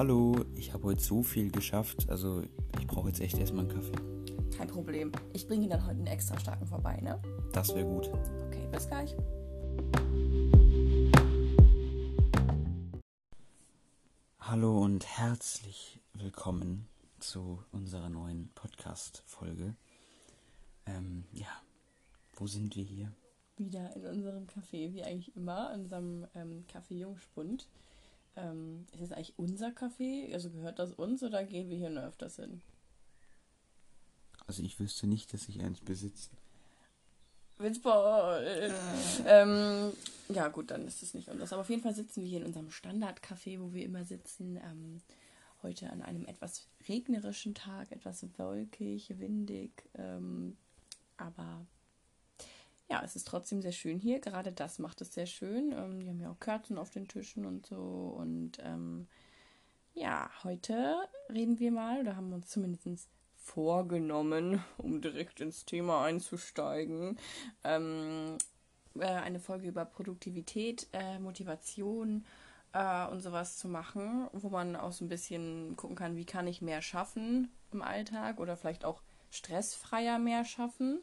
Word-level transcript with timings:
Hallo, 0.00 0.34
ich 0.56 0.72
habe 0.72 0.84
heute 0.84 1.02
so 1.02 1.22
viel 1.22 1.50
geschafft. 1.50 2.08
Also 2.08 2.42
ich 2.78 2.86
brauche 2.86 3.08
jetzt 3.08 3.20
echt 3.20 3.36
erstmal 3.36 3.66
einen 3.66 3.74
Kaffee. 3.74 4.56
Kein 4.56 4.66
Problem. 4.66 5.12
Ich 5.34 5.46
bringe 5.46 5.64
Ihnen 5.64 5.72
dann 5.72 5.84
heute 5.84 5.98
einen 5.98 6.06
extra 6.06 6.40
starken 6.40 6.66
vorbei, 6.66 6.98
ne? 7.02 7.20
Das 7.52 7.74
wäre 7.74 7.84
gut. 7.84 8.08
Okay, 8.46 8.66
bis 8.72 8.88
gleich. 8.88 9.14
Hallo 14.38 14.80
und 14.80 15.04
herzlich 15.06 16.00
willkommen 16.14 16.88
zu 17.18 17.62
unserer 17.70 18.08
neuen 18.08 18.48
Podcast-Folge. 18.54 19.76
Ähm, 20.86 21.24
ja, 21.34 21.60
wo 22.36 22.46
sind 22.46 22.74
wir 22.74 22.84
hier? 22.84 23.12
Wieder 23.58 23.94
in 23.94 24.06
unserem 24.06 24.46
Café, 24.46 24.94
wie 24.94 25.04
eigentlich 25.04 25.36
immer, 25.36 25.74
in 25.74 25.82
unserem 25.82 26.26
ähm, 26.34 26.64
Café 26.72 26.94
Jungspund. 26.94 27.68
Ähm, 28.36 28.86
ist 28.92 29.00
es 29.00 29.12
eigentlich 29.12 29.38
unser 29.38 29.68
Café? 29.68 30.32
Also 30.32 30.50
gehört 30.50 30.78
das 30.78 30.92
uns 30.92 31.22
oder 31.22 31.44
gehen 31.44 31.68
wir 31.68 31.76
hier 31.76 31.90
nur 31.90 32.04
öfters 32.04 32.36
hin? 32.36 32.62
Also 34.46 34.62
ich 34.62 34.78
wüsste 34.80 35.06
nicht, 35.06 35.32
dass 35.32 35.48
ich 35.48 35.60
eins 35.60 35.80
besitze. 35.80 36.30
Witzball. 37.58 38.72
ähm, 39.26 39.92
ja, 40.28 40.48
gut, 40.48 40.70
dann 40.70 40.86
ist 40.86 41.02
es 41.02 41.14
nicht 41.14 41.28
anders. 41.28 41.52
Aber 41.52 41.62
auf 41.62 41.70
jeden 41.70 41.82
Fall 41.82 41.94
sitzen 41.94 42.22
wir 42.22 42.28
hier 42.28 42.40
in 42.40 42.46
unserem 42.46 42.70
Standardcafé, 42.70 43.60
wo 43.60 43.72
wir 43.72 43.84
immer 43.84 44.04
sitzen. 44.04 44.56
Ähm, 44.56 45.00
heute 45.62 45.90
an 45.90 46.02
einem 46.02 46.24
etwas 46.26 46.66
regnerischen 46.88 47.54
Tag, 47.54 47.92
etwas 47.92 48.24
wolkig, 48.38 49.18
windig. 49.18 49.70
Ähm, 49.94 50.56
aber 51.16 51.66
ja, 52.90 53.02
es 53.04 53.14
ist 53.14 53.28
trotzdem 53.28 53.62
sehr 53.62 53.72
schön 53.72 53.98
hier. 53.98 54.18
Gerade 54.18 54.50
das 54.50 54.80
macht 54.80 55.00
es 55.00 55.14
sehr 55.14 55.26
schön. 55.26 55.72
Ähm, 55.72 56.00
die 56.00 56.08
haben 56.08 56.20
ja 56.20 56.30
auch 56.30 56.40
Kerzen 56.40 56.76
auf 56.76 56.90
den 56.90 57.06
Tischen 57.06 57.46
und 57.46 57.64
so. 57.64 57.76
Und 57.76 58.58
ähm, 58.60 59.06
ja, 59.94 60.28
heute 60.42 60.96
reden 61.32 61.60
wir 61.60 61.70
mal 61.70 62.00
oder 62.00 62.16
haben 62.16 62.32
uns 62.32 62.48
zumindest 62.48 63.08
vorgenommen, 63.36 64.62
um 64.78 65.00
direkt 65.00 65.40
ins 65.40 65.64
Thema 65.64 66.04
einzusteigen, 66.04 67.16
ähm, 67.62 68.38
äh, 68.98 69.06
eine 69.06 69.38
Folge 69.38 69.68
über 69.68 69.84
Produktivität, 69.84 70.88
äh, 70.92 71.20
Motivation 71.20 72.26
äh, 72.72 73.06
und 73.06 73.20
sowas 73.20 73.56
zu 73.56 73.68
machen, 73.68 74.28
wo 74.32 74.48
man 74.48 74.74
auch 74.74 74.92
so 74.92 75.04
ein 75.04 75.08
bisschen 75.08 75.76
gucken 75.76 75.96
kann, 75.96 76.16
wie 76.16 76.26
kann 76.26 76.48
ich 76.48 76.60
mehr 76.60 76.82
schaffen 76.82 77.52
im 77.70 77.82
Alltag 77.82 78.40
oder 78.40 78.56
vielleicht 78.56 78.84
auch 78.84 79.00
stressfreier 79.30 80.18
mehr 80.18 80.44
schaffen. 80.44 81.00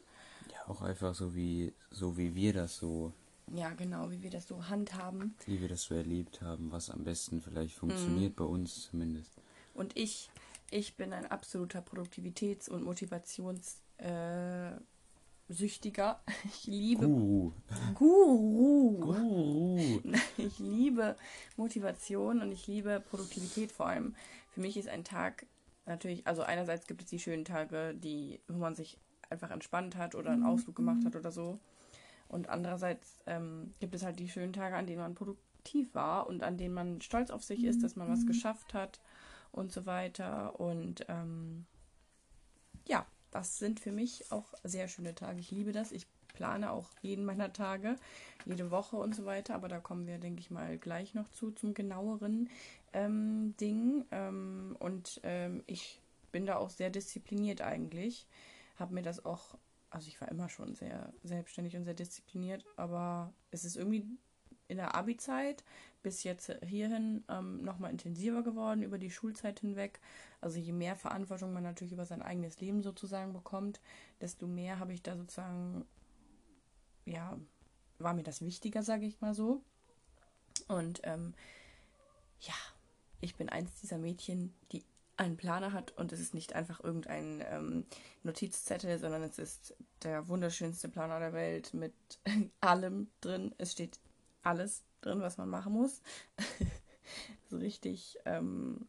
Ja, 0.52 0.68
auch 0.68 0.82
einfach 0.82 1.14
so 1.14 1.34
wie, 1.34 1.72
so 1.90 2.16
wie 2.16 2.34
wir 2.34 2.52
das 2.52 2.76
so, 2.76 3.12
Ja, 3.54 3.70
genau, 3.70 4.10
wie 4.10 4.22
wir 4.22 4.30
das 4.30 4.46
so 4.48 4.68
handhaben. 4.68 5.34
wie 5.46 5.60
wir 5.60 5.68
das 5.68 5.82
so 5.84 5.94
erlebt 5.94 6.40
haben, 6.42 6.70
was 6.72 6.90
am 6.90 7.04
besten 7.04 7.40
vielleicht 7.40 7.74
funktioniert, 7.74 8.36
bei 8.36 8.44
uns 8.44 8.88
zumindest. 8.90 9.32
Und 9.74 9.96
ich, 9.96 10.30
ich 10.70 10.96
bin 10.96 11.12
ein 11.12 11.26
absoluter 11.26 11.80
Produktivitäts- 11.80 12.68
und 12.68 12.82
Motivationssüchtiger. 12.84 14.80
Äh, 16.26 16.30
ich 16.48 16.66
liebe 16.66 17.06
Guru. 17.06 17.52
Guru. 17.94 18.98
Guru. 19.00 20.00
Ich 20.36 20.58
liebe 20.58 21.16
Motivation 21.56 22.40
und 22.42 22.52
ich 22.52 22.66
liebe 22.66 23.02
Produktivität 23.10 23.72
vor 23.72 23.86
allem. 23.86 24.14
Für 24.52 24.60
mich 24.60 24.76
ist 24.76 24.88
ein 24.88 25.04
Tag 25.04 25.46
natürlich, 25.86 26.26
also 26.26 26.42
einerseits 26.42 26.86
gibt 26.86 27.02
es 27.02 27.08
die 27.08 27.18
schönen 27.18 27.44
Tage, 27.44 27.94
die, 27.94 28.40
wo 28.48 28.58
man 28.58 28.74
sich 28.74 28.98
einfach 29.30 29.50
entspannt 29.50 29.96
hat 29.96 30.14
oder 30.14 30.30
einen 30.30 30.44
Ausflug 30.44 30.76
gemacht 30.76 31.04
hat 31.04 31.16
oder 31.16 31.32
so. 31.32 31.58
Und 32.28 32.48
andererseits 32.48 33.20
ähm, 33.26 33.72
gibt 33.80 33.94
es 33.94 34.02
halt 34.02 34.18
die 34.18 34.28
schönen 34.28 34.52
Tage, 34.52 34.76
an 34.76 34.86
denen 34.86 35.00
man 35.00 35.14
produktiv 35.14 35.94
war 35.94 36.26
und 36.26 36.42
an 36.42 36.58
denen 36.58 36.74
man 36.74 37.00
stolz 37.00 37.30
auf 37.30 37.42
sich 37.42 37.64
ist, 37.64 37.82
dass 37.82 37.96
man 37.96 38.08
was 38.08 38.26
geschafft 38.26 38.74
hat 38.74 39.00
und 39.52 39.72
so 39.72 39.86
weiter. 39.86 40.60
Und 40.60 41.06
ähm, 41.08 41.64
ja, 42.86 43.06
das 43.30 43.58
sind 43.58 43.80
für 43.80 43.92
mich 43.92 44.30
auch 44.30 44.52
sehr 44.64 44.88
schöne 44.88 45.14
Tage. 45.14 45.40
Ich 45.40 45.50
liebe 45.50 45.72
das. 45.72 45.92
Ich 45.92 46.06
plane 46.34 46.70
auch 46.70 46.90
jeden 47.02 47.24
meiner 47.24 47.52
Tage, 47.52 47.96
jede 48.46 48.70
Woche 48.70 48.96
und 48.96 49.14
so 49.14 49.24
weiter. 49.24 49.54
Aber 49.54 49.68
da 49.68 49.80
kommen 49.80 50.06
wir, 50.06 50.18
denke 50.18 50.40
ich 50.40 50.50
mal, 50.50 50.78
gleich 50.78 51.14
noch 51.14 51.28
zu, 51.30 51.50
zum 51.50 51.74
genaueren 51.74 52.48
ähm, 52.92 53.54
Ding. 53.60 54.04
Ähm, 54.10 54.76
und 54.78 55.20
ähm, 55.24 55.62
ich 55.66 56.00
bin 56.30 56.46
da 56.46 56.56
auch 56.56 56.70
sehr 56.70 56.90
diszipliniert 56.90 57.62
eigentlich. 57.62 58.26
Habe 58.78 58.94
mir 58.94 59.02
das 59.02 59.24
auch, 59.24 59.58
also 59.90 60.08
ich 60.08 60.20
war 60.20 60.28
immer 60.28 60.48
schon 60.48 60.74
sehr 60.74 61.12
selbstständig 61.22 61.76
und 61.76 61.84
sehr 61.84 61.94
diszipliniert, 61.94 62.64
aber 62.76 63.32
es 63.50 63.64
ist 63.64 63.76
irgendwie 63.76 64.06
in 64.68 64.76
der 64.76 64.94
Abi-Zeit 64.94 65.64
bis 66.02 66.22
jetzt 66.22 66.54
hierhin 66.64 67.24
ähm, 67.28 67.64
nochmal 67.64 67.90
intensiver 67.90 68.42
geworden 68.42 68.82
über 68.82 68.98
die 68.98 69.10
Schulzeit 69.10 69.60
hinweg. 69.60 69.98
Also 70.40 70.58
je 70.58 70.72
mehr 70.72 70.94
Verantwortung 70.94 71.52
man 71.52 71.62
natürlich 71.62 71.92
über 71.92 72.04
sein 72.04 72.22
eigenes 72.22 72.60
Leben 72.60 72.82
sozusagen 72.82 73.32
bekommt, 73.32 73.80
desto 74.20 74.46
mehr 74.46 74.78
habe 74.78 74.92
ich 74.92 75.02
da 75.02 75.16
sozusagen, 75.16 75.86
ja, 77.06 77.38
war 77.98 78.14
mir 78.14 78.22
das 78.22 78.42
wichtiger, 78.42 78.82
sage 78.82 79.06
ich 79.06 79.20
mal 79.20 79.34
so. 79.34 79.62
Und 80.68 81.00
ähm, 81.04 81.34
ja, 82.40 82.54
ich 83.20 83.34
bin 83.34 83.48
eins 83.48 83.80
dieser 83.80 83.98
Mädchen, 83.98 84.54
die 84.70 84.84
einen 85.18 85.36
Planer 85.36 85.72
hat 85.72 85.92
und 85.92 86.12
es 86.12 86.20
ist 86.20 86.32
nicht 86.32 86.54
einfach 86.54 86.82
irgendein 86.82 87.44
ähm, 87.50 87.86
Notizzettel, 88.22 88.98
sondern 88.98 89.22
es 89.22 89.38
ist 89.38 89.74
der 90.02 90.28
wunderschönste 90.28 90.88
Planer 90.88 91.18
der 91.18 91.32
Welt 91.32 91.74
mit 91.74 91.92
allem 92.60 93.10
drin. 93.20 93.54
Es 93.58 93.72
steht 93.72 93.98
alles 94.42 94.84
drin, 95.00 95.20
was 95.20 95.36
man 95.36 95.48
machen 95.48 95.72
muss. 95.72 96.02
so 97.50 97.56
richtig, 97.56 98.18
ähm, 98.24 98.88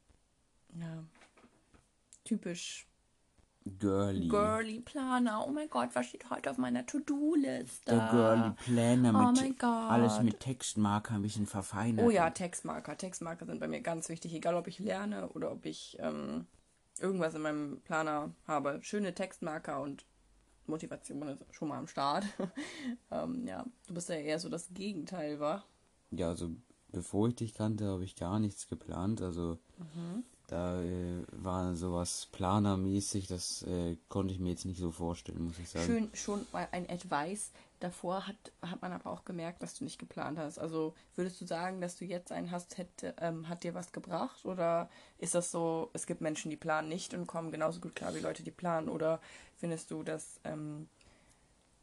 ja, 0.80 1.04
typisch 2.24 2.88
Girly. 3.70 4.28
girly 4.28 4.80
Planer. 4.80 5.46
Oh 5.48 5.52
mein 5.52 5.70
Gott, 5.70 5.90
was 5.94 6.08
steht 6.08 6.30
heute 6.30 6.50
auf 6.52 6.58
meiner 6.58 6.86
To-Do-Liste? 6.86 7.92
Der 7.92 8.10
Girly 8.12 8.52
Planner 8.66 9.10
Oh 9.20 9.32
mit 9.32 9.42
mein 9.42 9.56
Gott. 9.58 9.92
alles 9.92 10.22
mit 10.22 10.40
Textmarker 10.40 11.16
ein 11.16 11.22
bisschen 11.22 11.46
verfeinert. 11.46 12.06
Oh 12.06 12.10
ja, 12.10 12.30
Textmarker. 12.30 12.98
Textmarker 12.98 13.46
sind 13.46 13.60
bei 13.60 13.68
mir 13.68 13.82
ganz 13.82 14.10
wichtig, 14.10 14.34
egal 14.34 14.56
ob 14.56 14.68
ich 14.68 14.80
lerne 14.80 15.30
oder 15.30 15.52
ob 15.52 15.66
ich 15.66 15.98
ähm, 16.00 16.46
irgendwas 17.00 17.34
in 17.36 17.42
meinem 17.42 17.82
Planer 17.82 18.32
habe. 18.48 18.80
Schöne 18.82 19.14
Textmarker 19.14 19.82
und 19.82 20.06
Motivation 20.68 21.22
ist 21.28 21.44
schon 21.52 21.68
mal 21.68 21.78
am 21.80 21.88
Start. 21.88 22.26
ähm, 23.12 23.46
ja, 23.48 23.66
du 23.88 23.94
bist 23.94 24.10
ja 24.10 24.16
eher 24.16 24.40
so 24.40 24.50
das 24.50 24.70
Gegenteil, 24.74 25.40
war. 25.40 25.66
Ja, 26.12 26.30
also 26.30 26.52
bevor 26.92 27.28
ich 27.28 27.36
dich 27.36 27.54
kannte, 27.54 27.88
habe 27.88 28.04
ich 28.04 28.16
gar 28.16 28.40
nichts 28.40 28.68
geplant. 28.68 29.22
Also 29.22 29.60
da 30.52 30.82
äh, 30.82 31.24
war 31.32 31.76
sowas 31.76 32.28
planermäßig, 32.32 33.28
das 33.28 33.62
äh, 33.64 33.98
konnte 34.10 34.34
ich 34.34 34.40
mir 34.40 34.50
jetzt 34.50 34.66
nicht 34.66 34.80
so 34.80 34.92
vorstellen, 34.92 35.44
muss 35.44 35.60
ich 35.60 35.70
sagen. 35.70 35.86
Schön 35.86 36.10
schon 36.14 36.46
mal 36.52 36.68
ein 36.72 36.90
Advice. 36.90 37.52
Davor 37.80 38.28
hat, 38.28 38.36
hat 38.62 38.82
man 38.82 38.92
aber 38.92 39.10
auch 39.10 39.24
gemerkt, 39.24 39.64
dass 39.64 39.76
du 39.76 39.86
nicht 39.86 40.00
geplant 40.00 40.38
hast. 40.38 40.60
Also 40.60 40.96
würdest 41.16 41.40
du 41.40 41.46
sagen, 41.46 41.80
dass 41.80 41.96
du 41.96 42.04
jetzt 42.04 42.32
einen 42.34 42.52
hast, 42.52 42.78
hätte, 42.78 43.14
ähm, 43.22 43.48
hat 43.48 43.64
dir 43.64 43.74
was 43.74 43.94
gebracht? 43.94 44.44
Oder 44.46 44.90
ist 45.18 45.34
das 45.36 45.50
so, 45.52 45.90
es 45.94 46.06
gibt 46.06 46.20
Menschen, 46.20 46.50
die 46.50 46.58
planen 46.58 46.90
nicht 46.90 47.14
und 47.14 47.26
kommen 47.28 47.52
genauso 47.52 47.80
gut 47.80 47.96
klar 47.96 48.14
wie 48.16 48.20
Leute, 48.20 48.44
die 48.44 48.52
planen? 48.52 48.90
Oder 48.90 49.22
findest 49.56 49.92
du, 49.92 50.04
dass 50.04 50.42
ähm, 50.44 50.90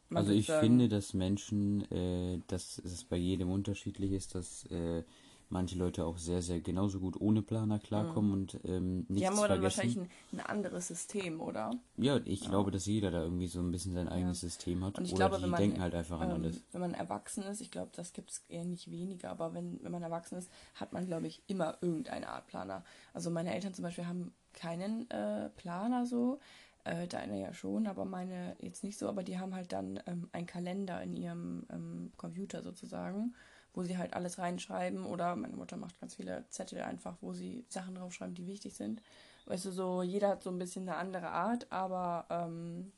man 0.09 0.21
Also 0.21 0.33
ich 0.33 0.45
sozusagen- 0.45 0.67
finde, 0.67 0.89
dass 0.89 1.13
Menschen, 1.15 1.91
äh, 1.91 2.41
dass 2.47 2.77
es 2.79 3.03
bei 3.03 3.17
jedem 3.17 3.49
unterschiedlich 3.51 4.11
ist, 4.11 4.35
dass 4.35 4.65
äh, 4.67 5.03
manche 5.49 5.77
Leute 5.77 6.05
auch 6.05 6.17
sehr, 6.17 6.41
sehr 6.41 6.59
genauso 6.61 6.99
gut 6.99 7.19
ohne 7.19 7.41
Planer 7.41 7.79
klarkommen 7.79 8.31
und 8.33 8.59
ähm, 8.65 8.97
nichts 8.97 9.09
Mhm. 9.09 9.15
die 9.15 9.27
haben 9.27 9.37
aber 9.39 9.47
dann 9.47 9.63
wahrscheinlich 9.63 9.97
ein, 9.97 10.09
ein 10.33 10.39
anderes 10.41 10.87
System, 10.87 11.41
oder? 11.41 11.71
Ja, 11.97 12.19
ich 12.25 12.41
glaube, 12.41 12.71
dass 12.71 12.85
jeder 12.85 13.11
da 13.11 13.21
irgendwie 13.21 13.47
so 13.47 13.59
ein 13.59 13.71
bisschen 13.71 13.93
sein 13.93 14.07
eigenes 14.09 14.41
System 14.41 14.83
hat. 14.83 14.97
Und 14.97 15.05
ich 15.05 15.13
Oder 15.13 15.29
glaube, 15.29 15.43
die 15.43 15.49
man, 15.49 15.59
denken 15.61 15.81
halt 15.81 15.95
einfach 15.95 16.19
an 16.19 16.29
ähm, 16.29 16.35
alles. 16.43 16.61
wenn 16.71 16.81
man 16.81 16.93
erwachsen 16.93 17.43
ist, 17.43 17.61
ich 17.61 17.71
glaube, 17.71 17.91
das 17.95 18.13
gibt 18.13 18.31
es 18.31 18.43
eher 18.49 18.65
nicht 18.65 18.91
weniger, 18.91 19.29
aber 19.29 19.53
wenn, 19.53 19.81
wenn 19.83 19.91
man 19.91 20.03
erwachsen 20.03 20.37
ist, 20.37 20.49
hat 20.75 20.93
man, 20.93 21.05
glaube 21.07 21.27
ich, 21.27 21.41
immer 21.47 21.77
irgendeine 21.81 22.29
Art 22.29 22.47
Planer. 22.47 22.83
Also 23.13 23.29
meine 23.29 23.53
Eltern 23.53 23.73
zum 23.73 23.83
Beispiel 23.83 24.05
haben 24.07 24.33
keinen 24.53 25.09
äh, 25.11 25.49
Planer 25.55 26.05
so, 26.05 26.39
äh, 26.83 27.07
deine 27.07 27.39
ja 27.39 27.53
schon, 27.53 27.87
aber 27.87 28.05
meine 28.05 28.55
jetzt 28.59 28.83
nicht 28.83 28.97
so, 28.97 29.07
aber 29.07 29.23
die 29.23 29.39
haben 29.39 29.53
halt 29.53 29.71
dann 29.71 29.99
ähm, 30.07 30.29
einen 30.31 30.47
Kalender 30.47 31.01
in 31.03 31.15
ihrem 31.15 31.65
ähm, 31.69 32.11
Computer 32.17 32.61
sozusagen, 32.63 33.35
wo 33.77 33.83
sie 33.83 33.97
halt 33.97 34.13
alles 34.15 34.39
reinschreiben 34.39 35.05
oder 35.05 35.35
meine 35.37 35.55
Mutter 35.55 35.77
macht 35.77 35.99
ganz 36.01 36.15
viele 36.15 36.45
Zettel 36.49 36.81
einfach, 36.81 37.15
wo 37.21 37.33
sie 37.33 37.65
Sachen 37.69 37.95
draufschreiben, 37.95 38.35
die 38.35 38.47
wichtig 38.47 38.75
sind. 38.75 39.01
Weißt 39.45 39.65
du, 39.65 39.71
so 39.71 40.03
jeder 40.03 40.29
hat 40.29 40.43
so 40.43 40.49
ein 40.49 40.59
bisschen 40.59 40.89
eine 40.89 40.97
andere 40.97 41.29
Art, 41.29 41.71
aber 41.71 42.25
ähm, 42.29 42.91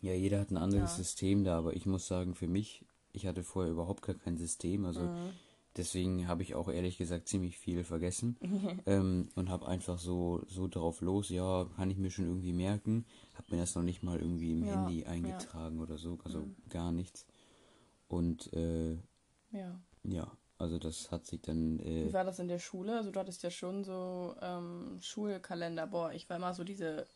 Ja, 0.00 0.12
jeder 0.14 0.40
hat 0.40 0.50
ein 0.50 0.56
anderes 0.56 0.90
Ja. 0.90 0.96
System 0.96 1.44
da, 1.44 1.58
aber 1.58 1.74
ich 1.76 1.86
muss 1.86 2.06
sagen, 2.06 2.34
für 2.34 2.48
mich, 2.48 2.84
ich 3.12 3.26
hatte 3.26 3.44
vorher 3.44 3.72
überhaupt 3.72 4.02
gar 4.02 4.16
kein 4.16 4.36
System, 4.36 4.84
also 4.84 5.00
Mhm. 5.02 5.32
deswegen 5.76 6.28
habe 6.28 6.42
ich 6.42 6.54
auch 6.54 6.68
ehrlich 6.68 6.98
gesagt 6.98 7.28
ziemlich 7.28 7.58
viel 7.58 7.84
vergessen 7.84 8.38
ähm, 8.86 9.28
und 9.36 9.48
habe 9.50 9.68
einfach 9.68 9.98
so 9.98 10.42
so 10.48 10.68
drauf 10.68 11.00
los, 11.02 11.28
ja, 11.30 11.66
kann 11.76 11.90
ich 11.90 11.98
mir 11.98 12.10
schon 12.10 12.26
irgendwie 12.26 12.52
merken, 12.52 13.06
habe 13.34 13.54
mir 13.54 13.60
das 13.62 13.74
noch 13.76 13.82
nicht 13.84 14.02
mal 14.02 14.18
irgendwie 14.18 14.52
im 14.52 14.64
Ja, 14.64 14.70
Handy 14.70 15.04
ja. 15.04 15.08
eingetragen 15.10 15.80
oder 15.80 15.98
so, 15.98 16.18
also 16.24 16.48
gar 16.68 16.92
nichts. 16.92 17.26
Und 18.08 18.52
äh, 18.54 18.98
ja. 19.52 19.80
Ja, 20.04 20.30
Also 20.58 20.78
das 20.78 21.10
hat 21.10 21.26
sich 21.26 21.40
dann. 21.42 21.78
Äh, 21.80 22.06
Wie 22.06 22.12
war 22.12 22.24
das 22.24 22.38
in 22.38 22.48
der 22.48 22.58
Schule? 22.58 22.96
Also 22.96 23.10
du 23.10 23.20
hattest 23.20 23.42
ja 23.42 23.50
schon 23.50 23.84
so 23.84 24.34
ähm, 24.40 24.98
Schulkalender. 25.00 25.86
Boah, 25.86 26.12
ich 26.12 26.28
war 26.28 26.36
immer 26.36 26.54
so 26.54 26.64
diese. 26.64 27.06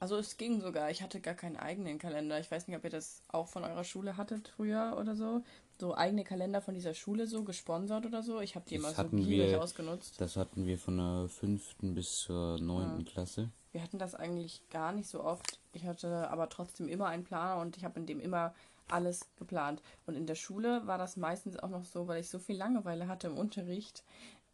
Also 0.00 0.16
es 0.16 0.36
ging 0.36 0.60
sogar. 0.60 0.90
Ich 0.90 1.02
hatte 1.02 1.20
gar 1.20 1.34
keinen 1.34 1.56
eigenen 1.56 1.98
Kalender. 1.98 2.38
Ich 2.38 2.50
weiß 2.50 2.68
nicht, 2.68 2.76
ob 2.76 2.84
ihr 2.84 2.90
das 2.90 3.20
auch 3.28 3.48
von 3.48 3.64
eurer 3.64 3.82
Schule 3.82 4.16
hattet 4.16 4.48
früher 4.48 4.96
oder 5.00 5.16
so. 5.16 5.42
So 5.80 5.94
eigene 5.96 6.22
Kalender 6.24 6.60
von 6.60 6.74
dieser 6.74 6.94
Schule 6.94 7.26
so 7.26 7.42
gesponsert 7.42 8.06
oder 8.06 8.22
so. 8.22 8.40
Ich 8.40 8.54
habe 8.54 8.64
die 8.68 8.76
immer 8.76 8.92
so 8.92 9.04
gierig 9.08 9.56
ausgenutzt. 9.56 10.20
das 10.20 10.36
hatten 10.36 10.66
wir 10.66 10.78
von 10.78 10.98
der 10.98 11.28
fünften 11.28 11.94
bis 11.94 12.20
zur 12.20 12.58
neunten 12.60 13.04
Klasse. 13.04 13.50
Wir 13.72 13.82
hatten 13.82 13.98
das 13.98 14.14
eigentlich 14.14 14.62
gar 14.70 14.92
nicht 14.92 15.08
so 15.08 15.22
oft. 15.22 15.58
Ich 15.72 15.84
hatte 15.84 16.30
aber 16.30 16.48
trotzdem 16.48 16.88
immer 16.88 17.06
einen 17.06 17.24
Planer 17.24 17.60
und 17.60 17.76
ich 17.76 17.84
habe 17.84 17.98
in 18.00 18.06
dem 18.06 18.20
immer 18.20 18.54
alles 18.92 19.28
geplant. 19.36 19.82
Und 20.06 20.16
in 20.16 20.26
der 20.26 20.34
Schule 20.34 20.86
war 20.86 20.98
das 20.98 21.16
meistens 21.16 21.58
auch 21.58 21.68
noch 21.68 21.84
so, 21.84 22.08
weil 22.08 22.20
ich 22.20 22.28
so 22.28 22.38
viel 22.38 22.56
Langeweile 22.56 23.08
hatte 23.08 23.28
im 23.28 23.36
Unterricht, 23.36 24.04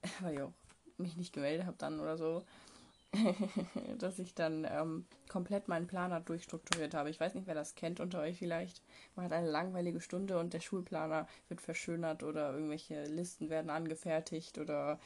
weil 0.20 0.34
ich 0.34 0.42
auch 0.42 0.52
mich 0.96 1.16
nicht 1.16 1.32
gemeldet 1.32 1.66
habe 1.66 1.76
dann 1.78 2.00
oder 2.00 2.16
so, 2.16 2.44
dass 3.98 4.18
ich 4.18 4.34
dann 4.34 4.66
ähm, 4.68 5.06
komplett 5.28 5.68
meinen 5.68 5.86
Planer 5.86 6.20
durchstrukturiert 6.20 6.94
habe. 6.94 7.10
Ich 7.10 7.20
weiß 7.20 7.34
nicht, 7.34 7.46
wer 7.46 7.54
das 7.54 7.74
kennt 7.74 8.00
unter 8.00 8.20
euch 8.20 8.38
vielleicht. 8.38 8.82
Man 9.16 9.24
hat 9.24 9.32
eine 9.32 9.50
langweilige 9.50 10.00
Stunde 10.00 10.38
und 10.38 10.52
der 10.52 10.60
Schulplaner 10.60 11.26
wird 11.48 11.60
verschönert 11.60 12.22
oder 12.22 12.52
irgendwelche 12.52 13.04
Listen 13.04 13.50
werden 13.50 13.70
angefertigt 13.70 14.58
oder 14.58 14.98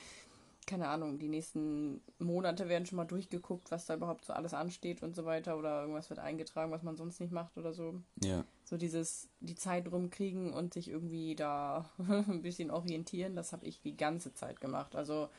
keine 0.69 0.89
Ahnung, 0.89 1.19
die 1.19 1.29
nächsten 1.29 2.03
Monate 2.19 2.69
werden 2.69 2.85
schon 2.85 2.99
mal 2.99 3.07
durchgeguckt, 3.07 3.71
was 3.71 3.87
da 3.87 3.95
überhaupt 3.95 4.27
so 4.27 4.35
alles 4.35 4.53
ansteht 4.53 5.03
und 5.03 5.17
so 5.17 5.25
weiter 5.25 5.57
oder 5.57 5.81
irgendwas 5.81 6.11
wird 6.11 6.21
eingetragen, 6.21 6.71
was 6.71 6.83
man 6.83 6.97
sonst 6.97 7.21
nicht 7.21 7.33
macht 7.33 7.57
oder 7.57 7.73
so. 7.73 7.95
Ja. 8.23 8.45
So 8.65 8.77
dieses, 8.77 9.29
die 9.41 9.55
Zeit 9.55 9.91
rumkriegen 9.91 10.53
und 10.53 10.75
sich 10.75 10.89
irgendwie 10.89 11.35
da 11.35 11.89
ein 11.99 12.43
bisschen 12.43 12.71
orientieren, 12.71 13.35
das 13.35 13.53
habe 13.53 13.65
ich 13.65 13.81
die 13.81 13.97
ganze 13.97 14.35
Zeit 14.35 14.61
gemacht. 14.61 14.95
Also 14.95 15.31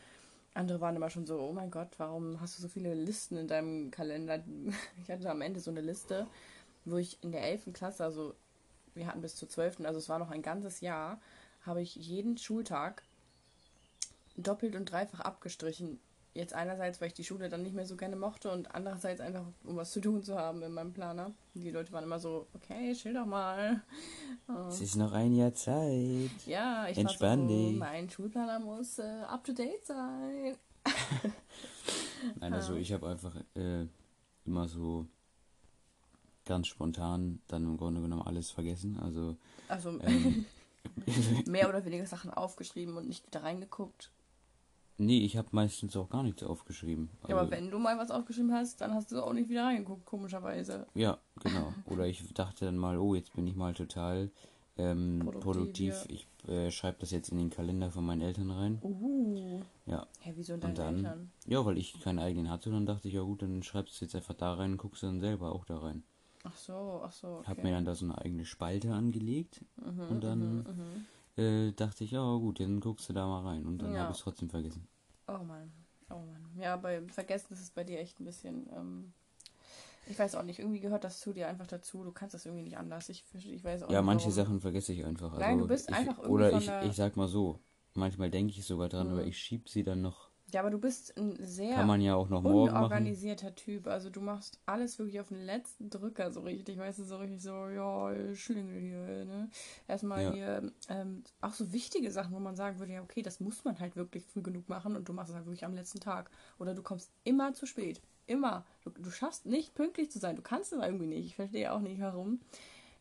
andere 0.56 0.82
waren 0.82 0.96
immer 0.96 1.12
schon 1.12 1.28
so, 1.28 1.40
oh 1.40 1.54
mein 1.54 1.70
Gott, 1.70 1.90
warum 2.00 2.42
hast 2.42 2.58
du 2.58 2.64
so 2.64 2.68
viele 2.68 2.96
Listen 2.96 3.38
in 3.38 3.48
deinem 3.48 3.92
Kalender? 3.92 4.44
Ich 5.04 5.12
hatte 5.12 5.30
am 5.30 5.42
Ende 5.42 5.60
so 5.60 5.70
eine 5.70 5.82
Liste, 5.82 6.26
wo 6.86 6.98
ich 6.98 7.22
in 7.24 7.32
der 7.32 7.44
11. 7.44 7.72
Klasse, 7.74 8.04
also 8.04 8.34
wir 8.96 9.06
hatten 9.06 9.22
bis 9.22 9.36
zur 9.36 9.48
12., 9.48 9.82
also 9.82 10.00
es 10.00 10.10
war 10.10 10.18
noch 10.18 10.32
ein 10.32 10.42
ganzes 10.42 10.82
Jahr, 10.82 11.22
habe 11.62 11.84
ich 11.84 11.96
jeden 11.96 12.38
Schultag 12.40 13.04
doppelt 14.42 14.76
und 14.76 14.92
dreifach 14.92 15.20
abgestrichen. 15.22 16.00
Jetzt 16.34 16.54
einerseits, 16.54 17.02
weil 17.02 17.08
ich 17.08 17.16
die 17.16 17.24
Schule 17.24 17.50
dann 17.50 17.64
nicht 17.64 17.74
mehr 17.74 17.88
so 17.88 17.98
gerne 17.98 18.16
mochte 18.16 18.52
und 18.52 18.74
andererseits 18.74 19.20
einfach, 19.20 19.46
um 19.64 19.76
was 19.76 19.92
zu 19.92 20.00
tun 20.00 20.24
zu 20.24 20.38
haben 20.38 20.62
in 20.62 20.72
meinem 20.72 20.94
Planer. 20.94 21.32
Die 21.56 21.72
Leute 21.72 21.92
waren 21.92 22.04
immer 22.04 22.20
so, 22.20 22.48
okay, 22.54 22.94
chill 22.94 23.16
doch 23.16 23.26
mal. 23.26 23.82
Es 24.70 24.80
ist 24.80 24.96
noch 24.96 25.12
ein 25.12 25.34
Jahr 25.36 25.54
Zeit. 25.54 26.30
Ja, 26.46 26.88
ich 26.88 26.98
Entspann 26.98 27.42
war 27.42 27.48
so, 27.50 27.70
dich. 27.70 27.78
mein 27.78 28.10
Schulplaner 28.10 28.60
muss 28.60 29.00
äh, 29.00 29.22
up 29.28 29.44
to 29.44 29.54
date 29.54 29.86
sein. 29.86 30.56
Nein, 32.40 32.54
also 32.54 32.76
ich 32.76 32.94
habe 32.94 33.10
einfach 33.10 33.36
äh, 33.56 33.88
immer 34.46 34.68
so 34.68 35.08
ganz 36.46 36.68
spontan 36.68 37.42
dann 37.48 37.64
im 37.64 37.78
Grunde 37.78 38.02
genommen 38.02 38.24
alles 38.24 38.52
vergessen. 38.52 39.00
Also 39.00 39.36
Also 39.68 40.00
ähm, 40.02 40.46
mehr 41.46 41.70
oder 41.70 41.84
weniger 41.86 42.06
Sachen 42.06 42.32
aufgeschrieben 42.32 42.98
und 42.98 43.08
nicht 43.08 43.26
wieder 43.28 43.44
reingeguckt. 43.44 44.12
Nee, 45.00 45.26
ich 45.26 45.36
habe 45.38 45.48
meistens 45.52 45.96
auch 45.98 46.10
gar 46.10 46.24
nichts 46.24 46.44
aufgeschrieben. 46.44 47.10
Ja, 47.24 47.30
aber 47.36 47.40
Also, 47.42 47.52
wenn 47.52 47.72
du 47.72 47.80
mal 47.80 47.98
was 47.98 48.12
aufgeschrieben 48.12 48.54
hast, 48.54 48.82
dann 48.82 48.94
hast 48.94 49.12
du 49.12 49.22
auch 49.24 49.34
nicht 49.34 49.50
wieder 49.50 49.64
reingeguckt, 49.66 50.06
komischerweise. 50.06 50.86
Ja, 50.94 51.18
genau. 51.42 51.74
Oder 51.86 52.06
ich 52.08 52.34
dachte 52.34 52.66
dann 52.66 52.78
mal, 52.78 52.98
oh, 52.98 53.16
jetzt 53.16 53.34
bin 53.34 53.48
ich 53.48 53.56
mal 53.56 53.74
total 53.74 54.30
ähm, 54.78 55.20
Produktiv, 55.32 55.94
produktiv. 55.96 56.06
Ich 56.08 56.28
äh, 56.50 56.72
schreibe 56.72 56.98
das 57.00 57.12
jetzt 57.12 57.30
in 57.30 57.38
den 57.38 57.50
Kalender 57.50 57.92
von 57.92 58.06
meinen 58.06 58.22
Eltern 58.22 58.52
rein. 58.52 58.80
Uh. 58.82 59.62
Ja. 59.86 60.08
Hä, 60.20 60.34
wieso 60.36 60.54
in 60.54 60.62
Und 60.64 60.78
dann, 60.78 60.96
Eltern? 60.98 61.32
ja, 61.48 61.66
weil 61.66 61.78
ich 61.78 62.00
keinen 62.02 62.20
eigenen 62.20 62.50
hatte, 62.50 62.70
dann 62.72 62.86
dachte 62.86 63.08
ich, 63.08 63.16
ja 63.16 63.22
gut, 63.22 63.42
dann 63.42 63.62
schreibst 63.64 64.00
du 64.00 64.06
jetzt 64.06 64.16
einfach 64.16 64.36
da 64.36 64.54
rein 64.54 64.72
und 64.74 64.78
guckst 64.78 65.04
dann 65.04 65.20
selber 65.20 65.52
auch 65.54 65.66
da 65.66 65.80
rein. 65.80 66.04
Ach 66.46 66.56
so, 66.56 67.02
ach 67.04 67.12
so. 67.12 67.28
Okay. 67.40 67.48
Hab 67.48 67.64
mir 67.64 67.72
dann 67.72 67.84
da 67.84 67.94
so 67.96 68.06
eine 68.06 68.18
eigene 68.18 68.46
Spalte 68.46 68.94
angelegt 68.94 69.62
Mhm, 69.76 70.02
und 70.10 70.24
dann 70.24 70.66
äh, 71.38 71.72
dachte 71.74 72.04
ich, 72.04 72.12
ja 72.12 72.22
gut, 72.38 72.60
dann 72.60 72.80
guckst 72.80 73.10
du 73.10 73.14
da 73.14 73.28
mal 73.28 73.44
rein. 73.48 73.66
Und 73.66 73.80
dann 73.80 73.96
Ja. 73.96 74.00
habe 74.00 74.12
ich 74.12 74.18
es 74.18 74.24
trotzdem 74.24 74.50
vergessen. 74.50 74.88
Oh 75.28 75.38
Mann, 75.44 75.72
oh 76.10 76.16
Mann. 76.20 76.52
Ja, 76.58 76.76
bei 76.76 77.02
Vergessen 77.08 77.54
ist 77.54 77.62
es 77.62 77.70
bei 77.72 77.84
dir 77.84 78.00
echt 78.00 78.20
ein 78.20 78.26
bisschen. 78.26 78.68
Ähm, 78.76 79.14
ich 80.08 80.20
weiß 80.20 80.36
auch 80.36 80.44
nicht, 80.44 80.60
irgendwie 80.60 80.80
gehört 80.82 81.04
das 81.06 81.20
zu 81.20 81.34
dir 81.34 81.48
einfach 81.48 81.68
dazu. 81.68 82.04
Du 82.04 82.12
kannst 82.12 82.34
das 82.36 82.46
irgendwie 82.46 82.64
nicht 82.64 82.78
anders. 82.78 83.10
Ich, 83.10 83.26
ich 83.36 83.64
weiß 83.64 83.84
auch 83.84 83.94
Ja, 83.94 84.02
nicht. 84.02 84.06
manche. 84.06 84.32
Sachen 84.32 84.62
vergesse 84.62 84.94
ich 84.94 85.04
einfach. 85.06 85.34
Also 85.34 85.52
Nein, 85.52 85.58
du 85.58 85.68
bist 85.68 85.90
ich, 85.90 85.94
einfach 85.94 86.20
irgendwie 86.20 86.46
Oder 86.46 86.54
ich, 86.54 86.76
ich 86.80 86.96
sag 86.96 87.18
mal 87.18 87.28
so, 87.28 87.60
manchmal 87.94 88.30
denke 88.32 88.54
ich 88.58 88.66
sogar 88.66 88.88
dran, 88.90 89.10
aber 89.10 89.26
ich 89.26 89.38
schieb 89.38 89.68
sie 89.70 89.84
dann 89.84 90.02
noch. 90.02 90.29
Ja, 90.52 90.62
aber 90.62 90.72
du 90.72 90.80
bist 90.80 91.16
ein 91.18 91.36
sehr 91.40 91.76
Kann 91.76 91.88
man 91.88 92.02
ja 92.02 92.16
auch 92.16 92.30
noch 92.30 92.42
morgen 92.42 92.72
machen. 92.72 92.78
unorganisierter 92.78 93.54
Typ. 93.54 93.88
Also 93.88 94.10
du 94.10 94.20
machst 94.22 94.60
alles 94.66 94.98
wirklich 94.98 95.20
auf 95.20 95.28
den 95.28 95.46
letzten 95.46 95.90
Drücker 95.90 96.32
so 96.32 96.42
richtig. 96.42 96.78
Weißt 96.80 97.00
du, 97.00 97.04
so 97.04 97.18
richtig 97.18 97.42
so, 97.42 97.68
ja, 97.68 98.14
Schlingel 98.36 98.80
hier, 98.80 99.26
ne? 99.26 99.50
Erstmal 99.88 100.24
Ja. 100.24 100.32
hier, 100.34 100.72
ähm, 100.90 101.24
auch 101.42 101.54
so 101.54 101.72
wichtige 101.72 102.12
Sachen, 102.12 102.34
wo 102.34 102.40
man 102.40 102.56
sagen 102.56 102.80
würde, 102.80 102.94
ja, 102.94 103.02
okay, 103.04 103.22
das 103.22 103.40
muss 103.40 103.64
man 103.64 103.80
halt 103.80 103.96
wirklich 103.96 104.26
früh 104.26 104.42
genug 104.42 104.68
machen 104.70 104.96
und 104.96 105.08
du 105.08 105.14
machst 105.14 105.30
es 105.30 105.36
halt 105.36 105.46
wirklich 105.46 105.66
am 105.66 105.74
letzten 105.76 106.00
Tag. 106.00 106.32
Oder 106.58 106.74
du 106.74 106.82
kommst 106.82 107.12
immer 107.24 107.54
zu 107.54 107.66
spät. 107.68 108.02
Immer. 108.26 108.66
Du, 108.84 108.90
du 108.92 109.12
schaffst 109.12 109.46
nicht 109.46 109.76
pünktlich 109.76 110.10
zu 110.12 110.20
sein. 110.20 110.36
Du 110.36 110.42
kannst 110.42 110.74
es 110.74 110.80
irgendwie 110.82 111.08
nicht. 111.08 111.26
Ich 111.26 111.36
verstehe 111.36 111.72
auch 111.74 111.80
nicht, 111.82 112.02
warum. 112.02 112.40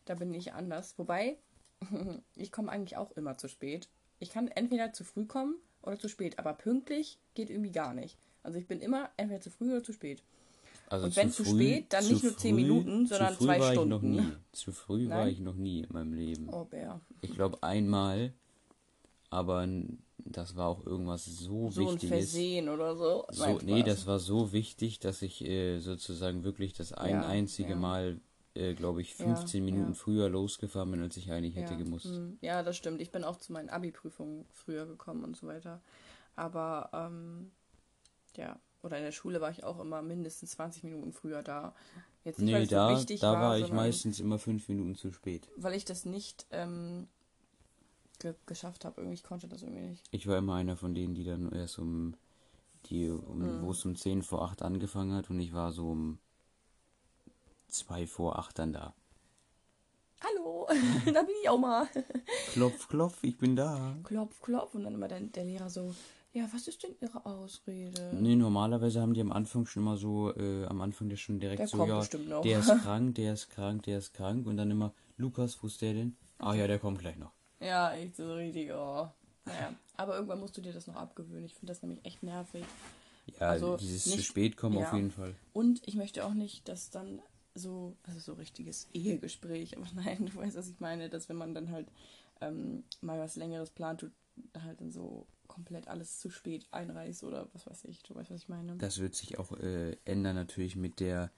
Da 0.05 0.15
bin 0.15 0.33
ich 0.33 0.53
anders. 0.53 0.97
Wobei, 0.97 1.37
ich 2.35 2.51
komme 2.51 2.71
eigentlich 2.71 2.97
auch 2.97 3.11
immer 3.11 3.37
zu 3.37 3.47
spät. 3.47 3.89
Ich 4.19 4.31
kann 4.31 4.47
entweder 4.49 4.91
zu 4.93 5.03
früh 5.03 5.25
kommen 5.25 5.55
oder 5.81 5.97
zu 5.97 6.09
spät, 6.09 6.39
aber 6.39 6.53
pünktlich 6.53 7.17
geht 7.35 7.49
irgendwie 7.49 7.71
gar 7.71 7.93
nicht. 7.93 8.17
Also 8.43 8.57
ich 8.57 8.67
bin 8.67 8.79
immer 8.81 9.09
entweder 9.17 9.41
zu 9.41 9.49
früh 9.49 9.71
oder 9.71 9.83
zu 9.83 9.93
spät. 9.93 10.23
Also 10.89 11.05
Und 11.05 11.15
wenn 11.15 11.31
zu 11.31 11.45
spät, 11.45 11.93
dann 11.93 12.07
nicht 12.07 12.23
nur 12.23 12.35
zehn 12.35 12.55
Minuten, 12.55 13.05
sondern 13.05 13.33
zu 13.33 13.39
früh 13.39 13.45
zwei 13.45 13.59
war 13.59 13.71
Stunden. 13.73 13.91
Ich 13.91 14.11
noch 14.15 14.23
nie. 14.25 14.33
Zu 14.51 14.71
früh 14.71 15.07
war 15.09 15.17
Nein? 15.17 15.27
ich 15.29 15.39
noch 15.39 15.55
nie 15.55 15.81
in 15.81 15.87
meinem 15.93 16.13
Leben. 16.13 16.49
Oh, 16.51 16.65
Bär. 16.65 16.99
Ich 17.21 17.31
glaube 17.31 17.61
einmal, 17.61 18.33
aber 19.29 19.67
das 20.17 20.55
war 20.55 20.67
auch 20.67 20.85
irgendwas 20.85 21.25
so, 21.25 21.69
So 21.69 21.81
ein 21.81 21.93
Wichtiges. 21.93 22.09
Versehen 22.09 22.69
oder 22.69 22.95
so. 22.95 23.25
So, 23.29 23.59
nee, 23.63 23.83
das 23.83 24.07
war 24.07 24.19
so 24.19 24.51
wichtig, 24.51 24.99
dass 24.99 25.21
ich 25.21 25.43
äh, 25.45 25.79
sozusagen 25.79 26.43
wirklich 26.43 26.73
das 26.73 26.93
ein 26.93 27.11
Ja, 27.11 27.27
einzige 27.27 27.71
ja. 27.71 27.75
Mal, 27.75 28.19
äh, 28.59 28.73
glaube 28.75 29.01
ich, 29.01 29.17
Ja, 29.17 29.25
15 29.25 29.63
Minuten 29.63 29.89
ja. 29.89 29.93
früher 29.93 30.29
losgefahren 30.29 30.91
bin, 30.91 31.01
als 31.01 31.17
ich 31.17 31.31
eigentlich 31.31 31.55
hätte 31.55 31.73
ja. 31.73 31.79
gemusst. 31.79 32.05
hm, 32.05 32.37
Ja, 32.41 32.61
das 32.63 32.77
stimmt. 32.77 33.01
Ich 33.01 33.11
bin 33.11 33.23
auch 33.23 33.37
zu 33.37 33.53
meinen 33.53 33.69
Abi-Prüfungen 33.69 34.45
früher 34.53 34.85
gekommen 34.85 35.23
und 35.23 35.35
so 35.37 35.47
weiter. 35.47 35.81
Aber, 36.35 36.89
ähm, 36.93 37.51
ja. 38.35 38.59
Oder 38.81 38.97
in 38.97 39.03
der 39.03 39.11
Schule 39.11 39.41
war 39.41 39.51
ich 39.51 39.63
auch 39.65 39.79
immer 39.79 40.01
mindestens 40.01 40.51
20 40.51 40.83
Minuten 40.83 41.11
früher 41.11 41.43
da. 41.43 41.75
Jetzt 42.23 42.39
nicht, 42.39 42.53
Nee, 42.53 42.63
es 42.63 42.69
so 42.69 42.75
da, 42.75 43.33
da 43.33 43.41
war 43.41 43.57
ich 43.59 43.71
meistens 43.73 44.19
immer 44.19 44.39
fünf 44.39 44.69
Minuten 44.69 44.95
zu 44.95 45.11
spät. 45.11 45.49
Weil 45.57 45.73
ich 45.73 45.83
das 45.83 46.05
nicht 46.05 46.45
ähm, 46.51 47.07
ge 48.19 48.35
geschafft 48.45 48.85
habe. 48.85 49.01
Irgendwie, 49.01 49.15
ich 49.15 49.23
konnte 49.23 49.47
das 49.49 49.63
irgendwie 49.63 49.81
nicht. 49.87 50.05
Ich 50.11 50.27
war 50.27 50.37
immer 50.37 50.55
einer 50.55 50.77
von 50.77 50.93
denen, 50.93 51.13
die 51.13 51.23
dann 51.25 51.51
erst 51.51 51.79
um 51.79 52.15
die, 52.85 53.09
um, 53.09 53.39
Mhm. 53.39 53.61
wo 53.63 53.71
es 53.71 53.83
um 53.85 53.95
10 53.95 54.21
vor 54.23 54.43
8 54.43 54.61
angefangen 54.61 55.13
hat 55.13 55.29
und 55.29 55.39
ich 55.39 55.53
war 55.53 55.71
so 55.73 55.89
um 55.89 56.17
2 57.69 58.07
vor 58.07 58.37
8 58.39 58.59
dann 58.59 58.73
da. 58.73 58.93
Hallo, 60.21 60.67
da 61.05 61.21
bin 61.23 61.35
ich 61.41 61.49
auch 61.49 61.57
mal. 61.59 61.87
Klopf, 62.53 62.87
klopf, 62.89 63.23
ich 63.23 63.37
bin 63.37 63.55
da. 63.55 63.95
klopf, 64.03 64.41
klopf. 64.41 64.75
Und 64.75 64.83
dann 64.83 64.93
immer 64.93 65.07
der, 65.07 65.21
der 65.21 65.45
Lehrer 65.45 65.69
so, 65.69 65.95
ja, 66.33 66.45
was 66.53 66.67
ist 66.67 66.83
denn 66.83 66.91
Ihre 66.99 67.25
Ausrede? 67.25 68.11
Nee, 68.13 68.35
normalerweise 68.35 69.01
haben 69.01 69.13
die 69.13 69.21
am 69.21 69.31
Anfang 69.31 69.65
schon 69.65 69.83
mal 69.83 69.95
so, 69.97 70.35
äh, 70.35 70.65
am 70.65 70.81
Anfang 70.81 71.07
der 71.09 71.15
Stunde 71.15 71.39
direkt 71.41 71.59
Der 71.59 71.67
so, 71.67 71.77
kommt 71.77 71.89
ja, 71.89 71.99
bestimmt 71.99 72.27
noch. 72.27 72.41
der 72.41 72.59
ist 72.59 72.67
krank, 72.83 73.15
der 73.15 73.33
ist 73.33 73.49
krank, 73.49 73.83
der 73.83 73.97
ist 73.99 74.13
krank 74.13 74.45
und 74.45 74.57
dann 74.57 74.69
immer, 74.69 74.93
Lukas, 75.17 75.57
wo 75.63 75.67
ist 75.67 75.81
der 75.81 75.93
denn? 75.93 76.17
Ah 76.37 76.53
ja, 76.53 76.67
der 76.67 76.79
kommt 76.79 76.99
gleich 76.99 77.17
noch. 77.17 77.31
Ja, 77.61 77.93
echt 77.93 78.15
so 78.17 78.33
richtig, 78.33 78.71
oh. 78.73 79.07
Naja, 79.45 79.73
aber 79.95 80.15
irgendwann 80.15 80.39
musst 80.41 80.55
du 80.57 80.61
dir 80.61 80.73
das 80.73 80.85
noch 80.87 80.95
abgewöhnen. 80.95 81.45
Ich 81.45 81.53
finde 81.55 81.71
das 81.71 81.81
nämlich 81.81 82.03
echt 82.05 82.23
nervig. 82.23 82.63
Ja, 83.39 83.49
Also 83.49 83.77
dieses 83.77 84.03
zu 84.03 84.17
nicht- 84.17 84.25
spät 84.27 84.57
kommen 84.57 84.77
auf 84.77 84.91
ja. 84.91 84.95
jeden 84.95 85.11
Fall. 85.11 85.33
Und 85.53 85.81
ich 85.87 85.95
möchte 85.95 86.25
auch 86.25 86.33
nicht, 86.33 86.67
dass 86.67 86.89
dann 86.89 87.21
so, 87.59 87.95
also 88.03 88.19
so 88.19 88.33
richtiges 88.33 88.87
Ehegespräch, 88.93 89.77
aber 89.77 89.87
nein, 89.95 90.25
du 90.27 90.35
weißt, 90.35 90.57
was 90.57 90.69
ich 90.69 90.79
meine, 90.79 91.09
dass 91.09 91.29
wenn 91.29 91.37
man 91.37 91.53
dann 91.53 91.71
halt 91.71 91.87
ähm, 92.41 92.83
mal 93.01 93.19
was 93.19 93.35
Längeres 93.35 93.69
plant, 93.71 94.03
du 94.03 94.11
halt 94.63 94.81
dann 94.81 94.91
so 94.91 95.27
komplett 95.47 95.87
alles 95.87 96.19
zu 96.19 96.29
spät 96.29 96.65
einreißt 96.71 97.23
oder 97.23 97.49
was 97.53 97.67
weiß 97.67 97.85
ich, 97.85 98.01
du 98.03 98.15
weißt, 98.15 98.31
was 98.31 98.41
ich 98.43 98.49
meine. 98.49 98.75
Das 98.77 98.99
wird 98.99 99.15
sich 99.15 99.37
auch 99.39 99.51
äh, 99.59 99.97
ändern 100.05 100.35
natürlich 100.35 100.75
mit 100.75 100.99
der, 100.99 101.31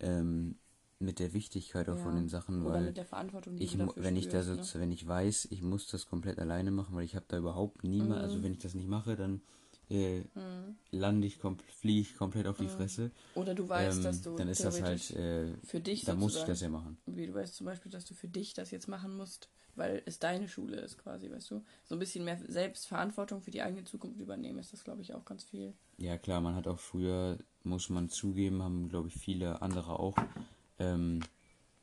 ähm, 0.00 0.56
mit 0.98 1.18
der 1.18 1.32
Wichtigkeit 1.32 1.88
auch 1.88 1.96
Ja. 1.96 2.02
von 2.02 2.16
den 2.16 2.28
Sachen, 2.28 2.64
oder 2.64 2.74
weil 2.74 2.86
mit 2.86 2.96
der 2.96 3.06
Verantwortung, 3.06 3.56
die 3.56 3.64
ich, 3.64 3.78
wenn 3.78 4.16
ich 4.16 4.28
da 4.28 4.42
spürst, 4.42 4.72
so, 4.72 4.78
ne? 4.78 4.82
wenn 4.82 4.92
ich 4.92 5.06
weiß, 5.06 5.48
ich 5.50 5.62
muss 5.62 5.86
das 5.86 6.06
komplett 6.06 6.38
alleine 6.38 6.70
machen, 6.70 6.96
weil 6.96 7.04
ich 7.04 7.16
habe 7.16 7.26
da 7.28 7.38
überhaupt 7.38 7.84
niemand, 7.84 8.12
Mhm. 8.18 8.24
also 8.24 8.42
wenn 8.42 8.52
ich 8.52 8.58
das 8.58 8.74
nicht 8.74 8.88
mache, 8.88 9.16
dann 9.16 9.40
äh, 9.90 10.22
lande 10.92 11.26
ich, 11.26 11.38
fliege 11.68 12.00
ich 12.00 12.16
komplett 12.16 12.46
auf 12.46 12.58
die 12.58 12.68
Fresse. 12.68 13.10
Oder 13.34 13.54
du 13.54 13.68
weißt, 13.68 13.98
ähm, 13.98 14.04
dass 14.04 14.22
du 14.22 14.36
dann 14.36 14.48
ist 14.48 14.64
das 14.64 14.80
halt, 14.80 15.10
äh, 15.10 15.52
für 15.64 15.80
dich 15.80 16.04
dann 16.04 16.18
muss 16.18 16.36
ich 16.36 16.44
das 16.44 16.60
ja 16.60 16.68
machen. 16.68 16.96
wie 17.06 17.26
du 17.26 17.34
weißt 17.34 17.54
zum 17.54 17.66
Beispiel, 17.66 17.90
dass 17.90 18.04
du 18.04 18.14
für 18.14 18.28
dich 18.28 18.54
das 18.54 18.70
jetzt 18.70 18.86
machen 18.86 19.16
musst, 19.16 19.48
weil 19.74 20.02
es 20.06 20.18
deine 20.18 20.48
Schule 20.48 20.76
ist 20.76 20.98
quasi, 20.98 21.30
weißt 21.30 21.50
du? 21.50 21.64
So 21.84 21.96
ein 21.96 21.98
bisschen 21.98 22.24
mehr 22.24 22.38
Selbstverantwortung 22.46 23.42
für 23.42 23.50
die 23.50 23.62
eigene 23.62 23.84
Zukunft 23.84 24.20
übernehmen 24.20 24.58
ist 24.58 24.72
das, 24.72 24.84
glaube 24.84 25.02
ich, 25.02 25.14
auch 25.14 25.24
ganz 25.24 25.44
viel. 25.44 25.74
Ja, 25.98 26.16
klar, 26.18 26.40
man 26.40 26.54
hat 26.54 26.68
auch 26.68 26.78
früher, 26.78 27.38
muss 27.64 27.88
man 27.88 28.08
zugeben, 28.08 28.62
haben, 28.62 28.88
glaube 28.88 29.08
ich, 29.08 29.14
viele 29.14 29.60
andere 29.60 29.98
auch. 29.98 30.16
Ähm, 30.78 31.20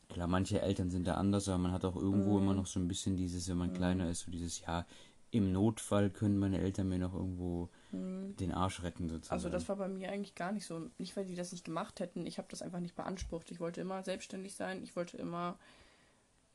klar, 0.08 0.28
manche 0.28 0.62
Eltern 0.62 0.90
sind 0.90 1.08
da 1.08 1.16
anders, 1.16 1.50
aber 1.50 1.58
man 1.58 1.72
hat 1.74 1.86
auch 1.86 1.96
irgendwo 1.96 2.40
mm. 2.40 2.42
immer 2.42 2.54
noch 2.54 2.68
so 2.68 2.80
ein 2.80 2.88
bisschen 2.88 3.18
dieses, 3.18 3.50
wenn 3.50 3.58
man 3.58 3.72
mm. 3.72 3.74
kleiner 3.74 4.10
ist, 4.10 4.22
so 4.22 4.32
dieses, 4.32 4.62
ja, 4.62 4.86
im 5.32 5.52
Notfall 5.52 6.10
können 6.10 6.40
meine 6.40 6.60
Eltern 6.60 6.88
mir 6.88 7.00
noch 7.00 7.14
irgendwo 7.14 7.70
mm. 7.92 8.36
den 8.38 8.52
Arsch 8.52 8.84
retten 8.84 9.10
sozusagen. 9.10 9.34
Also 9.34 9.50
das 9.50 9.68
war 9.70 9.76
bei 9.76 9.88
mir 9.88 10.12
eigentlich 10.12 10.36
gar 10.36 10.52
nicht 10.52 10.66
so. 10.66 10.90
Nicht, 10.98 11.16
weil 11.18 11.26
die 11.26 11.36
das 11.36 11.52
nicht 11.52 11.66
gemacht 11.66 12.00
hätten, 12.00 12.26
ich 12.26 12.38
habe 12.38 12.48
das 12.50 12.62
einfach 12.62 12.80
nicht 12.80 12.96
beansprucht. 12.96 13.52
Ich 13.52 13.60
wollte 13.60 13.82
immer 13.82 14.04
selbstständig 14.04 14.56
sein, 14.56 14.84
ich 14.84 14.96
wollte 14.96 15.18
immer 15.18 15.58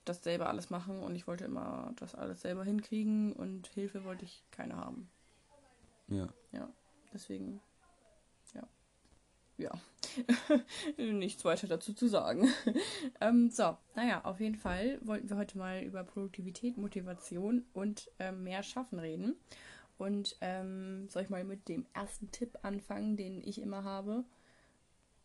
das 0.05 0.23
selber 0.23 0.49
alles 0.49 0.71
machen 0.71 1.01
und 1.01 1.15
ich 1.15 1.27
wollte 1.27 1.45
immer 1.45 1.93
das 1.97 2.15
alles 2.15 2.41
selber 2.43 2.65
hinkriegen 2.65 3.33
und 3.33 3.69
Hilfe 3.69 4.05
wollte 4.05 4.25
ich 4.25 4.43
keine 4.51 4.77
haben. 4.77 5.09
Ja. 6.09 6.29
Ja, 6.53 6.69
deswegen, 7.13 7.61
ja. 8.55 8.67
Ja, 9.59 9.71
nichts 10.97 11.45
weiter 11.45 11.69
dazu 11.69 11.93
zu 11.93 12.09
sagen. 12.09 12.49
ähm, 13.21 13.51
so, 13.51 13.77
naja, 13.95 14.25
auf 14.25 14.41
jeden 14.41 14.57
Fall 14.57 14.99
wollten 15.03 15.31
wir 15.31 15.37
heute 15.37 15.59
mal 15.59 15.83
über 15.83 16.03
Produktivität, 16.05 16.79
Motivation 16.79 17.65
und 17.73 18.11
ähm, 18.19 18.43
mehr 18.43 18.63
Schaffen 18.63 18.99
reden. 18.99 19.37
Und 19.99 20.37
ähm, 20.41 21.09
soll 21.09 21.23
ich 21.23 21.31
mal 21.31 21.45
mit 21.45 21.69
dem 21.69 21.87
ersten 21.95 22.31
Tipp 22.31 22.59
anfangen, 22.63 23.17
den 23.17 23.43
ich 23.43 23.61
immer 23.61 23.85
habe? 23.85 24.25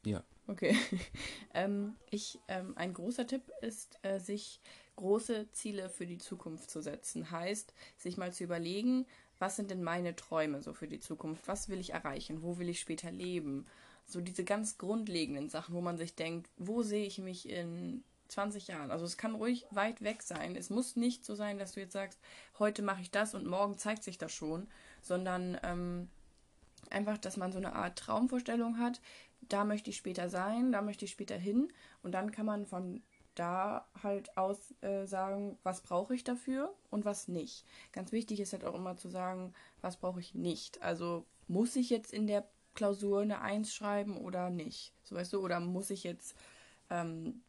Ja. 0.06 0.24
Okay. 0.48 0.78
ähm, 1.54 1.96
ich, 2.10 2.40
ähm, 2.48 2.74
ein 2.78 2.94
großer 2.94 3.28
Tipp 3.28 3.52
ist, 3.62 3.98
äh, 4.04 4.20
sich 4.20 4.62
große 4.96 5.52
Ziele 5.52 5.90
für 5.90 6.06
die 6.06 6.18
Zukunft 6.18 6.70
zu 6.70 6.82
setzen. 6.82 7.32
Heißt, 7.32 7.74
sich 7.98 8.18
mal 8.18 8.32
zu 8.34 8.44
überlegen, 8.44 9.06
was 9.40 9.56
sind 9.56 9.72
denn 9.72 9.84
meine 9.84 10.16
Träume 10.16 10.62
so 10.62 10.74
für 10.74 10.88
die 10.88 11.00
Zukunft? 11.00 11.48
Was 11.48 11.70
will 11.70 11.80
ich 11.80 11.94
erreichen? 11.94 12.42
Wo 12.42 12.58
will 12.58 12.70
ich 12.70 12.80
später 12.80 13.12
leben? 13.12 13.66
So 14.06 14.22
diese 14.22 14.44
ganz 14.44 14.78
grundlegenden 14.78 15.50
Sachen, 15.50 15.76
wo 15.76 15.82
man 15.82 15.98
sich 15.98 16.16
denkt, 16.16 16.50
wo 16.58 16.82
sehe 16.82 17.06
ich 17.06 17.20
mich 17.20 17.50
in 17.50 18.04
20 18.28 18.68
Jahren? 18.68 18.92
Also 18.92 19.06
es 19.06 19.18
kann 19.18 19.36
ruhig 19.36 19.66
weit 19.72 20.02
weg 20.02 20.24
sein. 20.24 20.56
Es 20.56 20.70
muss 20.70 20.96
nicht 20.96 21.26
so 21.26 21.36
sein, 21.36 21.58
dass 21.58 21.74
du 21.74 21.80
jetzt 21.80 21.94
sagst, 21.94 22.20
heute 22.60 22.82
mache 22.82 23.02
ich 23.02 23.12
das 23.12 23.34
und 23.34 23.46
morgen 23.46 23.78
zeigt 23.78 24.04
sich 24.04 24.18
das 24.18 24.34
schon, 24.34 24.68
sondern 25.02 25.58
ähm, 25.64 26.10
einfach, 26.90 27.18
dass 27.18 27.38
man 27.38 27.52
so 27.52 27.58
eine 27.58 27.74
Art 27.74 27.98
Traumvorstellung 27.98 28.80
hat, 28.80 29.02
da 29.42 29.64
möchte 29.64 29.90
ich 29.90 29.98
später 29.98 30.30
sein, 30.30 30.72
da 30.72 30.82
möchte 30.82 31.06
ich 31.06 31.12
später 31.12 31.38
hin. 31.38 31.72
Und 32.04 32.12
dann 32.14 32.32
kann 32.32 32.46
man 32.46 32.66
von 32.66 33.02
da 33.36 33.88
halt 34.02 34.36
aus 34.38 34.74
äh, 34.82 35.06
sagen, 35.06 35.58
was 35.64 35.82
brauche 35.82 36.16
ich 36.16 36.24
dafür 36.24 36.74
und 36.90 37.06
was 37.06 37.28
nicht. 37.28 37.66
Ganz 37.92 38.12
wichtig 38.12 38.40
ist 38.40 38.54
halt 38.54 38.66
auch 38.66 38.76
immer 38.76 38.98
zu 38.98 39.10
sagen, 39.10 39.54
was 39.82 39.98
brauche 39.98 40.20
ich 40.20 40.34
nicht. 40.34 40.82
Also 40.82 41.26
muss 41.48 41.76
ich 41.76 41.90
jetzt 41.90 42.14
in 42.14 42.28
der 42.28 42.48
Klausur 42.74 43.22
eine 43.22 43.42
Eins 43.42 43.74
schreiben 43.74 44.18
oder 44.18 44.50
nicht? 44.50 44.94
So 45.04 45.16
weißt 45.16 45.34
du, 45.34 45.42
oder 45.42 45.60
muss 45.60 45.90
ich 45.92 46.04
jetzt, 46.04 46.36
ähm, 46.90 47.42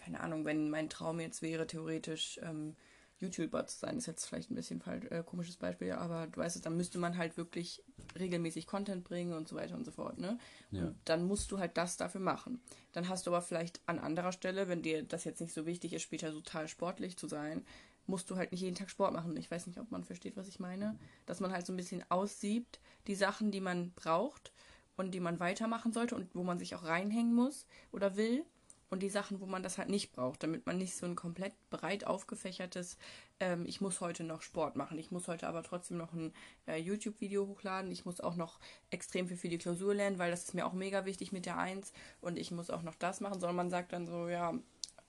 keine 0.00 0.20
Ahnung, 0.20 0.44
wenn 0.44 0.70
mein 0.70 0.88
Traum 0.88 1.20
jetzt 1.20 1.42
wäre, 1.42 1.66
theoretisch 1.66 2.40
ähm, 2.42 2.76
YouTuber 3.18 3.66
zu 3.66 3.78
sein, 3.78 3.98
ist 3.98 4.06
jetzt 4.06 4.24
vielleicht 4.24 4.50
ein 4.50 4.54
bisschen 4.54 4.80
falsch, 4.80 5.04
äh, 5.10 5.22
komisches 5.22 5.56
Beispiel, 5.56 5.92
aber 5.92 6.26
du 6.26 6.40
weißt 6.40 6.56
es, 6.56 6.62
dann 6.62 6.76
müsste 6.76 6.98
man 6.98 7.18
halt 7.18 7.36
wirklich 7.36 7.82
regelmäßig 8.18 8.66
Content 8.66 9.04
bringen 9.04 9.34
und 9.34 9.46
so 9.46 9.56
weiter 9.56 9.74
und 9.74 9.84
so 9.84 9.90
fort, 9.90 10.18
ne? 10.18 10.38
Ja. 10.70 10.84
Und 10.84 10.96
dann 11.04 11.26
musst 11.26 11.52
du 11.52 11.58
halt 11.58 11.76
das 11.76 11.96
dafür 11.98 12.20
machen. 12.20 12.60
Dann 12.92 13.08
hast 13.08 13.26
du 13.26 13.30
aber 13.30 13.42
vielleicht 13.42 13.80
an 13.86 13.98
anderer 13.98 14.32
Stelle, 14.32 14.68
wenn 14.68 14.82
dir 14.82 15.02
das 15.02 15.24
jetzt 15.24 15.40
nicht 15.40 15.52
so 15.52 15.66
wichtig 15.66 15.92
ist, 15.92 16.02
später 16.02 16.32
total 16.32 16.66
sportlich 16.66 17.18
zu 17.18 17.28
sein, 17.28 17.64
musst 18.06 18.30
du 18.30 18.36
halt 18.36 18.52
nicht 18.52 18.62
jeden 18.62 18.74
Tag 18.74 18.90
Sport 18.90 19.12
machen. 19.12 19.36
Ich 19.36 19.50
weiß 19.50 19.66
nicht, 19.66 19.78
ob 19.78 19.90
man 19.90 20.02
versteht, 20.02 20.36
was 20.36 20.48
ich 20.48 20.58
meine. 20.58 20.98
Dass 21.26 21.40
man 21.40 21.52
halt 21.52 21.66
so 21.66 21.72
ein 21.72 21.76
bisschen 21.76 22.02
aussiebt, 22.10 22.80
die 23.06 23.14
Sachen, 23.14 23.50
die 23.52 23.60
man 23.60 23.92
braucht 23.92 24.52
und 24.96 25.12
die 25.12 25.20
man 25.20 25.40
weitermachen 25.40 25.92
sollte 25.92 26.14
und 26.14 26.34
wo 26.34 26.42
man 26.42 26.58
sich 26.58 26.74
auch 26.74 26.84
reinhängen 26.84 27.34
muss 27.34 27.66
oder 27.92 28.16
will 28.16 28.44
und 28.90 29.02
die 29.02 29.08
Sachen, 29.08 29.40
wo 29.40 29.46
man 29.46 29.62
das 29.62 29.78
halt 29.78 29.88
nicht 29.88 30.12
braucht, 30.12 30.42
damit 30.42 30.66
man 30.66 30.76
nicht 30.76 30.96
so 30.96 31.06
ein 31.06 31.14
komplett 31.14 31.52
breit 31.70 32.06
aufgefächertes, 32.06 32.98
ähm, 33.38 33.64
ich 33.66 33.80
muss 33.80 34.00
heute 34.00 34.24
noch 34.24 34.42
Sport 34.42 34.76
machen, 34.76 34.98
ich 34.98 35.10
muss 35.12 35.28
heute 35.28 35.46
aber 35.46 35.62
trotzdem 35.62 35.96
noch 35.96 36.12
ein 36.12 36.32
äh, 36.66 36.76
YouTube-Video 36.76 37.46
hochladen, 37.46 37.90
ich 37.92 38.04
muss 38.04 38.20
auch 38.20 38.34
noch 38.34 38.58
extrem 38.90 39.28
viel 39.28 39.36
für 39.36 39.48
die 39.48 39.58
Klausur 39.58 39.94
lernen, 39.94 40.18
weil 40.18 40.30
das 40.30 40.44
ist 40.44 40.54
mir 40.54 40.66
auch 40.66 40.72
mega 40.72 41.04
wichtig 41.04 41.30
mit 41.32 41.46
der 41.46 41.56
Eins 41.56 41.92
und 42.20 42.36
ich 42.36 42.50
muss 42.50 42.68
auch 42.68 42.82
noch 42.82 42.96
das 42.96 43.20
machen, 43.20 43.40
sondern 43.40 43.56
man 43.56 43.70
sagt 43.70 43.92
dann 43.92 44.06
so, 44.06 44.28
ja. 44.28 44.52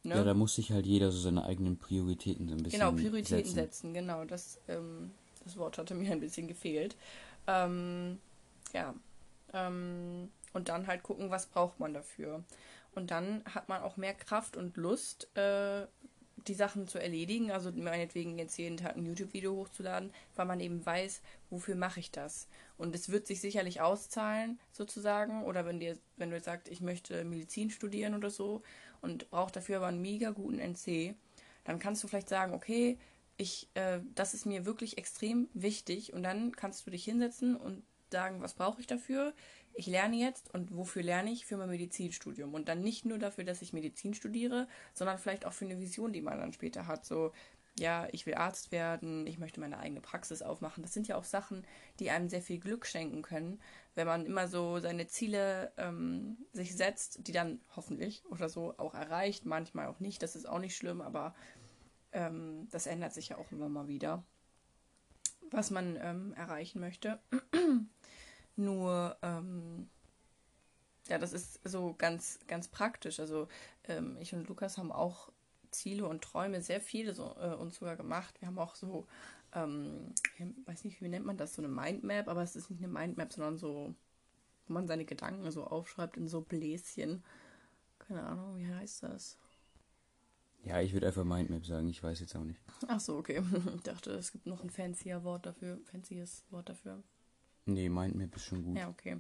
Ne? 0.03 0.15
Ja, 0.15 0.23
da 0.23 0.33
muss 0.33 0.55
sich 0.55 0.71
halt 0.71 0.85
jeder 0.85 1.11
so 1.11 1.19
seine 1.19 1.45
eigenen 1.45 1.77
Prioritäten 1.77 2.47
so 2.47 2.55
ein 2.55 2.63
bisschen 2.63 2.79
Genau, 2.79 2.91
Prioritäten 2.91 3.45
setzen, 3.45 3.53
setzen 3.53 3.93
genau. 3.93 4.25
Das, 4.25 4.59
ähm, 4.67 5.11
das 5.43 5.57
Wort 5.57 5.77
hatte 5.77 5.93
mir 5.93 6.11
ein 6.11 6.19
bisschen 6.19 6.47
gefehlt. 6.47 6.95
Ähm, 7.45 8.17
ja. 8.73 8.95
Ähm, 9.53 10.29
und 10.53 10.69
dann 10.69 10.87
halt 10.87 11.03
gucken, 11.03 11.29
was 11.29 11.45
braucht 11.45 11.79
man 11.79 11.93
dafür. 11.93 12.43
Und 12.93 13.11
dann 13.11 13.43
hat 13.45 13.69
man 13.69 13.81
auch 13.81 13.97
mehr 13.97 14.13
Kraft 14.13 14.57
und 14.57 14.77
Lust, 14.77 15.35
äh, 15.37 15.87
die 16.47 16.53
Sachen 16.53 16.87
zu 16.87 16.99
erledigen. 16.99 17.51
Also 17.51 17.71
meinetwegen 17.71 18.37
jetzt 18.37 18.57
jeden 18.57 18.77
Tag 18.77 18.95
ein 18.95 19.05
YouTube-Video 19.05 19.55
hochzuladen, 19.55 20.11
weil 20.35 20.45
man 20.45 20.59
eben 20.59 20.85
weiß, 20.85 21.21
wofür 21.49 21.75
mache 21.75 21.99
ich 21.99 22.11
das. 22.11 22.47
Und 22.77 22.95
es 22.95 23.09
wird 23.09 23.27
sich 23.27 23.41
sicherlich 23.41 23.81
auszahlen, 23.81 24.59
sozusagen. 24.71 25.43
Oder 25.43 25.65
wenn 25.65 25.79
dir, 25.79 25.97
wenn 26.17 26.29
du 26.29 26.35
jetzt 26.35 26.45
sagst, 26.45 26.67
ich 26.67 26.81
möchte 26.81 27.23
Medizin 27.23 27.69
studieren 27.69 28.15
oder 28.15 28.29
so 28.29 28.61
und 29.01 29.29
brauche 29.29 29.51
dafür 29.51 29.77
aber 29.77 29.87
einen 29.87 30.01
mega 30.01 30.31
guten 30.31 30.59
NC, 30.59 31.15
dann 31.63 31.79
kannst 31.79 32.03
du 32.03 32.07
vielleicht 32.07 32.29
sagen, 32.29 32.53
okay, 32.53 32.97
ich, 33.37 33.69
äh, 33.75 33.99
das 34.15 34.33
ist 34.33 34.45
mir 34.45 34.65
wirklich 34.65 34.97
extrem 34.97 35.47
wichtig. 35.53 36.13
Und 36.13 36.23
dann 36.23 36.55
kannst 36.55 36.85
du 36.85 36.91
dich 36.91 37.03
hinsetzen 37.03 37.55
und 37.55 37.83
sagen, 38.11 38.41
was 38.41 38.53
brauche 38.53 38.81
ich 38.81 38.87
dafür? 38.87 39.33
ich 39.73 39.87
lerne 39.87 40.15
jetzt 40.15 40.53
und 40.53 40.75
wofür 40.75 41.03
lerne 41.03 41.31
ich? 41.31 41.45
Für 41.45 41.57
mein 41.57 41.69
Medizinstudium. 41.69 42.53
Und 42.53 42.67
dann 42.67 42.81
nicht 42.81 43.05
nur 43.05 43.17
dafür, 43.17 43.43
dass 43.43 43.61
ich 43.61 43.73
Medizin 43.73 44.13
studiere, 44.13 44.67
sondern 44.93 45.17
vielleicht 45.17 45.45
auch 45.45 45.53
für 45.53 45.65
eine 45.65 45.79
Vision, 45.79 46.13
die 46.13 46.21
man 46.21 46.39
dann 46.39 46.53
später 46.53 46.87
hat. 46.87 47.05
So, 47.05 47.31
ja, 47.79 48.07
ich 48.11 48.25
will 48.25 48.35
Arzt 48.35 48.71
werden, 48.71 49.25
ich 49.27 49.37
möchte 49.37 49.59
meine 49.59 49.79
eigene 49.79 50.01
Praxis 50.01 50.41
aufmachen. 50.41 50.83
Das 50.83 50.93
sind 50.93 51.07
ja 51.07 51.15
auch 51.15 51.23
Sachen, 51.23 51.65
die 51.99 52.09
einem 52.09 52.29
sehr 52.29 52.41
viel 52.41 52.59
Glück 52.59 52.85
schenken 52.85 53.21
können, 53.21 53.61
wenn 53.95 54.07
man 54.07 54.25
immer 54.25 54.47
so 54.47 54.79
seine 54.79 55.07
Ziele 55.07 55.71
ähm, 55.77 56.37
sich 56.53 56.75
setzt, 56.75 57.27
die 57.27 57.31
dann 57.31 57.61
hoffentlich 57.75 58.23
oder 58.29 58.49
so 58.49 58.73
auch 58.77 58.93
erreicht, 58.93 59.45
manchmal 59.45 59.87
auch 59.87 59.99
nicht. 59.99 60.21
Das 60.21 60.35
ist 60.35 60.47
auch 60.47 60.59
nicht 60.59 60.75
schlimm, 60.75 61.01
aber 61.01 61.33
ähm, 62.11 62.67
das 62.71 62.87
ändert 62.87 63.13
sich 63.13 63.29
ja 63.29 63.37
auch 63.37 63.51
immer 63.51 63.69
mal 63.69 63.87
wieder, 63.87 64.23
was 65.49 65.71
man 65.71 65.97
ähm, 66.01 66.33
erreichen 66.33 66.81
möchte. 66.81 67.19
Nur, 68.55 69.17
ähm, 69.21 69.89
ja, 71.07 71.17
das 71.17 71.33
ist 71.33 71.59
so 71.63 71.95
ganz, 71.97 72.39
ganz 72.47 72.67
praktisch. 72.67 73.19
Also 73.19 73.47
ähm, 73.85 74.17
ich 74.19 74.33
und 74.33 74.47
Lukas 74.47 74.77
haben 74.77 74.91
auch 74.91 75.31
Ziele 75.71 76.07
und 76.07 76.23
Träume 76.23 76.61
sehr 76.61 76.81
viele 76.81 77.13
so, 77.13 77.35
äh, 77.39 77.55
uns 77.55 77.77
sogar 77.77 77.95
gemacht. 77.95 78.39
Wir 78.39 78.47
haben 78.47 78.59
auch 78.59 78.75
so, 78.75 79.07
ähm, 79.53 80.13
ich 80.37 80.45
weiß 80.67 80.83
nicht, 80.83 81.01
wie 81.01 81.09
nennt 81.09 81.25
man 81.25 81.37
das, 81.37 81.55
so 81.55 81.61
eine 81.61 81.69
Mindmap, 81.69 82.27
aber 82.27 82.43
es 82.43 82.55
ist 82.55 82.69
nicht 82.69 82.83
eine 82.83 82.91
Mindmap, 82.91 83.33
sondern 83.33 83.57
so, 83.57 83.93
wo 84.67 84.73
man 84.73 84.87
seine 84.87 85.05
Gedanken 85.05 85.49
so 85.51 85.65
aufschreibt 85.65 86.17
in 86.17 86.27
so 86.27 86.41
Bläschen. 86.41 87.23
Keine 87.99 88.23
Ahnung, 88.23 88.57
wie 88.57 88.67
heißt 88.67 89.03
das? 89.03 89.37
Ja, 90.63 90.79
ich 90.79 90.93
würde 90.93 91.07
einfach 91.07 91.23
Mindmap 91.23 91.65
sagen, 91.65 91.89
ich 91.89 92.03
weiß 92.03 92.19
jetzt 92.19 92.35
auch 92.35 92.43
nicht. 92.43 92.59
Ach 92.87 92.99
so, 92.99 93.17
okay. 93.17 93.41
Ich 93.75 93.81
dachte, 93.81 94.11
es 94.11 94.31
gibt 94.31 94.45
noch 94.45 94.61
ein 94.63 94.69
fancier 94.69 95.23
Wort 95.23 95.45
dafür, 95.45 95.79
fancyes 95.85 96.43
Wort 96.51 96.69
dafür. 96.69 97.01
Nee, 97.65 97.89
Mindmap 97.89 98.35
ist 98.35 98.45
schon 98.45 98.63
gut. 98.63 98.77
Ja, 98.77 98.89
okay. 98.89 99.19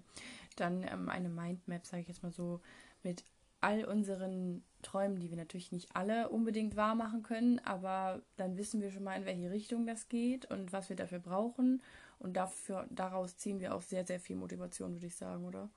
Dann 0.55 0.83
ähm, 0.83 1.09
eine 1.09 1.29
Mindmap, 1.29 1.85
sage 1.85 2.01
ich 2.01 2.07
jetzt 2.07 2.23
mal 2.23 2.31
so, 2.31 2.61
mit 3.03 3.23
all 3.61 3.85
unseren 3.85 4.63
Träumen, 4.81 5.19
die 5.19 5.29
wir 5.29 5.37
natürlich 5.37 5.71
nicht 5.71 5.95
alle 5.95 6.29
unbedingt 6.29 6.75
wahr 6.75 6.95
machen 6.95 7.21
können, 7.21 7.59
aber 7.59 8.21
dann 8.37 8.57
wissen 8.57 8.81
wir 8.81 8.91
schon 8.91 9.03
mal, 9.03 9.15
in 9.15 9.25
welche 9.25 9.51
Richtung 9.51 9.85
das 9.85 10.09
geht 10.09 10.49
und 10.49 10.73
was 10.73 10.89
wir 10.89 10.95
dafür 10.95 11.19
brauchen. 11.19 11.81
Und 12.17 12.37
dafür, 12.37 12.87
daraus 12.89 13.37
ziehen 13.37 13.59
wir 13.59 13.73
auch 13.73 13.81
sehr, 13.81 14.05
sehr 14.05 14.19
viel 14.19 14.35
Motivation, 14.35 14.93
würde 14.93 15.07
ich 15.07 15.15
sagen, 15.15 15.45
oder? 15.45 15.69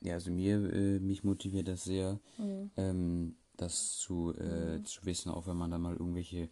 Ja, 0.00 0.14
also 0.14 0.30
mir, 0.30 0.72
äh, 0.72 0.98
mich 1.00 1.24
motiviert 1.24 1.68
das 1.68 1.84
sehr, 1.84 2.18
mhm. 2.38 2.70
ähm, 2.76 3.36
das 3.56 3.98
zu, 3.98 4.34
äh, 4.38 4.78
mhm. 4.78 4.84
zu 4.84 5.04
wissen, 5.04 5.30
auch 5.30 5.46
wenn 5.46 5.56
man 5.56 5.70
da 5.70 5.78
mal 5.78 5.94
irgendwelche 5.94 6.48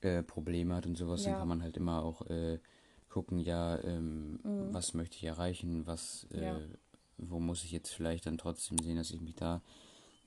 äh, 0.00 0.22
Probleme 0.22 0.74
hat 0.74 0.86
und 0.86 0.96
sowas, 0.96 1.24
ja. 1.24 1.30
dann 1.30 1.40
kann 1.40 1.48
man 1.48 1.62
halt 1.62 1.76
immer 1.76 2.02
auch 2.02 2.22
äh, 2.28 2.58
gucken, 3.14 3.38
ja, 3.38 3.78
ähm, 3.84 4.40
mhm. 4.42 4.74
was 4.74 4.92
möchte 4.92 5.16
ich 5.16 5.22
erreichen, 5.22 5.86
was, 5.86 6.26
äh, 6.32 6.44
ja. 6.44 6.60
wo 7.16 7.38
muss 7.38 7.62
ich 7.62 7.70
jetzt 7.70 7.90
vielleicht 7.90 8.26
dann 8.26 8.38
trotzdem 8.38 8.76
sehen, 8.78 8.96
dass 8.96 9.12
ich 9.12 9.20
mich 9.20 9.36
da 9.36 9.62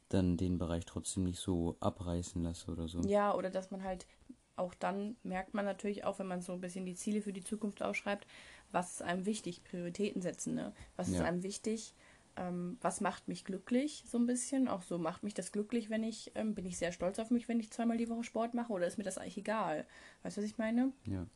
dann 0.08 0.38
den 0.38 0.58
Bereich 0.58 0.86
trotzdem 0.86 1.26
nicht 1.26 1.40
so 1.40 1.76
abreißen 1.82 2.42
lasse 2.42 2.72
oder 2.72 2.88
so. 2.88 3.02
Ja, 3.02 3.36
oder 3.36 3.50
dass 3.50 3.72
man 3.72 3.84
halt 3.84 4.08
auch 4.56 4.74
dann 4.74 5.18
merkt 5.22 5.54
man 5.54 5.66
natürlich 5.66 6.06
auch, 6.06 6.18
wenn 6.18 6.28
man 6.28 6.42
so 6.42 6.54
ein 6.54 6.62
bisschen 6.62 6.86
die 6.86 6.96
Ziele 6.96 7.22
für 7.22 7.34
die 7.34 7.44
Zukunft 7.44 7.84
ausschreibt, 7.84 8.26
was 8.72 8.94
ist 8.94 9.02
einem 9.02 9.26
wichtig, 9.26 9.66
Prioritäten 9.66 10.22
setzen, 10.22 10.56
ne? 10.56 10.74
Was 10.96 11.10
ja. 11.10 11.16
ist 11.16 11.22
einem 11.22 11.44
wichtig, 11.44 11.94
ähm, 12.38 12.78
was 12.82 13.02
macht 13.02 13.28
mich 13.28 13.44
glücklich, 13.44 14.06
so 14.08 14.18
ein 14.18 14.26
bisschen. 14.26 14.70
Auch 14.70 14.82
so 14.82 14.98
macht 14.98 15.24
mich 15.24 15.34
das 15.34 15.52
glücklich, 15.52 15.90
wenn 15.90 16.04
ich, 16.04 16.32
ähm, 16.36 16.56
bin 16.56 16.66
ich 16.66 16.78
sehr 16.78 16.94
stolz 16.94 17.20
auf 17.20 17.32
mich, 17.32 17.50
wenn 17.50 17.60
ich 17.60 17.70
zweimal 17.70 17.98
die 17.98 18.10
Woche 18.10 18.24
Sport 18.24 18.54
mache 18.54 18.72
oder 18.72 18.88
ist 18.88 18.98
mir 18.98 19.04
das 19.04 19.18
eigentlich 19.18 19.38
egal? 19.38 19.86
Weißt 20.24 20.38
du, 20.38 20.42
was 20.42 20.50
ich 20.50 20.58
meine? 20.58 20.94
Ja. 21.06 21.28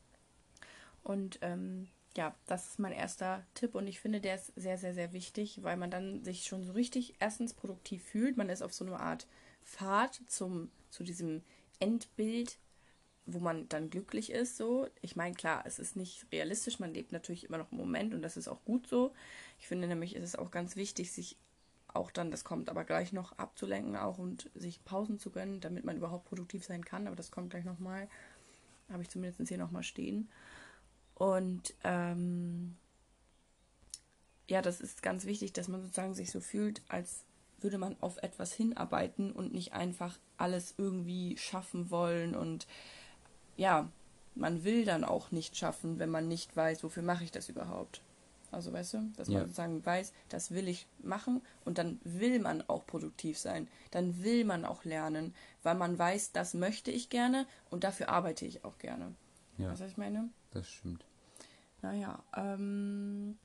Und 1.03 1.39
ähm, 1.41 1.88
ja, 2.15 2.36
das 2.46 2.70
ist 2.70 2.79
mein 2.79 2.91
erster 2.91 3.46
Tipp 3.53 3.75
und 3.75 3.88
ich 3.88 4.00
finde, 4.00 4.20
der 4.20 4.36
ist 4.36 4.51
sehr, 4.55 4.77
sehr, 4.77 4.93
sehr 4.93 5.13
wichtig, 5.13 5.63
weil 5.63 5.77
man 5.77 5.91
dann 5.91 6.24
sich 6.24 6.43
schon 6.46 6.63
so 6.63 6.74
richtig 6.74 7.15
erstens 7.20 7.53
produktiv 7.53 8.03
fühlt. 8.03 8.38
Man 8.38 8.50
ist 8.50 8.62
auf 8.62 8.74
so 8.74 8.86
eine 8.86 9.00
Art 9.00 9.27
Pfad 9.63 10.22
zum, 10.27 10.70
zu 10.89 11.03
diesem 11.03 11.41
Endbild 11.79 12.58
wo 13.25 13.39
man 13.39 13.67
dann 13.70 13.89
glücklich 13.89 14.31
ist, 14.31 14.58
so. 14.58 14.88
Ich 15.01 15.15
meine, 15.15 15.36
klar, 15.36 15.63
es 15.65 15.79
ist 15.79 15.96
nicht 15.96 16.25
realistisch, 16.31 16.79
man 16.79 16.93
lebt 16.93 17.12
natürlich 17.12 17.46
immer 17.46 17.58
noch 17.58 17.72
im 17.72 17.77
Moment 17.77 18.13
und 18.13 18.22
das 18.22 18.38
ist 18.38 18.48
auch 18.48 18.63
gut 18.65 18.88
so. 18.88 19.13
Ich 19.60 19.67
finde 19.67 19.88
nämlich, 19.88 20.15
ist 20.15 20.24
es 20.24 20.36
auch 20.36 20.51
ganz 20.51 20.75
wichtig, 20.75 21.12
sich 21.12 21.38
auch 21.93 22.10
dann, 22.12 22.31
das 22.31 22.43
kommt 22.43 22.70
aber 22.70 22.86
gleich 22.86 23.12
noch 23.12 23.38
abzulenken 23.38 23.98
auch 23.98 24.17
und 24.17 24.50
sich 24.55 24.84
Pausen 24.86 25.20
zu 25.20 25.29
gönnen, 25.29 25.60
damit 25.60 25.84
man 25.84 25.98
überhaupt 25.98 26.25
produktiv 26.25 26.63
sein 26.63 26.86
kann, 26.86 27.08
aber 27.08 27.15
das 27.15 27.31
kommt 27.31 27.50
gleich 27.50 27.65
nochmal. 27.65 28.08
Habe 28.89 29.03
ich 29.03 29.10
zumindest 29.10 29.48
hier 29.48 29.58
nochmal 29.58 29.84
stehen. 29.84 30.29
Und 31.21 31.75
ähm, 31.83 32.75
ja, 34.49 34.63
das 34.63 34.81
ist 34.81 35.03
ganz 35.03 35.25
wichtig, 35.25 35.53
dass 35.53 35.67
man 35.67 35.83
sozusagen 35.83 36.15
sich 36.15 36.31
so 36.31 36.39
fühlt, 36.39 36.81
als 36.87 37.25
würde 37.59 37.77
man 37.77 37.95
auf 38.01 38.17
etwas 38.23 38.51
hinarbeiten 38.53 39.31
und 39.31 39.53
nicht 39.53 39.73
einfach 39.73 40.17
alles 40.37 40.73
irgendwie 40.79 41.37
schaffen 41.37 41.91
wollen 41.91 42.33
und 42.33 42.65
ja, 43.55 43.87
man 44.33 44.63
will 44.63 44.83
dann 44.83 45.03
auch 45.03 45.29
nicht 45.29 45.55
schaffen, 45.55 45.99
wenn 45.99 46.09
man 46.09 46.27
nicht 46.27 46.55
weiß, 46.55 46.83
wofür 46.83 47.03
mache 47.03 47.23
ich 47.23 47.31
das 47.31 47.49
überhaupt. 47.49 48.01
Also 48.49 48.73
weißt 48.73 48.95
du, 48.95 49.11
dass 49.15 49.27
ja. 49.27 49.35
man 49.35 49.43
sozusagen 49.43 49.85
weiß, 49.85 50.13
das 50.29 50.49
will 50.49 50.67
ich 50.67 50.87
machen 51.03 51.43
und 51.65 51.77
dann 51.77 51.99
will 52.03 52.39
man 52.39 52.67
auch 52.67 52.87
produktiv 52.87 53.37
sein. 53.37 53.67
Dann 53.91 54.23
will 54.23 54.43
man 54.43 54.65
auch 54.65 54.85
lernen, 54.85 55.35
weil 55.61 55.75
man 55.75 55.99
weiß, 55.99 56.31
das 56.31 56.55
möchte 56.55 56.89
ich 56.89 57.11
gerne 57.11 57.45
und 57.69 57.83
dafür 57.83 58.09
arbeite 58.09 58.47
ich 58.47 58.65
auch 58.65 58.79
gerne. 58.79 59.13
Ja. 59.59 59.69
Weißt 59.69 59.81
du, 59.81 59.85
was 59.85 59.91
ich 59.91 59.97
meine? 59.97 60.27
Das 60.49 60.67
stimmt. 60.67 61.05
Naja, 61.81 62.23
ähm, 62.35 63.38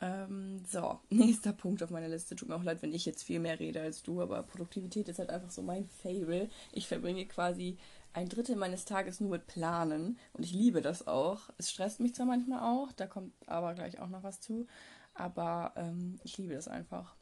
ähm, 0.00 0.64
so, 0.68 0.98
nächster 1.10 1.52
Punkt 1.52 1.82
auf 1.82 1.90
meiner 1.90 2.08
Liste. 2.08 2.34
Tut 2.36 2.48
mir 2.48 2.56
auch 2.56 2.64
leid, 2.64 2.82
wenn 2.82 2.92
ich 2.92 3.04
jetzt 3.06 3.22
viel 3.22 3.40
mehr 3.40 3.60
rede 3.60 3.80
als 3.80 4.02
du, 4.02 4.20
aber 4.20 4.42
Produktivität 4.42 5.08
ist 5.08 5.18
halt 5.18 5.30
einfach 5.30 5.50
so 5.50 5.62
mein 5.62 5.86
Fable. 5.86 6.48
Ich 6.72 6.88
verbringe 6.88 7.26
quasi 7.26 7.78
ein 8.12 8.28
Drittel 8.28 8.56
meines 8.56 8.84
Tages 8.84 9.20
nur 9.20 9.30
mit 9.30 9.46
Planen 9.46 10.18
und 10.32 10.44
ich 10.44 10.52
liebe 10.52 10.80
das 10.80 11.06
auch. 11.06 11.50
Es 11.58 11.70
stresst 11.70 12.00
mich 12.00 12.14
zwar 12.14 12.26
manchmal 12.26 12.60
auch, 12.60 12.90
da 12.92 13.06
kommt 13.06 13.32
aber 13.46 13.74
gleich 13.74 14.00
auch 14.00 14.08
noch 14.08 14.22
was 14.24 14.40
zu, 14.40 14.66
aber 15.14 15.72
ähm, 15.76 16.18
ich 16.24 16.36
liebe 16.38 16.54
das 16.54 16.66
einfach. 16.66 17.14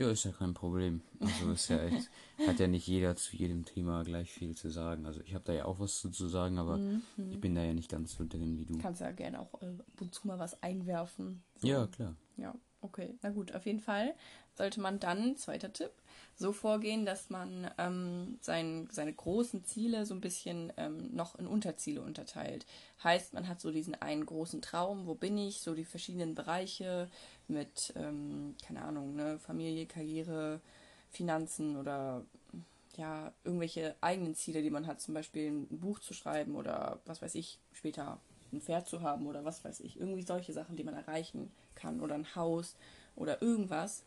Ja, 0.00 0.10
ist 0.10 0.24
ja 0.24 0.32
kein 0.32 0.54
Problem. 0.54 1.02
Also 1.20 1.52
ist 1.52 1.68
ja 1.68 1.78
echt, 1.84 2.08
hat 2.46 2.58
ja 2.58 2.66
nicht 2.66 2.86
jeder 2.86 3.16
zu 3.16 3.36
jedem 3.36 3.66
Thema 3.66 4.02
gleich 4.02 4.32
viel 4.32 4.56
zu 4.56 4.70
sagen. 4.70 5.04
Also 5.04 5.20
ich 5.26 5.34
habe 5.34 5.44
da 5.44 5.52
ja 5.52 5.66
auch 5.66 5.78
was 5.78 6.00
zu, 6.00 6.08
zu 6.08 6.26
sagen, 6.26 6.56
aber 6.56 6.78
mhm. 6.78 7.02
ich 7.30 7.38
bin 7.38 7.54
da 7.54 7.62
ja 7.62 7.74
nicht 7.74 7.90
ganz 7.90 8.14
so 8.14 8.24
drin 8.26 8.56
wie 8.56 8.64
du. 8.64 8.78
Kannst 8.78 9.02
ja 9.02 9.10
gerne 9.10 9.38
auch 9.40 9.60
äh, 9.60 9.66
ab 9.66 10.00
und 10.00 10.14
zu 10.14 10.26
mal 10.26 10.38
was 10.38 10.62
einwerfen. 10.62 11.42
So. 11.58 11.68
Ja, 11.68 11.86
klar. 11.86 12.16
Ja, 12.38 12.54
okay. 12.80 13.18
Na 13.20 13.28
gut, 13.28 13.54
auf 13.54 13.66
jeden 13.66 13.80
Fall 13.80 14.14
sollte 14.54 14.80
man 14.80 15.00
dann, 15.00 15.36
zweiter 15.36 15.70
Tipp, 15.70 15.92
so 16.34 16.52
vorgehen, 16.52 17.04
dass 17.04 17.28
man 17.28 17.70
ähm, 17.76 18.38
sein, 18.40 18.88
seine 18.90 19.12
großen 19.12 19.64
Ziele 19.64 20.06
so 20.06 20.14
ein 20.14 20.22
bisschen 20.22 20.72
ähm, 20.78 21.14
noch 21.14 21.34
in 21.34 21.46
Unterziele 21.46 22.00
unterteilt. 22.00 22.64
Heißt, 23.04 23.34
man 23.34 23.48
hat 23.48 23.60
so 23.60 23.70
diesen 23.70 23.94
einen 23.94 24.24
großen 24.24 24.62
Traum, 24.62 25.06
wo 25.06 25.14
bin 25.14 25.36
ich, 25.36 25.60
so 25.60 25.74
die 25.74 25.84
verschiedenen 25.84 26.34
Bereiche 26.34 27.10
mit, 27.50 27.92
ähm, 27.96 28.54
keine 28.64 28.82
Ahnung, 28.82 29.14
ne, 29.16 29.38
Familie, 29.38 29.86
Karriere, 29.86 30.60
Finanzen 31.10 31.76
oder 31.76 32.24
ja, 32.96 33.32
irgendwelche 33.44 33.94
eigenen 34.00 34.34
Ziele, 34.34 34.62
die 34.62 34.70
man 34.70 34.86
hat, 34.86 35.00
zum 35.00 35.14
Beispiel 35.14 35.50
ein 35.50 35.80
Buch 35.80 35.98
zu 36.00 36.14
schreiben 36.14 36.54
oder 36.54 37.00
was 37.06 37.22
weiß 37.22 37.34
ich, 37.34 37.58
später 37.72 38.18
ein 38.52 38.60
Pferd 38.60 38.88
zu 38.88 39.02
haben 39.02 39.26
oder 39.26 39.44
was 39.44 39.64
weiß 39.64 39.80
ich, 39.80 39.98
irgendwie 39.98 40.22
solche 40.22 40.52
Sachen, 40.52 40.76
die 40.76 40.84
man 40.84 40.94
erreichen 40.94 41.50
kann 41.74 42.00
oder 42.00 42.14
ein 42.14 42.34
Haus 42.34 42.76
oder 43.16 43.40
irgendwas 43.42 44.02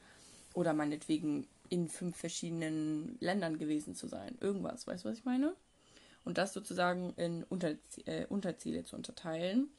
oder 0.54 0.74
meinetwegen 0.74 1.48
in 1.70 1.88
fünf 1.88 2.17
verschiedenen 2.17 3.17
Ländern 3.20 3.58
gewesen 3.58 3.96
zu 3.96 4.08
sein. 4.08 4.38
Irgendwas, 4.41 4.86
weißt 4.86 5.06
du, 5.06 5.10
was 5.10 5.17
ich 5.17 5.26
meine? 5.26 5.56
Und 6.26 6.38
das 6.38 6.54
sozusagen 6.54 7.13
in 7.15 7.44
Unterzie 7.44 8.02
äh, 8.06 8.26
Unterziele 8.28 8.86
zu 8.86 8.96
unterteilen. 8.96 9.70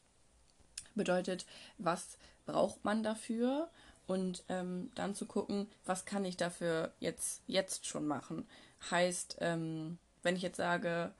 Bedeutet, 0.93 1.45
was 1.77 2.17
braucht 2.45 2.83
man 2.85 3.03
dafür? 3.03 3.69
Und 4.07 4.43
ähm, 4.49 4.91
dann 4.93 5.15
zu 5.15 5.25
gucken, 5.25 5.67
was 5.85 6.05
kann 6.05 6.25
ich 6.25 6.37
dafür 6.37 6.91
jetzt, 6.99 7.41
jetzt 7.47 7.87
schon 7.87 8.05
machen. 8.05 8.47
Heißt, 8.91 9.37
ähm, 9.39 9.97
wenn 10.21 10.35
ich 10.35 10.43
jetzt 10.43 10.57
sage, 10.57 11.11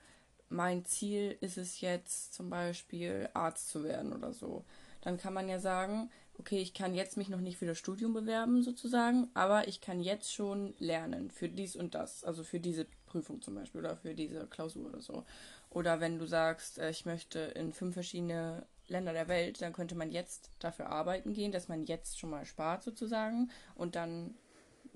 mein 0.48 0.84
Ziel 0.84 1.36
ist 1.40 1.58
es 1.58 1.80
jetzt 1.80 2.34
zum 2.34 2.48
Beispiel 2.48 3.28
Arzt 3.34 3.70
zu 3.70 3.82
werden 3.82 4.12
oder 4.12 4.32
so, 4.32 4.64
dann 5.00 5.16
kann 5.18 5.34
man 5.34 5.48
ja 5.48 5.58
sagen, 5.58 6.10
okay, 6.38 6.58
ich 6.58 6.74
kann 6.74 6.94
jetzt 6.94 7.16
mich 7.16 7.28
noch 7.28 7.40
nicht 7.40 7.58
für 7.58 7.66
das 7.66 7.78
Studium 7.78 8.12
bewerben 8.12 8.62
sozusagen, 8.62 9.28
aber 9.34 9.68
ich 9.68 9.80
kann 9.80 10.00
jetzt 10.00 10.32
schon 10.32 10.74
lernen 10.78 11.30
für 11.30 11.48
dies 11.48 11.76
und 11.76 11.94
das, 11.94 12.24
also 12.24 12.44
für 12.44 12.60
diese 12.60 12.86
Prüfung 13.06 13.40
zum 13.42 13.54
Beispiel 13.54 13.80
oder 13.80 13.96
für 13.96 14.14
diese 14.14 14.46
Klausur 14.46 14.86
oder 14.86 15.00
so. 15.00 15.24
Oder 15.70 16.00
wenn 16.00 16.18
du 16.18 16.26
sagst, 16.26 16.78
äh, 16.78 16.90
ich 16.90 17.06
möchte 17.06 17.38
in 17.38 17.72
fünf 17.72 17.94
verschiedene 17.94 18.66
Länder 18.88 19.12
der 19.12 19.28
Welt, 19.28 19.60
dann 19.62 19.72
könnte 19.72 19.94
man 19.94 20.10
jetzt 20.10 20.50
dafür 20.58 20.86
arbeiten 20.86 21.32
gehen, 21.32 21.52
dass 21.52 21.68
man 21.68 21.84
jetzt 21.84 22.18
schon 22.18 22.30
mal 22.30 22.44
spart 22.44 22.82
sozusagen 22.82 23.50
und 23.74 23.96
dann 23.96 24.34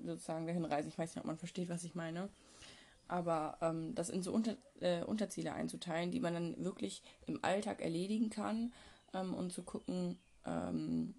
sozusagen 0.03 0.47
dahin 0.47 0.65
reisen. 0.65 0.89
Ich 0.89 0.97
weiß 0.97 1.15
nicht, 1.15 1.21
ob 1.21 1.27
man 1.27 1.37
versteht, 1.37 1.69
was 1.69 1.83
ich 1.83 1.95
meine. 1.95 2.29
Aber 3.07 3.57
ähm, 3.61 3.93
das 3.93 4.09
in 4.09 4.23
so 4.23 4.31
Unter, 4.31 4.55
äh, 4.79 5.03
Unterziele 5.03 5.53
einzuteilen, 5.53 6.11
die 6.11 6.21
man 6.21 6.33
dann 6.33 6.63
wirklich 6.63 7.03
im 7.27 7.43
Alltag 7.43 7.81
erledigen 7.81 8.29
kann 8.29 8.71
ähm, 9.13 9.33
und 9.33 9.51
zu 9.51 9.63
gucken, 9.63 10.17
ähm, 10.45 11.15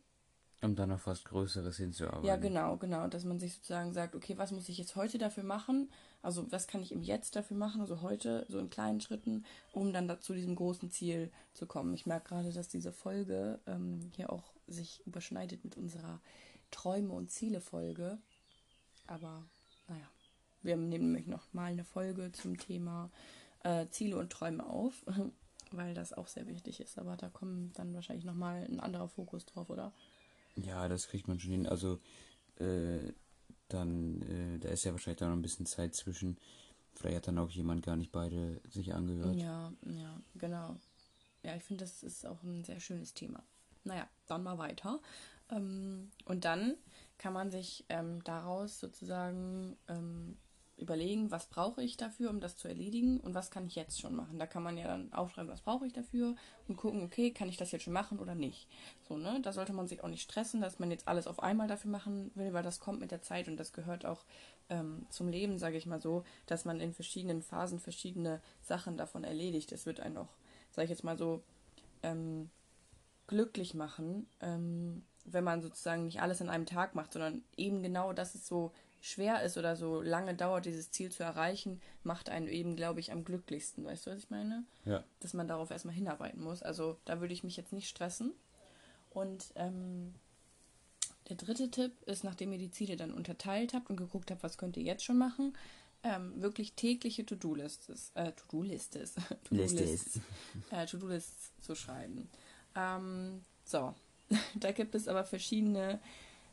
um 0.63 0.77
dann 0.77 0.91
noch 0.91 1.07
was 1.07 1.25
Größeres 1.25 1.77
hinzuarbeiten. 1.77 2.25
Ja, 2.25 2.37
genau, 2.37 2.77
genau. 2.77 3.09
Dass 3.09 3.25
man 3.25 3.41
sich 3.41 3.55
sozusagen 3.55 3.93
sagt, 3.93 4.15
okay, 4.15 4.39
was 4.39 4.53
muss 4.53 4.69
ich 4.69 4.79
jetzt 4.79 4.95
heute 4.95 5.19
dafür 5.19 5.43
machen? 5.43 5.91
Also 6.23 6.51
was 6.53 6.69
kann 6.69 6.83
ich 6.83 6.93
im 6.93 7.03
Jetzt 7.03 7.35
dafür 7.35 7.57
machen, 7.57 7.81
also 7.81 8.01
heute, 8.01 8.47
so 8.49 8.61
in 8.61 8.71
kleinen 8.71 9.01
Schritten, 9.01 9.45
um 9.73 9.93
dann 9.93 10.21
zu 10.21 10.35
diesem 10.35 10.55
großen 10.55 10.91
Ziel 10.91 11.33
zu 11.53 11.67
kommen. 11.67 11.95
Ich 11.95 12.07
merke 12.07 12.29
gerade, 12.29 12.53
dass 12.53 12.69
diese 12.69 12.93
Folge 12.93 13.59
ähm, 13.67 14.13
hier 14.15 14.33
auch 14.33 14.53
sich 14.69 15.05
überschneidet 15.05 15.65
mit 15.65 15.77
unserer 15.77 16.21
Träume- 16.71 17.13
und 17.13 17.31
Ziele-Folge. 17.31 18.19
Aber 19.09 19.45
naja, 19.89 20.09
wir 20.63 20.77
nehmen 20.77 21.13
nämlich 21.13 21.27
noch 21.27 21.53
mal 21.53 21.73
eine 21.73 21.85
Folge 21.85 22.31
zum 22.31 22.57
Thema 22.57 23.11
äh, 23.65 23.89
Ziele 23.89 24.17
und 24.17 24.31
Träume 24.31 24.65
auf, 24.65 25.05
weil 25.73 25.95
das 25.95 26.13
auch 26.13 26.29
sehr 26.29 26.47
wichtig 26.47 26.81
ist. 26.81 26.99
Aber 26.99 27.17
da 27.17 27.29
kommt 27.29 27.77
dann 27.81 27.95
wahrscheinlich 27.95 28.25
noch 28.25 28.37
mal 28.37 28.63
ein 28.63 28.79
anderer 28.79 29.09
Fokus 29.09 29.45
drauf, 29.45 29.71
oder? 29.71 29.93
Ja, 30.57 30.89
das 30.89 31.09
kriegt 31.09 31.29
man 31.29 31.41
schon 31.41 31.51
hin. 31.53 31.67
Also, 31.67 31.99
äh, 32.57 33.13
dann, 33.69 34.23
äh, 34.23 34.59
da 34.59 34.69
ist 34.69 34.85
ja 34.85 34.93
wahrscheinlich 34.93 35.19
dann 35.19 35.31
noch 35.31 35.37
ein 35.37 35.43
bisschen 35.43 35.67
Zeit 35.67 35.95
zwischen. 35.95 36.39
Vielleicht 36.95 37.17
hat 37.17 37.29
dann 37.29 37.39
auch 37.39 37.51
jemand 37.51 37.85
gar 37.85 37.97
nicht 37.97 38.13
beide 38.13 38.61
sich 38.69 38.95
angehört. 38.95 39.37
Ja, 39.37 39.73
ja, 39.87 40.21
genau. 40.35 40.77
Ja, 41.43 41.57
ich 41.57 41.63
finde, 41.63 41.85
das 41.85 42.03
ist 42.03 42.27
auch 42.27 42.43
ein 42.43 42.65
sehr 42.65 42.81
schönes 42.81 43.15
Thema. 43.15 43.43
Naja, 43.85 44.09
dann 44.27 44.43
mal 44.43 44.59
weiter. 44.59 45.01
Ähm, 45.51 46.11
und 46.27 46.45
dann 46.45 46.77
kann 47.19 47.33
man 47.33 47.51
sich 47.51 47.85
ähm, 47.89 48.23
daraus 48.25 48.79
sozusagen 48.79 49.77
ähm, 49.89 50.37
überlegen, 50.83 51.31
was 51.31 51.47
brauche 51.47 51.83
ich 51.83 51.97
dafür, 51.97 52.31
um 52.31 52.41
das 52.41 52.57
zu 52.57 52.69
erledigen 52.69 53.19
und 53.21 53.35
was 53.35 53.51
kann 53.51 53.67
ich 53.67 53.75
jetzt 53.75 54.01
schon 54.01 54.15
machen. 54.15 54.39
Da 54.39 54.47
kann 54.47 54.63
man 54.63 54.77
ja 54.77 54.87
dann 54.87 55.13
aufschreiben, 55.13 55.51
was 55.51 55.61
brauche 55.61 55.87
ich 55.87 55.93
dafür 55.93 56.35
und 56.69 56.77
gucken, 56.77 57.03
okay, 57.03 57.31
kann 57.31 57.49
ich 57.49 57.57
das 57.57 57.73
jetzt 57.73 57.83
schon 57.83 57.93
machen 57.93 58.19
oder 58.19 58.35
nicht. 58.35 58.69
So, 59.09 59.17
ne? 59.17 59.41
Da 59.43 59.53
sollte 59.53 59.73
man 59.73 59.89
sich 59.89 60.05
auch 60.05 60.09
nicht 60.09 60.23
stressen, 60.23 60.61
dass 60.61 60.79
man 60.79 60.91
jetzt 60.91 61.09
alles 61.09 61.27
auf 61.27 61.43
einmal 61.43 61.69
dafür 61.69 61.91
machen 61.91 62.31
will, 62.35 62.53
weil 62.53 62.63
das 62.63 62.81
kommt 62.81 63.01
mit 63.01 63.11
der 63.11 63.23
Zeit 63.23 63.49
und 63.49 63.57
das 63.57 63.73
gehört 63.73 64.05
auch 64.05 64.25
ähm, 64.69 65.07
zum 65.11 65.29
Leben, 65.29 65.59
sage 65.59 65.77
ich 65.77 65.87
mal 65.87 66.01
so, 66.01 66.25
dass 66.47 66.65
man 66.65 66.81
in 66.81 66.93
verschiedenen 66.93 67.43
Phasen 67.43 67.79
verschiedene 67.79 68.41
Sachen 68.61 68.97
davon 68.97 69.25
erledigt. 69.25 69.73
Es 69.73 69.87
wird 69.87 70.01
einen 70.01 70.17
auch, 70.17 70.35
sage 70.71 70.85
ich 70.85 70.91
jetzt 70.91 71.05
mal 71.05 71.17
so, 71.17 71.43
ähm, 72.03 72.51
glücklich 73.27 73.75
machen, 73.75 74.27
ähm, 74.41 75.05
wenn 75.25 75.45
man 75.45 75.63
sozusagen 75.63 76.05
nicht 76.05 76.21
alles 76.21 76.41
an 76.41 76.51
einem 76.51 76.67
Tag 76.67 76.95
macht, 76.95 77.13
sondern 77.13 77.43
eben 77.57 77.83
genau 77.83 78.13
das 78.13 78.35
ist 78.35 78.47
so 78.47 78.73
schwer 79.03 79.43
ist 79.43 79.59
oder 79.59 79.75
so 79.75 80.01
lange 80.01 80.35
dauert, 80.35 80.65
dieses 80.65 80.93
Ziel 80.93 81.11
zu 81.11 81.25
erreichen, 81.25 81.83
macht 82.05 82.31
einen 82.31 82.47
eben, 82.47 82.77
glaube 82.77 83.01
ich, 83.01 83.11
am 83.11 83.25
glücklichsten. 83.25 83.85
Weißt 83.85 84.07
du, 84.07 84.13
was 84.13 84.21
ich 84.21 84.31
meine? 84.31 84.65
Ja. 84.85 85.03
Dass 85.21 85.35
man 85.35 85.49
darauf 85.49 85.71
erstmal 85.71 85.95
hinarbeiten 85.95 86.41
muss. 86.41 86.63
Also 86.63 86.97
da 87.05 87.21
würde 87.21 87.35
ich 87.35 87.43
mich 87.43 87.57
jetzt 87.57 87.73
nicht 87.73 87.89
stressen. 87.89 88.33
Und 89.11 89.53
ähm, 89.57 90.15
der 91.29 91.37
dritte 91.37 91.71
Tipp 91.71 91.93
ist, 92.07 92.23
nachdem 92.23 92.53
ihr 92.53 92.59
die 92.59 92.71
Ziele 92.71 92.97
dann 92.97 93.13
unterteilt 93.13 93.75
habt 93.75 93.91
und 93.91 93.97
geguckt 93.97 94.31
habt, 94.31 94.45
was 94.45 94.57
könnt 94.57 94.77
ihr 94.77 94.85
jetzt 94.85 95.05
schon 95.05 95.19
machen, 95.19 95.53
ähm, 96.05 96.41
wirklich 96.41 96.75
tägliche 96.75 97.27
To-Do-Listes, 97.27 98.13
äh, 98.15 98.33
To-Do-Listes, 98.33 99.15
To-Do-Lists, 99.45 100.21
äh, 100.71 100.87
To-Do-Lists 100.87 101.53
zu 101.61 101.75
schreiben. 101.75 102.31
Ähm, 102.77 103.43
so, 103.65 103.95
da 104.55 104.71
gibt 104.71 104.95
es 104.95 105.09
aber 105.09 105.25
verschiedene 105.25 106.01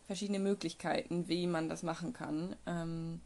verschiedene 0.09 0.39
Möglichkeiten, 0.39 1.27
wie 1.27 1.45
man 1.45 1.69
das 1.69 1.83
machen 1.83 2.13
kann. 2.13 2.55
Ähm, 2.65 3.21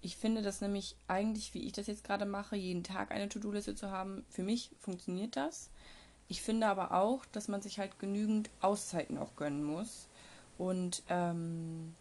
ich 0.00 0.16
finde 0.16 0.40
das 0.40 0.62
nämlich 0.62 0.96
eigentlich, 1.08 1.52
wie 1.52 1.66
ich 1.66 1.72
das 1.72 1.88
jetzt 1.88 2.04
gerade 2.04 2.24
mache, 2.24 2.56
jeden 2.56 2.84
Tag 2.84 3.10
eine 3.10 3.28
To-Do-Liste 3.28 3.74
zu 3.74 3.90
haben, 3.90 4.24
für 4.30 4.42
mich 4.42 4.70
funktioniert 4.80 5.36
das. 5.36 5.68
Ich 6.26 6.40
finde 6.40 6.68
aber 6.68 6.92
auch, 6.92 7.26
dass 7.26 7.48
man 7.48 7.60
sich 7.60 7.78
halt 7.78 7.98
genügend 7.98 8.48
Auszeiten 8.62 9.18
auch 9.18 9.36
gönnen 9.36 9.62
muss. 9.62 10.08
Und 10.56 11.02
ähm, 11.10 11.94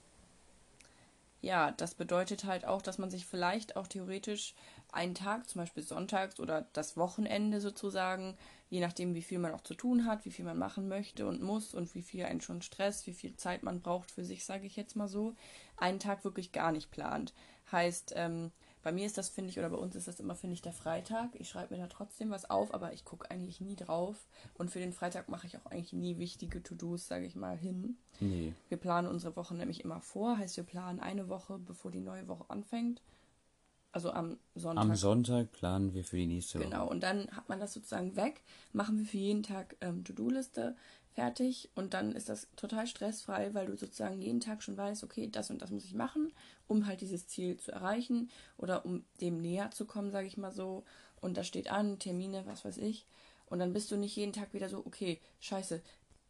ja, 1.42 1.72
das 1.72 1.94
bedeutet 1.94 2.46
halt 2.46 2.64
auch, 2.64 2.82
dass 2.82 2.98
man 2.98 3.10
sich 3.10 3.26
vielleicht 3.26 3.76
auch 3.76 3.88
theoretisch 3.88 4.54
einen 4.96 5.16
Tag, 5.16 5.48
zum 5.48 5.62
Beispiel 5.62 5.84
sonntags 5.84 6.40
oder 6.40 6.68
das 6.74 6.98
Wochenende 6.98 7.62
sozusagen, 7.62 8.38
je 8.70 8.80
nachdem, 8.80 9.14
wie 9.14 9.22
viel 9.22 9.40
man 9.40 9.54
auch 9.54 9.62
zu 9.62 9.76
tun 9.76 10.06
hat, 10.06 10.26
wie 10.26 10.32
viel 10.32 10.46
man 10.46 10.58
machen 10.58 10.88
möchte 10.88 11.28
und 11.28 11.42
muss 11.42 11.74
und 11.74 11.94
wie 11.96 12.02
viel 12.02 12.26
einen 12.26 12.42
schon 12.42 12.62
stresst, 12.62 13.06
wie 13.08 13.14
viel 13.14 13.36
Zeit 13.36 13.64
man 13.64 13.82
braucht 13.82 14.12
für 14.12 14.24
sich, 14.24 14.46
sage 14.46 14.66
ich 14.66 14.76
jetzt 14.76 14.96
mal 14.96 15.08
so, 15.08 15.36
einen 15.78 16.00
Tag 16.00 16.24
wirklich 16.24 16.52
gar 16.52 16.72
nicht 16.72 16.92
plant. 16.92 17.34
Heißt, 17.72 18.14
ähm, 18.16 18.52
bei 18.86 18.92
mir 18.92 19.08
ist 19.08 19.18
das, 19.18 19.30
finde 19.30 19.50
ich, 19.50 19.58
oder 19.58 19.72
bei 19.72 19.78
uns 19.78 19.96
ist 19.96 20.08
das 20.08 20.20
immer, 20.20 20.36
finde 20.36 20.54
ich, 20.54 20.62
der 20.62 20.72
Freitag. 20.72 21.32
Ich 21.34 21.50
schreibe 21.50 21.74
mir 21.74 21.82
da 21.82 21.88
trotzdem 21.88 22.30
was 22.30 22.48
auf, 22.48 22.72
aber 22.72 22.94
ich 22.94 23.04
gucke 23.04 23.32
eigentlich 23.32 23.60
nie 23.60 23.76
drauf. 23.76 24.28
Und 24.54 24.70
für 24.70 24.78
den 24.78 24.94
Freitag 24.94 25.28
mache 25.28 25.48
ich 25.48 25.58
auch 25.58 25.66
eigentlich 25.66 25.92
nie 25.92 26.20
wichtige 26.20 26.62
To-Dos, 26.62 27.08
sage 27.08 27.26
ich 27.26 27.36
mal, 27.36 27.58
hin. 27.58 27.98
Nee. 28.20 28.54
Wir 28.70 28.78
planen 28.78 29.08
unsere 29.08 29.36
Woche 29.36 29.56
nämlich 29.56 29.84
immer 29.84 30.02
vor. 30.02 30.38
Heißt, 30.38 30.58
wir 30.58 30.64
planen 30.66 31.00
eine 31.00 31.30
Woche, 31.30 31.58
bevor 31.58 31.90
die 31.90 32.00
neue 32.00 32.28
Woche 32.28 32.48
anfängt. 32.50 33.02
Also 33.96 34.12
am 34.12 34.38
Sonntag. 34.56 34.84
Am 34.84 34.96
Sonntag 34.98 35.54
planen 35.54 35.94
wir 35.94 36.04
für 36.04 36.18
die 36.18 36.28
nächste 36.28 36.60
Woche. 36.60 36.68
Genau, 36.68 36.86
und 36.86 37.02
dann 37.02 37.30
hat 37.32 37.48
man 37.48 37.62
das 37.62 37.72
sozusagen 37.72 38.18
weg. 38.18 38.42
Machen 38.74 38.98
wir 39.00 39.06
für 39.06 39.16
jeden 39.18 39.42
Tag 39.42 39.78
ähm, 39.80 40.04
To-Do-Liste 40.04 40.76
fertig 41.14 41.70
und 41.76 41.94
dann 41.94 42.12
ist 42.12 42.28
das 42.28 42.50
total 42.58 42.88
stressfrei, 42.88 43.54
weil 43.54 43.68
du 43.68 43.78
sozusagen 43.78 44.22
jeden 44.22 44.42
Tag 44.42 44.64
schon 44.64 44.76
weißt, 44.76 45.06
okay, 45.06 45.30
das 45.32 45.50
und 45.50 45.62
das 45.62 45.72
muss 45.72 45.86
ich 45.86 45.94
machen, 45.94 46.34
um 46.68 46.88
halt 46.88 47.00
dieses 47.00 47.28
Ziel 47.28 47.56
zu 47.56 47.72
erreichen 47.72 48.30
oder 48.58 48.86
um 48.86 49.06
dem 49.22 49.40
näher 49.40 49.72
zu 49.72 49.86
kommen, 49.86 50.12
sage 50.12 50.28
ich 50.28 50.36
mal 50.36 50.52
so. 50.52 50.84
Und 51.22 51.38
da 51.38 51.46
steht 51.46 51.72
an, 51.72 51.98
Termine, 51.98 52.46
was 52.46 52.66
weiß 52.66 52.80
ich. 52.80 53.06
Und 53.46 53.60
dann 53.60 53.72
bist 53.72 53.92
du 53.92 53.96
nicht 53.96 54.18
jeden 54.18 54.34
Tag 54.34 54.54
wieder 54.54 54.68
so, 54.68 54.80
okay, 54.80 55.22
scheiße, 55.40 55.82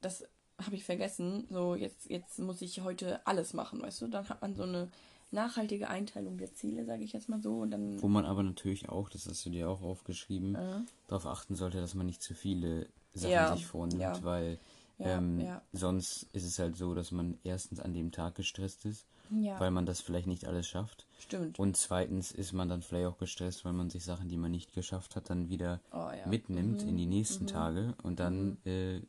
das 0.01 0.27
habe 0.63 0.75
ich 0.75 0.83
vergessen, 0.83 1.47
so 1.49 1.73
jetzt, 1.73 2.11
jetzt 2.11 2.37
muss 2.37 2.61
ich 2.61 2.81
heute 2.81 3.25
alles 3.25 3.53
machen, 3.53 3.81
weißt 3.81 4.01
du? 4.01 4.07
Dann 4.07 4.29
hat 4.29 4.43
man 4.43 4.53
so 4.53 4.63
eine 4.63 4.91
nachhaltige 5.35 5.89
Einteilung 5.89 6.37
der 6.37 6.53
Ziele, 6.53 6.85
sage 6.85 7.03
ich 7.03 7.13
jetzt 7.13 7.29
mal 7.29 7.41
so. 7.41 7.59
Und 7.59 7.71
dann 7.71 8.01
Wo 8.01 8.07
man 8.07 8.25
aber 8.25 8.41
natürlich 8.41 8.89
auch, 8.89 9.09
das 9.09 9.27
hast 9.27 9.45
du 9.45 9.51
dir 9.51 9.69
auch 9.69 9.81
aufgeschrieben, 9.81 10.55
äh. 10.55 10.79
darauf 11.07 11.27
achten 11.27 11.55
sollte, 11.55 11.79
dass 11.79 11.93
man 11.93 12.07
nicht 12.07 12.23
zu 12.23 12.33
viele 12.33 12.87
Sachen 13.13 13.31
ja, 13.31 13.55
sich 13.55 13.65
vornimmt, 13.65 14.01
ja. 14.01 14.23
weil 14.23 14.59
ja, 14.97 15.17
ähm. 15.17 15.45
Sonst 15.73 16.27
ist 16.33 16.45
es 16.45 16.57
halt 16.59 16.77
so, 16.77 16.93
dass 16.93 17.11
man 17.11 17.37
erstens 17.43 17.79
an 17.79 17.93
dem 17.93 18.11
Tag 18.11 18.35
gestresst 18.35 18.85
ist, 18.85 19.05
weil 19.29 19.71
man 19.71 19.85
das 19.85 20.01
vielleicht 20.01 20.27
nicht 20.27 20.45
alles 20.45 20.67
schafft. 20.67 21.05
Stimmt. 21.19 21.59
Und 21.59 21.75
zweitens 21.75 22.31
ist 22.31 22.53
man 22.53 22.69
dann 22.69 22.81
vielleicht 22.81 23.07
auch 23.07 23.17
gestresst, 23.17 23.65
weil 23.65 23.73
man 23.73 23.89
sich 23.89 24.03
Sachen, 24.03 24.29
die 24.29 24.37
man 24.37 24.51
nicht 24.51 24.73
geschafft 24.73 25.15
hat, 25.15 25.29
dann 25.29 25.49
wieder 25.49 25.81
oh, 25.91 26.09
mitnimmt 26.27 26.83
mhm. 26.83 26.89
in 26.89 26.97
die 26.97 27.07
nächsten 27.07 27.45
mhm. 27.45 27.47
Tage 27.47 27.95
und 28.03 28.19
dann 28.19 28.57
mhm. 28.63 28.71
äh, 28.71 29.01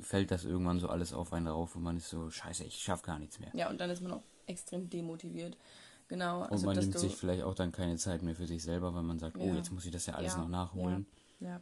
fällt 0.00 0.30
das 0.30 0.44
irgendwann 0.44 0.80
so 0.80 0.88
alles 0.88 1.12
auf 1.12 1.32
einen 1.32 1.48
rauf 1.48 1.76
und 1.76 1.82
man 1.82 1.96
ist 1.96 2.08
so, 2.08 2.30
scheiße, 2.30 2.64
ich 2.64 2.76
schaff 2.82 3.02
gar 3.02 3.18
nichts 3.18 3.38
mehr. 3.38 3.50
Ja, 3.54 3.70
und 3.70 3.80
dann 3.80 3.90
ist 3.90 4.02
man 4.02 4.12
auch 4.12 4.22
extrem 4.46 4.90
demotiviert. 4.90 5.56
Genau. 6.08 6.42
Also, 6.42 6.68
und 6.68 6.74
man 6.74 6.84
nimmt 6.84 6.98
sich 6.98 7.16
vielleicht 7.16 7.42
auch 7.42 7.54
dann 7.54 7.72
keine 7.72 7.96
Zeit 7.96 8.22
mehr 8.22 8.34
für 8.34 8.46
sich 8.46 8.62
selber, 8.62 8.94
weil 8.94 9.02
man 9.02 9.18
sagt, 9.18 9.38
oh, 9.38 9.54
jetzt 9.54 9.72
muss 9.72 9.86
ich 9.86 9.92
das 9.92 10.06
ja 10.06 10.14
alles 10.14 10.36
noch 10.36 10.48
nachholen. 10.48 11.06
ja. 11.40 11.60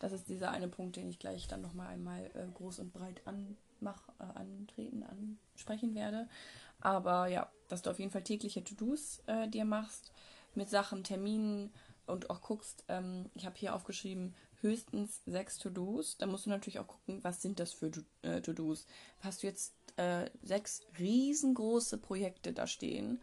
Das 0.00 0.12
ist 0.12 0.28
dieser 0.28 0.50
eine 0.50 0.68
Punkt, 0.68 0.96
den 0.96 1.08
ich 1.08 1.18
gleich 1.18 1.46
dann 1.48 1.62
nochmal 1.62 1.86
einmal 1.86 2.24
äh, 2.34 2.46
groß 2.52 2.80
und 2.80 2.92
breit 2.92 3.22
anmach, 3.24 4.02
äh, 4.18 4.24
antreten, 4.38 5.02
ansprechen 5.04 5.94
werde. 5.94 6.28
Aber 6.80 7.28
ja, 7.28 7.48
dass 7.68 7.80
du 7.80 7.90
auf 7.90 7.98
jeden 7.98 8.10
Fall 8.10 8.24
tägliche 8.24 8.62
To-Dos 8.62 9.22
äh, 9.26 9.48
dir 9.48 9.64
machst 9.64 10.12
mit 10.54 10.68
Sachen, 10.68 11.04
Terminen 11.04 11.72
und 12.06 12.28
auch 12.28 12.42
guckst, 12.42 12.84
ähm, 12.88 13.30
ich 13.34 13.46
habe 13.46 13.56
hier 13.56 13.74
aufgeschrieben, 13.74 14.34
höchstens 14.60 15.22
sechs 15.24 15.58
To-Dos. 15.58 16.18
Da 16.18 16.26
musst 16.26 16.46
du 16.46 16.50
natürlich 16.50 16.80
auch 16.80 16.88
gucken, 16.88 17.22
was 17.22 17.40
sind 17.40 17.58
das 17.58 17.72
für 17.72 17.90
äh, 18.22 18.42
To-Dos. 18.42 18.86
Hast 19.20 19.42
du 19.42 19.46
jetzt 19.46 19.74
äh, 19.96 20.28
sechs 20.42 20.82
riesengroße 20.98 21.98
Projekte 21.98 22.52
da 22.52 22.66
stehen 22.66 23.20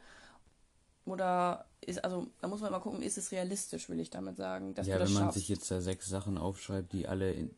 oder 1.05 1.65
ist, 1.81 2.03
also 2.03 2.27
da 2.39 2.47
muss 2.47 2.61
man 2.61 2.71
mal 2.71 2.79
gucken, 2.79 3.01
ist 3.01 3.17
es 3.17 3.31
realistisch, 3.31 3.89
will 3.89 3.99
ich 3.99 4.09
damit 4.09 4.37
sagen. 4.37 4.75
Dass 4.75 4.87
ja, 4.87 4.99
wenn 4.99 5.11
man 5.13 5.23
schaffst. 5.23 5.39
sich 5.39 5.49
jetzt 5.49 5.69
da 5.71 5.81
sechs 5.81 6.07
Sachen 6.07 6.37
aufschreibt, 6.37 6.93
die 6.93 7.07
alle 7.07 7.31
in 7.31 7.51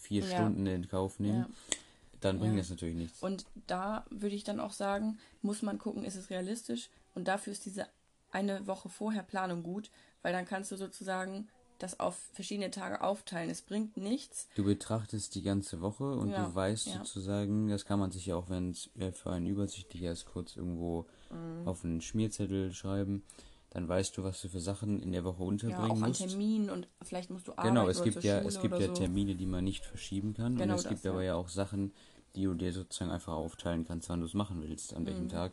vier 0.00 0.22
ja. 0.22 0.36
Stunden 0.36 0.66
in 0.66 0.88
Kauf 0.88 1.18
nehmen, 1.18 1.40
ja. 1.40 1.76
dann 2.20 2.38
bringt 2.38 2.54
ja. 2.54 2.60
das 2.60 2.70
natürlich 2.70 2.94
nichts. 2.94 3.22
Und 3.22 3.44
da 3.66 4.04
würde 4.10 4.36
ich 4.36 4.44
dann 4.44 4.60
auch 4.60 4.72
sagen, 4.72 5.18
muss 5.42 5.62
man 5.62 5.78
gucken, 5.78 6.04
ist 6.04 6.16
es 6.16 6.30
realistisch? 6.30 6.90
Und 7.14 7.28
dafür 7.28 7.52
ist 7.52 7.66
diese 7.66 7.86
eine 8.30 8.66
Woche 8.66 8.88
vorher 8.88 9.24
Planung 9.24 9.62
gut, 9.62 9.90
weil 10.22 10.32
dann 10.32 10.46
kannst 10.46 10.70
du 10.70 10.76
sozusagen 10.76 11.48
das 11.82 11.98
auf 11.98 12.16
verschiedene 12.32 12.70
Tage 12.70 13.02
aufteilen. 13.02 13.50
Es 13.50 13.62
bringt 13.62 13.96
nichts. 13.96 14.48
Du 14.54 14.64
betrachtest 14.64 15.34
die 15.34 15.42
ganze 15.42 15.80
Woche 15.80 16.12
und 16.14 16.30
ja, 16.30 16.44
du 16.44 16.54
weißt 16.54 16.86
ja. 16.86 16.92
sozusagen, 16.98 17.68
das 17.68 17.84
kann 17.84 17.98
man 17.98 18.10
sich 18.10 18.26
ja 18.26 18.36
auch, 18.36 18.48
wenn 18.48 18.70
es 18.70 18.90
für 19.12 19.30
einen 19.30 19.46
übersichtlicher 19.46 20.12
ist, 20.12 20.26
kurz 20.26 20.56
irgendwo 20.56 21.06
mhm. 21.30 21.66
auf 21.66 21.84
einen 21.84 22.00
Schmierzettel 22.00 22.72
schreiben. 22.72 23.24
Dann 23.70 23.88
weißt 23.88 24.16
du, 24.16 24.24
was 24.24 24.42
du 24.42 24.48
für 24.48 24.60
Sachen 24.60 25.00
in 25.00 25.12
der 25.12 25.22
Woche 25.22 25.44
unterbringen 25.44 25.86
ja, 25.86 25.92
auch 25.92 26.08
musst. 26.08 26.22
an 26.22 26.28
Terminen 26.28 26.70
und 26.70 26.88
vielleicht 27.02 27.30
musst 27.30 27.46
du 27.46 27.52
arbeiten 27.52 27.68
Genau, 27.68 27.88
es 27.88 28.02
gibt 28.02 28.24
ja, 28.24 28.40
es 28.40 28.60
gibt 28.60 28.78
ja 28.78 28.88
so. 28.88 28.94
Termine, 28.94 29.36
die 29.36 29.46
man 29.46 29.62
nicht 29.62 29.84
verschieben 29.84 30.34
kann. 30.34 30.56
Genau 30.56 30.72
und 30.72 30.78
es 30.78 30.82
das, 30.82 30.90
gibt 30.90 31.06
aber 31.06 31.22
ja 31.22 31.36
auch 31.36 31.48
Sachen, 31.48 31.92
die 32.34 32.44
du 32.44 32.54
dir 32.54 32.72
sozusagen 32.72 33.12
einfach 33.12 33.32
aufteilen 33.32 33.84
kannst, 33.84 34.08
wann 34.08 34.20
du 34.20 34.26
es 34.26 34.34
machen 34.34 34.60
willst, 34.62 34.94
an 34.94 35.02
mhm. 35.02 35.06
welchem 35.06 35.28
Tag. 35.28 35.52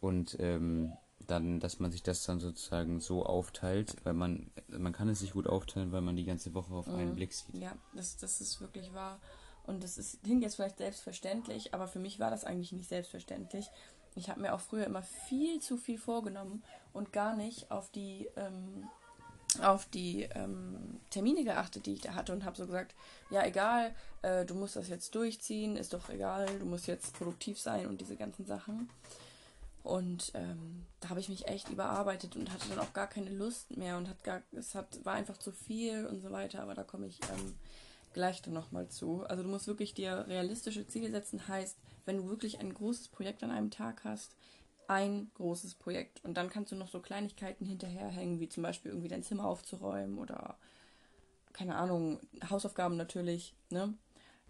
Und 0.00 0.36
ähm, 0.40 0.92
dann, 1.26 1.60
dass 1.60 1.78
man 1.78 1.90
sich 1.90 2.02
das 2.02 2.24
dann 2.24 2.40
sozusagen 2.40 3.00
so 3.00 3.24
aufteilt, 3.24 3.96
weil 4.04 4.14
man, 4.14 4.50
man 4.68 4.92
kann 4.92 5.08
es 5.08 5.20
sich 5.20 5.32
gut 5.32 5.46
aufteilen, 5.46 5.92
weil 5.92 6.00
man 6.00 6.16
die 6.16 6.24
ganze 6.24 6.54
Woche 6.54 6.74
auf 6.74 6.88
einen 6.88 7.10
mhm. 7.10 7.16
Blick 7.16 7.32
sieht. 7.32 7.56
Ja, 7.56 7.72
das, 7.94 8.16
das 8.16 8.40
ist 8.40 8.60
wirklich 8.60 8.92
wahr. 8.92 9.20
Und 9.64 9.84
das 9.84 9.98
ist, 9.98 10.22
klingt 10.22 10.42
jetzt 10.42 10.56
vielleicht 10.56 10.78
selbstverständlich, 10.78 11.72
aber 11.72 11.86
für 11.86 11.98
mich 11.98 12.18
war 12.18 12.30
das 12.30 12.44
eigentlich 12.44 12.72
nicht 12.72 12.88
selbstverständlich. 12.88 13.70
Ich 14.14 14.28
habe 14.28 14.40
mir 14.40 14.54
auch 14.54 14.60
früher 14.60 14.84
immer 14.84 15.02
viel 15.02 15.60
zu 15.60 15.76
viel 15.76 15.98
vorgenommen 15.98 16.62
und 16.92 17.12
gar 17.12 17.36
nicht 17.36 17.70
auf 17.70 17.90
die, 17.90 18.28
ähm, 18.36 18.88
auf 19.62 19.86
die 19.86 20.24
ähm, 20.34 21.00
Termine 21.10 21.44
geachtet, 21.44 21.86
die 21.86 21.94
ich 21.94 22.00
da 22.00 22.14
hatte 22.14 22.32
und 22.32 22.44
habe 22.44 22.56
so 22.56 22.66
gesagt, 22.66 22.94
ja 23.30 23.44
egal, 23.46 23.94
äh, 24.22 24.44
du 24.44 24.54
musst 24.54 24.76
das 24.76 24.88
jetzt 24.88 25.14
durchziehen, 25.14 25.76
ist 25.76 25.94
doch 25.94 26.10
egal, 26.10 26.46
du 26.58 26.66
musst 26.66 26.86
jetzt 26.86 27.14
produktiv 27.14 27.58
sein 27.58 27.86
und 27.86 28.00
diese 28.00 28.16
ganzen 28.16 28.44
Sachen. 28.44 28.90
Und 29.82 30.30
ähm, 30.34 30.86
da 31.00 31.08
habe 31.08 31.20
ich 31.20 31.28
mich 31.28 31.48
echt 31.48 31.68
überarbeitet 31.68 32.36
und 32.36 32.52
hatte 32.52 32.68
dann 32.68 32.78
auch 32.78 32.92
gar 32.92 33.08
keine 33.08 33.30
Lust 33.30 33.76
mehr 33.76 33.96
und 33.96 34.08
hat 34.08 34.22
gar, 34.22 34.42
es 34.52 34.74
hat, 34.74 35.04
war 35.04 35.14
einfach 35.14 35.38
zu 35.38 35.50
viel 35.50 36.06
und 36.06 36.20
so 36.20 36.30
weiter, 36.30 36.62
aber 36.62 36.74
da 36.74 36.84
komme 36.84 37.06
ich 37.06 37.18
ähm, 37.32 37.54
gleich 38.12 38.42
dann 38.42 38.54
nochmal 38.54 38.88
zu. 38.88 39.24
Also 39.24 39.42
du 39.42 39.48
musst 39.48 39.66
wirklich 39.66 39.94
dir 39.94 40.26
realistische 40.28 40.86
Ziele 40.86 41.10
setzen, 41.10 41.48
heißt, 41.48 41.76
wenn 42.04 42.18
du 42.18 42.28
wirklich 42.28 42.60
ein 42.60 42.72
großes 42.72 43.08
Projekt 43.08 43.42
an 43.42 43.50
einem 43.50 43.70
Tag 43.70 44.04
hast, 44.04 44.36
ein 44.86 45.30
großes 45.34 45.74
Projekt. 45.74 46.24
Und 46.24 46.34
dann 46.34 46.50
kannst 46.50 46.70
du 46.70 46.76
noch 46.76 46.88
so 46.88 47.00
Kleinigkeiten 47.00 47.66
hinterherhängen, 47.66 48.40
wie 48.40 48.48
zum 48.48 48.62
Beispiel 48.62 48.90
irgendwie 48.90 49.08
dein 49.08 49.22
Zimmer 49.22 49.46
aufzuräumen 49.46 50.18
oder 50.18 50.56
keine 51.52 51.76
Ahnung, 51.76 52.20
Hausaufgaben 52.48 52.96
natürlich, 52.96 53.54
ne? 53.70 53.94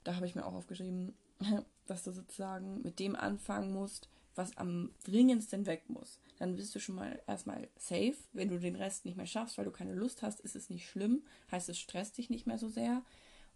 Da 0.04 0.16
habe 0.16 0.26
ich 0.26 0.34
mir 0.34 0.44
auch 0.44 0.54
aufgeschrieben, 0.54 1.14
dass 1.86 2.04
du 2.04 2.12
sozusagen 2.12 2.82
mit 2.82 2.98
dem 2.98 3.16
anfangen 3.16 3.72
musst, 3.72 4.08
was 4.34 4.56
am 4.56 4.90
dringendsten 5.04 5.66
weg 5.66 5.84
muss. 5.88 6.20
Dann 6.38 6.56
bist 6.56 6.74
du 6.74 6.80
schon 6.80 6.96
mal 6.96 7.20
erstmal 7.26 7.68
safe. 7.76 8.16
Wenn 8.32 8.48
du 8.48 8.58
den 8.58 8.76
Rest 8.76 9.04
nicht 9.04 9.16
mehr 9.16 9.26
schaffst, 9.26 9.58
weil 9.58 9.64
du 9.64 9.70
keine 9.70 9.94
Lust 9.94 10.22
hast, 10.22 10.40
ist 10.40 10.56
es 10.56 10.70
nicht 10.70 10.88
schlimm. 10.88 11.22
Heißt, 11.50 11.68
es 11.68 11.78
stresst 11.78 12.18
dich 12.18 12.30
nicht 12.30 12.46
mehr 12.46 12.58
so 12.58 12.68
sehr. 12.68 13.02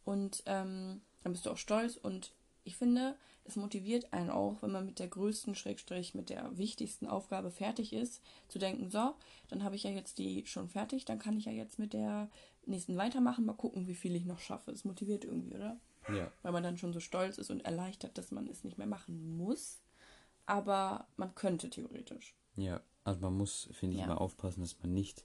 Und 0.04 0.42
ähm, 0.46 1.00
dann 1.22 1.32
bist 1.32 1.46
du 1.46 1.50
auch 1.50 1.56
stolz. 1.56 1.96
Und 1.96 2.32
ich 2.64 2.76
finde, 2.76 3.16
es 3.44 3.56
motiviert 3.56 4.12
einen 4.12 4.30
auch, 4.30 4.62
wenn 4.62 4.72
man 4.72 4.86
mit 4.86 4.98
der 4.98 5.08
größten 5.08 5.54
Schrägstrich, 5.54 6.14
mit 6.14 6.30
der 6.30 6.56
wichtigsten 6.58 7.06
Aufgabe 7.06 7.50
fertig 7.50 7.92
ist, 7.92 8.22
zu 8.48 8.58
denken, 8.58 8.90
so, 8.90 9.14
dann 9.48 9.62
habe 9.64 9.76
ich 9.76 9.84
ja 9.84 9.90
jetzt 9.90 10.18
die 10.18 10.44
schon 10.46 10.68
fertig, 10.68 11.04
dann 11.04 11.18
kann 11.18 11.36
ich 11.36 11.46
ja 11.46 11.52
jetzt 11.52 11.78
mit 11.78 11.92
der 11.92 12.28
nächsten 12.66 12.96
weitermachen, 12.96 13.44
mal 13.44 13.54
gucken, 13.54 13.86
wie 13.86 13.94
viel 13.94 14.16
ich 14.16 14.24
noch 14.24 14.40
schaffe. 14.40 14.72
Es 14.72 14.84
motiviert 14.84 15.24
irgendwie, 15.24 15.54
oder? 15.54 15.78
Ja. 16.08 16.30
Weil 16.42 16.52
man 16.52 16.62
dann 16.62 16.78
schon 16.78 16.92
so 16.92 17.00
stolz 17.00 17.38
ist 17.38 17.50
und 17.50 17.64
erleichtert, 17.64 18.18
dass 18.18 18.30
man 18.30 18.46
es 18.48 18.64
nicht 18.64 18.78
mehr 18.78 18.86
machen 18.86 19.36
muss 19.36 19.80
aber 20.46 21.06
man 21.16 21.34
könnte 21.34 21.70
theoretisch. 21.70 22.34
Ja, 22.56 22.80
also 23.04 23.20
man 23.20 23.36
muss, 23.36 23.68
finde 23.72 23.94
ich, 23.94 24.00
ja. 24.00 24.06
immer 24.06 24.20
aufpassen, 24.20 24.60
dass 24.60 24.78
man 24.80 24.92
nicht 24.92 25.24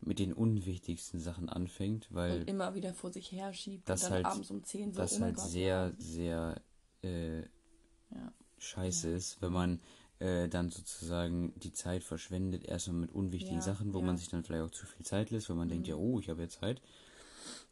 mit 0.00 0.18
den 0.18 0.32
unwichtigsten 0.32 1.20
Sachen 1.20 1.48
anfängt, 1.48 2.08
weil. 2.10 2.40
Und 2.40 2.48
immer 2.48 2.74
wieder 2.74 2.94
vor 2.94 3.12
sich 3.12 3.30
her 3.32 3.52
schiebt 3.52 3.88
das 3.88 4.02
und 4.04 4.10
dann 4.10 4.14
halt, 4.14 4.26
abends 4.26 4.50
um 4.50 4.64
10 4.64 4.92
so 4.92 5.00
Das 5.00 5.18
oh 5.18 5.22
halt 5.22 5.36
Gott, 5.36 5.48
sehr, 5.48 5.92
sehr 5.98 6.60
äh, 7.02 7.40
ja. 7.40 8.32
scheiße 8.58 9.10
ja. 9.10 9.16
ist, 9.16 9.40
wenn 9.40 9.52
man 9.52 9.80
äh, 10.18 10.48
dann 10.48 10.70
sozusagen 10.70 11.52
die 11.60 11.72
Zeit 11.72 12.02
verschwendet, 12.04 12.64
erstmal 12.64 13.00
mit 13.00 13.12
unwichtigen 13.12 13.60
Sachen, 13.60 13.94
wo 13.94 14.00
man 14.00 14.16
sich 14.16 14.28
dann 14.28 14.44
vielleicht 14.44 14.64
auch 14.64 14.70
zu 14.70 14.86
viel 14.86 15.04
Zeit 15.04 15.30
lässt, 15.30 15.48
weil 15.48 15.56
man 15.56 15.68
mhm. 15.68 15.72
denkt, 15.72 15.88
ja, 15.88 15.96
oh, 15.96 16.18
ich 16.20 16.28
habe 16.28 16.42
ja 16.42 16.48
Zeit. 16.48 16.80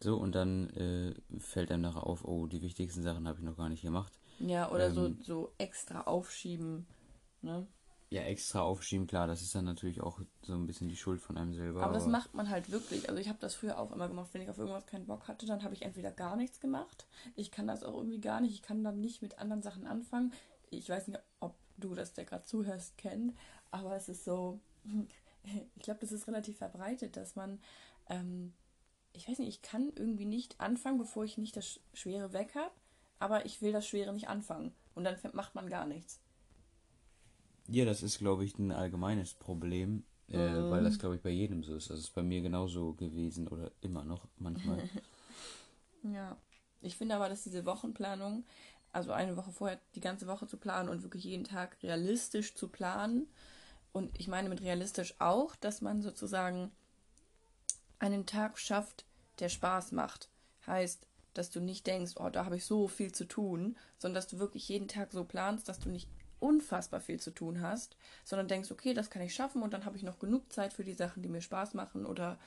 So, 0.01 0.16
und 0.16 0.35
dann 0.35 0.71
äh, 0.71 1.14
fällt 1.38 1.71
einem 1.71 1.83
nachher 1.83 2.07
auf, 2.07 2.25
oh, 2.25 2.47
die 2.47 2.62
wichtigsten 2.62 3.03
Sachen 3.03 3.29
habe 3.29 3.38
ich 3.38 3.45
noch 3.45 3.57
gar 3.57 3.69
nicht 3.69 3.83
gemacht. 3.83 4.19
Ja, 4.40 4.70
oder 4.70 4.88
ähm, 4.88 4.94
so, 4.94 5.14
so 5.22 5.53
extra 5.59 6.03
aufschieben, 6.03 6.87
ne? 7.42 7.66
Ja, 8.12 8.22
extra 8.22 8.62
aufschieben, 8.62 9.07
klar, 9.07 9.29
das 9.29 9.40
ist 9.40 9.55
dann 9.55 9.66
natürlich 9.66 10.00
auch 10.00 10.20
so 10.42 10.55
ein 10.55 10.66
bisschen 10.66 10.88
die 10.88 10.96
Schuld 10.96 11.20
von 11.20 11.37
einem 11.38 11.55
selber. 11.55 11.81
Aber, 11.81 11.90
aber 11.90 11.94
das 11.94 12.09
macht 12.09 12.35
man 12.35 12.48
halt 12.48 12.72
wirklich. 12.72 13.09
Also 13.09 13.20
ich 13.20 13.29
habe 13.29 13.38
das 13.40 13.55
früher 13.55 13.79
auch 13.79 13.92
immer 13.92 14.09
gemacht, 14.09 14.31
wenn 14.33 14.42
ich 14.42 14.50
auf 14.50 14.59
irgendwas 14.59 14.87
keinen 14.87 15.07
Bock 15.07 15.29
hatte, 15.29 15.46
dann 15.46 15.62
habe 15.62 15.74
ich 15.74 15.83
entweder 15.83 16.11
gar 16.11 16.35
nichts 16.35 16.59
gemacht. 16.59 17.07
Ich 17.37 17.53
kann 17.53 17.68
das 17.68 17.85
auch 17.85 17.94
irgendwie 17.94 18.20
gar 18.20 18.40
nicht. 18.40 18.55
Ich 18.55 18.62
kann 18.62 18.83
dann 18.83 19.00
nicht 19.00 19.22
mit 19.22 19.38
anderen 19.38 19.62
Sachen 19.62 19.87
anfangen. 19.87 20.33
Ich 20.70 20.88
weiß 20.88 21.07
nicht, 21.07 21.20
ob 21.38 21.55
du 21.76 21.94
das, 21.94 22.12
der 22.12 22.24
gerade 22.24 22.44
zuhörst, 22.44 22.98
kennt, 22.98 23.35
aber 23.70 23.94
es 23.94 24.09
ist 24.09 24.24
so, 24.24 24.59
ich 25.76 25.83
glaube, 25.83 26.00
das 26.00 26.11
ist 26.11 26.26
relativ 26.26 26.59
verbreitet, 26.59 27.16
dass 27.16 27.37
man, 27.37 27.61
ähm, 28.09 28.55
ich 29.12 29.29
weiß 29.29 29.38
nicht, 29.38 29.48
ich 29.48 29.62
kann 29.62 29.92
irgendwie 29.94 30.26
nicht 30.26 30.61
anfangen, 30.61 30.98
bevor 30.98 31.24
ich 31.24 31.38
nicht 31.38 31.57
das 31.57 31.81
Schwere 31.94 32.33
weg 32.33 32.55
habe, 32.57 32.72
aber 33.20 33.46
ich 33.46 33.62
will 33.62 33.72
das 33.72 33.87
Schwere 33.87 34.12
nicht 34.12 34.28
anfangen. 34.28 34.72
Und 34.96 35.04
dann 35.04 35.16
macht 35.33 35.54
man 35.54 35.70
gar 35.70 35.87
nichts. 35.87 36.20
Ja, 37.68 37.85
das 37.85 38.02
ist, 38.02 38.18
glaube 38.18 38.44
ich, 38.44 38.59
ein 38.59 38.72
allgemeines 38.72 39.35
Problem, 39.35 40.02
äh, 40.28 40.48
mhm. 40.48 40.70
weil 40.70 40.83
das, 40.83 40.98
glaube 40.98 41.14
ich, 41.14 41.22
bei 41.22 41.30
jedem 41.30 41.62
so 41.62 41.76
ist. 41.76 41.88
Das 41.90 42.00
ist 42.00 42.14
bei 42.14 42.22
mir 42.22 42.40
genauso 42.40 42.94
gewesen 42.94 43.46
oder 43.46 43.70
immer 43.80 44.04
noch 44.04 44.26
manchmal. 44.38 44.83
ja. 46.02 46.37
Ich 46.80 46.96
finde 46.96 47.14
aber, 47.14 47.28
dass 47.28 47.44
diese 47.44 47.64
Wochenplanung, 47.66 48.44
also 48.90 49.12
eine 49.12 49.37
Woche 49.37 49.52
vorher 49.52 49.78
die 49.94 50.00
ganze 50.00 50.26
Woche 50.26 50.48
zu 50.48 50.56
planen 50.56 50.88
und 50.88 51.02
wirklich 51.02 51.24
jeden 51.24 51.44
Tag 51.44 51.76
realistisch 51.83 52.54
zu 52.56 52.68
planen, 52.68 53.28
und 53.92 54.18
ich 54.18 54.28
meine 54.28 54.48
mit 54.48 54.62
realistisch 54.62 55.14
auch, 55.18 55.56
dass 55.56 55.80
man 55.80 56.02
sozusagen 56.02 56.70
einen 57.98 58.24
Tag 58.26 58.59
schafft, 58.59 59.04
der 59.40 59.48
Spaß 59.48 59.92
macht. 59.92 60.28
Heißt, 60.66 61.06
dass 61.35 61.51
du 61.51 61.61
nicht 61.61 61.87
denkst, 61.87 62.12
oh, 62.16 62.29
da 62.29 62.45
habe 62.45 62.57
ich 62.57 62.64
so 62.64 62.88
viel 62.88 63.12
zu 63.12 63.25
tun, 63.25 63.77
sondern 63.99 64.16
dass 64.16 64.29
du 64.29 64.38
wirklich 64.38 64.69
jeden 64.69 64.88
Tag 64.88 65.12
so 65.12 65.25
planst, 65.25 65.69
dass 65.69 65.79
du 65.79 65.88
nicht 65.88 66.09
unfassbar 66.40 67.01
viel 67.01 67.21
zu 67.21 67.31
tun 67.31 67.61
hast, 67.61 67.97
sondern 68.25 68.49
denkst, 68.49 68.71
okay, 68.71 68.95
das 68.95 69.11
kann 69.11 69.23
ich 69.23 69.35
schaffen 69.35 69.62
und 69.62 69.73
dann 69.73 69.85
habe 69.85 69.97
ich 69.97 70.03
noch 70.03 70.19
genug 70.19 70.53
Zeit 70.53 70.73
für 70.73 70.85
die 70.85 70.95
Sachen, 70.95 71.23
die 71.23 71.29
mir 71.29 71.43
Spaß 71.43 71.75
machen 71.75 72.07
oder 72.07 72.38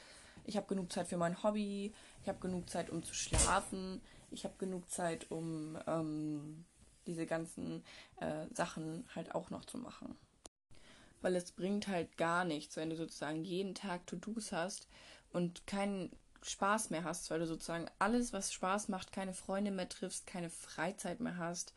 ich 0.46 0.58
habe 0.58 0.68
genug 0.68 0.92
Zeit 0.92 1.08
für 1.08 1.18
mein 1.18 1.42
Hobby, 1.44 1.94
ich 2.22 2.28
habe 2.28 2.40
genug 2.40 2.70
Zeit, 2.70 2.90
um 2.90 3.04
zu 3.04 3.14
schlafen, 3.14 4.02
ich 4.32 4.44
habe 4.44 4.56
genug 4.58 4.90
Zeit, 4.90 5.30
um 5.32 5.78
ähm, 5.88 6.66
diese 7.06 7.26
ganzen 7.26 7.84
äh, 8.20 8.48
Sachen 8.54 9.06
halt 9.16 9.34
auch 9.36 9.50
noch 9.50 9.66
zu 9.66 9.78
machen. 9.78 10.16
Weil 11.22 11.36
es 11.36 11.52
bringt 11.52 11.88
halt 11.88 12.18
gar 12.18 12.44
nichts, 12.44 12.76
wenn 12.76 12.90
du 12.90 12.98
sozusagen 12.98 13.46
jeden 13.46 13.76
Tag 13.76 14.06
To-Dos 14.08 14.52
hast 14.52 14.88
und 15.32 15.66
keinen 15.68 16.12
Spaß 16.46 16.90
mehr 16.90 17.04
hast, 17.04 17.30
weil 17.30 17.40
du 17.40 17.48
sozusagen 17.48 17.88
alles, 18.00 18.34
was 18.34 18.54
Spaß 18.54 18.90
macht, 18.90 19.12
keine 19.12 19.34
Freunde 19.34 19.72
mehr 19.72 19.90
triffst, 19.90 20.28
keine 20.28 20.50
Freizeit 20.50 21.20
mehr 21.20 21.38
hast 21.38 21.74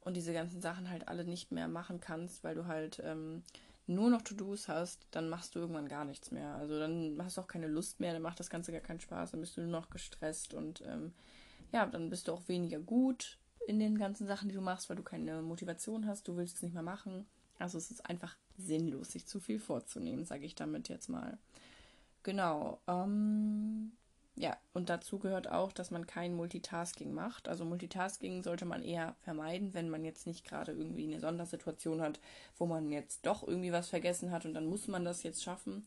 und 0.00 0.14
diese 0.14 0.32
ganzen 0.32 0.60
Sachen 0.60 0.90
halt 0.90 1.08
alle 1.08 1.24
nicht 1.24 1.52
mehr 1.52 1.68
machen 1.68 2.00
kannst, 2.00 2.42
weil 2.44 2.54
du 2.54 2.66
halt 2.66 3.00
ähm, 3.04 3.42
nur 3.86 4.10
noch 4.10 4.22
To-Dos 4.22 4.68
hast, 4.68 5.06
dann 5.10 5.28
machst 5.28 5.54
du 5.54 5.58
irgendwann 5.58 5.88
gar 5.88 6.04
nichts 6.04 6.30
mehr. 6.30 6.54
Also 6.54 6.78
dann 6.78 7.18
hast 7.22 7.36
du 7.36 7.40
auch 7.40 7.48
keine 7.48 7.66
Lust 7.66 8.00
mehr, 8.00 8.12
dann 8.12 8.22
macht 8.22 8.40
das 8.40 8.50
Ganze 8.50 8.72
gar 8.72 8.80
keinen 8.80 9.00
Spaß, 9.00 9.32
dann 9.32 9.40
bist 9.40 9.56
du 9.56 9.62
nur 9.62 9.70
noch 9.70 9.90
gestresst 9.90 10.54
und 10.54 10.82
ähm, 10.86 11.12
ja, 11.72 11.86
dann 11.86 12.10
bist 12.10 12.28
du 12.28 12.32
auch 12.32 12.48
weniger 12.48 12.78
gut 12.78 13.38
in 13.66 13.78
den 13.78 13.98
ganzen 13.98 14.26
Sachen, 14.26 14.48
die 14.48 14.54
du 14.54 14.60
machst, 14.60 14.88
weil 14.88 14.96
du 14.96 15.02
keine 15.02 15.42
Motivation 15.42 16.06
hast, 16.06 16.26
du 16.26 16.36
willst 16.36 16.56
es 16.56 16.62
nicht 16.62 16.74
mehr 16.74 16.82
machen. 16.82 17.26
Also 17.58 17.78
es 17.78 17.90
ist 17.90 18.06
einfach 18.06 18.36
sinnlos, 18.56 19.12
sich 19.12 19.26
zu 19.26 19.38
viel 19.38 19.58
vorzunehmen, 19.58 20.24
sage 20.24 20.46
ich 20.46 20.54
damit 20.54 20.88
jetzt 20.88 21.08
mal. 21.08 21.38
Genau. 22.22 22.80
Ähm, 22.86 23.92
ja, 24.40 24.56
und 24.72 24.88
dazu 24.88 25.18
gehört 25.18 25.50
auch, 25.50 25.70
dass 25.70 25.90
man 25.90 26.06
kein 26.06 26.34
Multitasking 26.34 27.12
macht. 27.12 27.46
Also 27.46 27.66
Multitasking 27.66 28.42
sollte 28.42 28.64
man 28.64 28.82
eher 28.82 29.14
vermeiden, 29.20 29.74
wenn 29.74 29.90
man 29.90 30.02
jetzt 30.02 30.26
nicht 30.26 30.46
gerade 30.46 30.72
irgendwie 30.72 31.04
eine 31.04 31.20
Sondersituation 31.20 32.00
hat, 32.00 32.20
wo 32.56 32.64
man 32.64 32.90
jetzt 32.90 33.26
doch 33.26 33.46
irgendwie 33.46 33.70
was 33.70 33.90
vergessen 33.90 34.30
hat 34.30 34.46
und 34.46 34.54
dann 34.54 34.64
muss 34.64 34.88
man 34.88 35.04
das 35.04 35.22
jetzt 35.24 35.42
schaffen. 35.42 35.86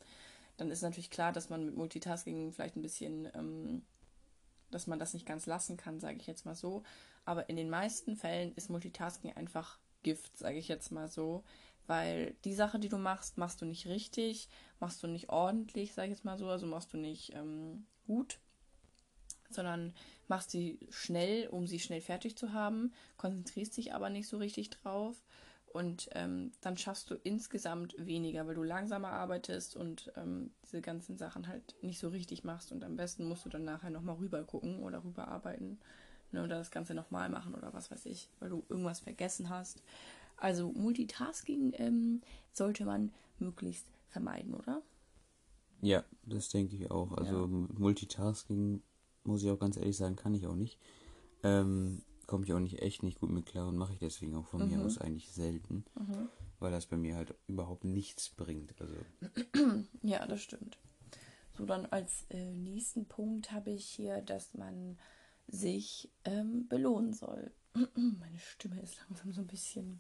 Dann 0.57 0.69
ist 0.69 0.83
natürlich 0.83 1.09
klar, 1.09 1.31
dass 1.31 1.49
man 1.49 1.65
mit 1.65 1.75
Multitasking 1.75 2.51
vielleicht 2.51 2.75
ein 2.75 2.83
bisschen, 2.83 3.27
ähm, 3.33 3.81
dass 4.69 4.85
man 4.85 4.99
das 4.99 5.15
nicht 5.15 5.25
ganz 5.25 5.47
lassen 5.47 5.75
kann, 5.75 5.99
sage 5.99 6.17
ich 6.17 6.27
jetzt 6.27 6.45
mal 6.45 6.55
so. 6.55 6.83
Aber 7.25 7.49
in 7.49 7.55
den 7.55 7.71
meisten 7.71 8.15
Fällen 8.15 8.53
ist 8.53 8.69
Multitasking 8.69 9.33
einfach 9.33 9.79
Gift, 10.03 10.37
sage 10.37 10.59
ich 10.59 10.67
jetzt 10.67 10.91
mal 10.91 11.07
so. 11.07 11.43
Weil 11.87 12.35
die 12.45 12.53
Sache, 12.53 12.77
die 12.77 12.89
du 12.89 12.99
machst, 12.99 13.39
machst 13.39 13.61
du 13.61 13.65
nicht 13.65 13.87
richtig, 13.87 14.47
machst 14.79 15.01
du 15.01 15.07
nicht 15.07 15.29
ordentlich, 15.29 15.95
sage 15.95 16.09
ich 16.09 16.17
jetzt 16.17 16.25
mal 16.25 16.37
so, 16.37 16.47
also 16.49 16.67
machst 16.67 16.93
du 16.93 16.97
nicht 16.97 17.33
ähm, 17.33 17.87
gut, 18.05 18.39
sondern 19.53 19.93
machst 20.27 20.51
sie 20.51 20.79
schnell, 20.89 21.47
um 21.47 21.67
sie 21.67 21.79
schnell 21.79 22.01
fertig 22.01 22.37
zu 22.37 22.53
haben, 22.53 22.93
konzentrierst 23.17 23.77
dich 23.77 23.93
aber 23.93 24.09
nicht 24.09 24.27
so 24.27 24.37
richtig 24.37 24.69
drauf 24.69 25.23
und 25.73 26.09
ähm, 26.13 26.51
dann 26.61 26.77
schaffst 26.77 27.09
du 27.09 27.15
insgesamt 27.15 27.95
weniger, 27.97 28.45
weil 28.47 28.55
du 28.55 28.63
langsamer 28.63 29.09
arbeitest 29.09 29.75
und 29.75 30.11
ähm, 30.15 30.51
diese 30.63 30.81
ganzen 30.81 31.17
Sachen 31.17 31.47
halt 31.47 31.75
nicht 31.81 31.99
so 31.99 32.09
richtig 32.09 32.43
machst 32.43 32.71
und 32.71 32.83
am 32.83 32.95
besten 32.95 33.25
musst 33.25 33.45
du 33.45 33.49
dann 33.49 33.63
nachher 33.63 33.89
nochmal 33.89 34.15
rüber 34.15 34.43
gucken 34.43 34.83
oder 34.83 35.03
rüber 35.03 35.27
arbeiten 35.27 35.79
ne, 36.31 36.43
oder 36.43 36.57
das 36.57 36.71
Ganze 36.71 36.93
nochmal 36.93 37.29
machen 37.29 37.55
oder 37.55 37.73
was 37.73 37.89
weiß 37.89 38.05
ich, 38.05 38.29
weil 38.39 38.49
du 38.49 38.63
irgendwas 38.69 38.99
vergessen 38.99 39.49
hast. 39.49 39.81
Also 40.37 40.71
Multitasking 40.71 41.73
ähm, 41.77 42.21
sollte 42.51 42.85
man 42.85 43.11
möglichst 43.39 43.87
vermeiden, 44.09 44.53
oder? 44.53 44.81
Ja, 45.81 46.03
das 46.23 46.49
denke 46.49 46.75
ich 46.75 46.91
auch. 46.91 47.11
Also 47.13 47.41
ja. 47.41 47.47
Multitasking, 47.77 48.81
muss 49.23 49.43
ich 49.43 49.49
auch 49.49 49.59
ganz 49.59 49.77
ehrlich 49.77 49.97
sagen, 49.97 50.15
kann 50.15 50.33
ich 50.33 50.47
auch 50.47 50.55
nicht. 50.55 50.77
Ähm, 51.43 52.01
Komme 52.25 52.45
ich 52.45 52.53
auch 52.53 52.59
nicht 52.59 52.81
echt 52.81 53.03
nicht 53.03 53.19
gut 53.19 53.31
mit 53.31 53.45
klar 53.45 53.67
und 53.67 53.77
mache 53.77 53.93
ich 53.93 53.99
deswegen 53.99 54.35
auch 54.35 54.45
von 54.45 54.63
mhm. 54.63 54.77
mir 54.77 54.85
aus 54.85 54.97
eigentlich 54.97 55.29
selten, 55.31 55.83
mhm. 55.95 56.29
weil 56.59 56.71
das 56.71 56.85
bei 56.85 56.95
mir 56.95 57.17
halt 57.17 57.35
überhaupt 57.47 57.83
nichts 57.83 58.29
bringt. 58.29 58.73
Also. 58.79 58.95
Ja, 60.01 60.25
das 60.25 60.41
stimmt. 60.41 60.77
So, 61.57 61.65
dann 61.65 61.85
als 61.85 62.25
äh, 62.29 62.55
nächsten 62.55 63.05
Punkt 63.05 63.51
habe 63.51 63.71
ich 63.71 63.85
hier, 63.85 64.21
dass 64.21 64.53
man 64.53 64.97
sich 65.47 66.09
ähm, 66.23 66.67
belohnen 66.67 67.13
soll. 67.13 67.51
Meine 67.95 68.39
Stimme 68.39 68.81
ist 68.81 68.97
langsam 69.07 69.33
so 69.33 69.41
ein 69.41 69.47
bisschen. 69.47 69.99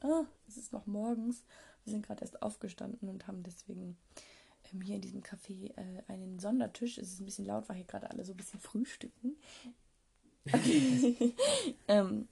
Ah, 0.00 0.24
es 0.46 0.58
ist 0.58 0.72
noch 0.72 0.86
morgens. 0.86 1.44
Wir 1.84 1.92
sind 1.92 2.06
gerade 2.06 2.20
erst 2.20 2.42
aufgestanden 2.42 3.08
und 3.08 3.26
haben 3.26 3.42
deswegen 3.42 3.96
ähm, 4.72 4.80
hier 4.80 4.96
in 4.96 5.00
diesem 5.02 5.22
Café 5.22 5.72
äh, 5.76 6.02
einen 6.08 6.38
Sondertisch. 6.38 6.98
Es 6.98 7.12
ist 7.12 7.20
ein 7.20 7.26
bisschen 7.26 7.46
laut, 7.46 7.68
weil 7.68 7.76
hier 7.76 7.84
gerade 7.84 8.10
alle 8.10 8.24
so 8.24 8.32
ein 8.32 8.36
bisschen 8.36 8.60
frühstücken. 8.60 9.36
ähm, 11.88 12.28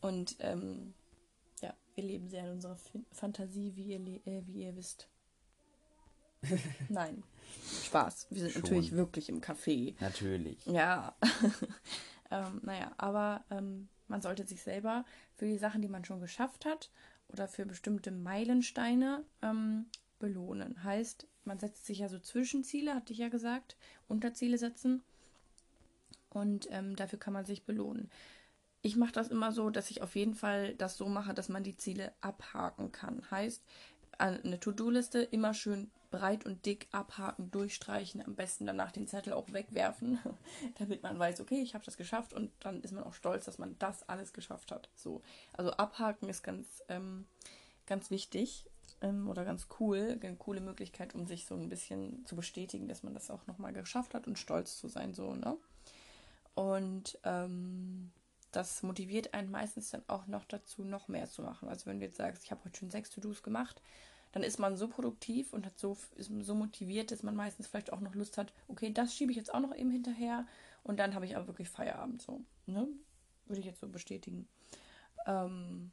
und 0.00 0.36
ähm, 0.40 0.94
ja, 1.60 1.74
wir 1.94 2.04
leben 2.04 2.28
sehr 2.30 2.44
in 2.44 2.52
unserer 2.52 2.74
F 2.74 2.90
Fantasie, 3.12 3.72
wie 3.76 3.94
ihr, 3.94 4.00
äh, 4.26 4.42
wie 4.46 4.64
ihr 4.64 4.76
wisst. 4.76 5.08
Nein, 6.88 7.22
Spaß. 7.84 8.28
Wir 8.30 8.40
sind 8.40 8.52
Schon. 8.52 8.62
natürlich 8.62 8.92
wirklich 8.92 9.28
im 9.28 9.40
Café. 9.40 9.94
Natürlich. 10.00 10.64
Ja. 10.66 11.14
ähm, 12.30 12.60
naja, 12.62 12.92
aber 12.96 13.44
ähm, 13.50 13.88
man 14.08 14.22
sollte 14.22 14.46
sich 14.46 14.62
selber 14.62 15.04
für 15.36 15.46
die 15.46 15.58
Sachen, 15.58 15.82
die 15.82 15.88
man 15.88 16.04
schon 16.04 16.20
geschafft 16.20 16.64
hat 16.64 16.90
oder 17.28 17.46
für 17.46 17.66
bestimmte 17.66 18.10
Meilensteine 18.10 19.24
ähm, 19.42 19.86
belohnen. 20.20 20.84
Heißt, 20.84 21.26
man 21.44 21.58
setzt 21.58 21.86
sich 21.86 21.98
ja 21.98 22.08
so 22.08 22.20
Zwischenziele, 22.20 22.94
hatte 22.94 23.12
ich 23.12 23.18
ja 23.18 23.28
gesagt, 23.28 23.76
Unterziele 24.06 24.56
setzen 24.56 25.02
und 26.28 26.68
ähm, 26.70 26.94
dafür 26.94 27.18
kann 27.18 27.32
man 27.32 27.44
sich 27.44 27.64
belohnen. 27.64 28.08
Ich 28.82 28.96
mache 28.96 29.12
das 29.12 29.28
immer 29.28 29.50
so, 29.52 29.68
dass 29.68 29.90
ich 29.90 30.00
auf 30.00 30.14
jeden 30.14 30.34
Fall 30.34 30.74
das 30.76 30.96
so 30.96 31.08
mache, 31.08 31.34
dass 31.34 31.48
man 31.48 31.64
die 31.64 31.76
Ziele 31.76 32.12
abhaken 32.20 32.92
kann. 32.92 33.28
Heißt, 33.30 33.62
eine 34.20 34.60
To-Do-Liste 34.60 35.22
immer 35.22 35.54
schön 35.54 35.90
breit 36.10 36.44
und 36.44 36.66
dick 36.66 36.88
abhaken, 36.92 37.50
durchstreichen, 37.50 38.22
am 38.24 38.34
besten 38.34 38.66
danach 38.66 38.90
den 38.92 39.06
Zettel 39.06 39.32
auch 39.32 39.52
wegwerfen, 39.52 40.18
damit 40.78 41.02
man 41.02 41.18
weiß, 41.18 41.40
okay, 41.40 41.62
ich 41.62 41.74
habe 41.74 41.84
das 41.84 41.96
geschafft 41.96 42.32
und 42.32 42.50
dann 42.60 42.80
ist 42.82 42.92
man 42.92 43.04
auch 43.04 43.14
stolz, 43.14 43.44
dass 43.44 43.58
man 43.58 43.76
das 43.78 44.08
alles 44.08 44.32
geschafft 44.32 44.72
hat. 44.72 44.88
So, 44.94 45.22
also 45.52 45.70
abhaken 45.72 46.28
ist 46.28 46.42
ganz, 46.42 46.82
ähm, 46.88 47.26
ganz 47.86 48.10
wichtig 48.10 48.69
ähm, 49.00 49.28
oder 49.28 49.44
ganz 49.44 49.66
cool, 49.78 50.18
eine 50.20 50.36
coole 50.36 50.60
Möglichkeit, 50.60 51.14
um 51.14 51.26
sich 51.26 51.46
so 51.46 51.54
ein 51.54 51.68
bisschen 51.68 52.24
zu 52.26 52.36
bestätigen, 52.36 52.88
dass 52.88 53.02
man 53.02 53.14
das 53.14 53.30
auch 53.30 53.46
nochmal 53.46 53.72
geschafft 53.72 54.14
hat 54.14 54.26
und 54.26 54.38
stolz 54.38 54.78
zu 54.78 54.88
sein, 54.88 55.14
so, 55.14 55.34
ne? 55.34 55.56
Und 56.54 57.18
ähm, 57.24 58.10
das 58.52 58.82
motiviert 58.82 59.34
einen 59.34 59.50
meistens 59.50 59.90
dann 59.90 60.02
auch 60.08 60.26
noch 60.26 60.44
dazu, 60.44 60.84
noch 60.84 61.08
mehr 61.08 61.28
zu 61.28 61.42
machen. 61.42 61.68
Also 61.68 61.86
wenn 61.86 62.00
du 62.00 62.06
jetzt 62.06 62.16
sagst, 62.16 62.44
ich 62.44 62.50
habe 62.50 62.64
heute 62.64 62.78
schon 62.78 62.90
sechs 62.90 63.10
To-Dos 63.10 63.42
gemacht, 63.42 63.80
dann 64.32 64.42
ist 64.42 64.58
man 64.58 64.76
so 64.76 64.88
produktiv 64.88 65.52
und 65.52 65.66
hat 65.66 65.78
so, 65.78 65.96
ist 66.16 66.30
so 66.40 66.54
motiviert, 66.54 67.10
dass 67.10 67.22
man 67.22 67.34
meistens 67.34 67.66
vielleicht 67.66 67.92
auch 67.92 68.00
noch 68.00 68.14
Lust 68.14 68.38
hat, 68.38 68.52
okay, 68.68 68.92
das 68.92 69.14
schiebe 69.14 69.32
ich 69.32 69.38
jetzt 69.38 69.52
auch 69.52 69.60
noch 69.60 69.74
eben 69.74 69.90
hinterher 69.90 70.46
und 70.82 70.98
dann 70.98 71.14
habe 71.14 71.24
ich 71.24 71.36
aber 71.36 71.46
wirklich 71.46 71.68
Feierabend 71.68 72.22
so. 72.22 72.42
Ne? 72.66 72.86
Würde 73.46 73.60
ich 73.60 73.66
jetzt 73.66 73.80
so 73.80 73.88
bestätigen. 73.88 74.48
Ähm, 75.26 75.90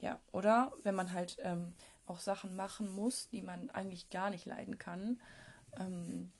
ja, 0.00 0.20
oder 0.32 0.72
wenn 0.82 0.94
man 0.94 1.12
halt 1.12 1.38
ähm, 1.40 1.72
auch 2.06 2.20
Sachen 2.20 2.56
machen 2.56 2.92
muss, 2.94 3.28
die 3.28 3.42
man 3.42 3.70
eigentlich 3.70 4.10
gar 4.10 4.30
nicht 4.30 4.46
leiden 4.46 4.78
kann, 4.78 5.20
ähm, 5.78 6.32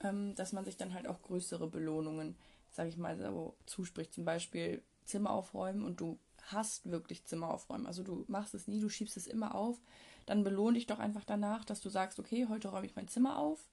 ähm, 0.00 0.34
dass 0.34 0.52
man 0.52 0.64
sich 0.64 0.76
dann 0.76 0.94
halt 0.94 1.06
auch 1.06 1.22
größere 1.22 1.68
Belohnungen, 1.68 2.36
sage 2.70 2.88
ich 2.88 2.96
mal, 2.96 3.18
so 3.18 3.56
zuspricht. 3.66 4.12
Zum 4.12 4.24
Beispiel 4.24 4.82
Zimmer 5.04 5.30
aufräumen 5.30 5.84
und 5.84 6.00
du 6.00 6.18
hast 6.52 6.90
wirklich 6.90 7.24
Zimmer 7.24 7.52
aufräumen, 7.52 7.86
also 7.86 8.02
du 8.02 8.24
machst 8.28 8.54
es 8.54 8.68
nie, 8.68 8.80
du 8.80 8.88
schiebst 8.88 9.16
es 9.16 9.26
immer 9.26 9.54
auf, 9.54 9.78
dann 10.26 10.44
belohn 10.44 10.74
dich 10.74 10.86
doch 10.86 10.98
einfach 10.98 11.24
danach, 11.24 11.64
dass 11.64 11.80
du 11.80 11.90
sagst, 11.90 12.18
okay, 12.18 12.46
heute 12.48 12.68
räume 12.68 12.86
ich 12.86 12.96
mein 12.96 13.08
Zimmer 13.08 13.38
auf 13.38 13.68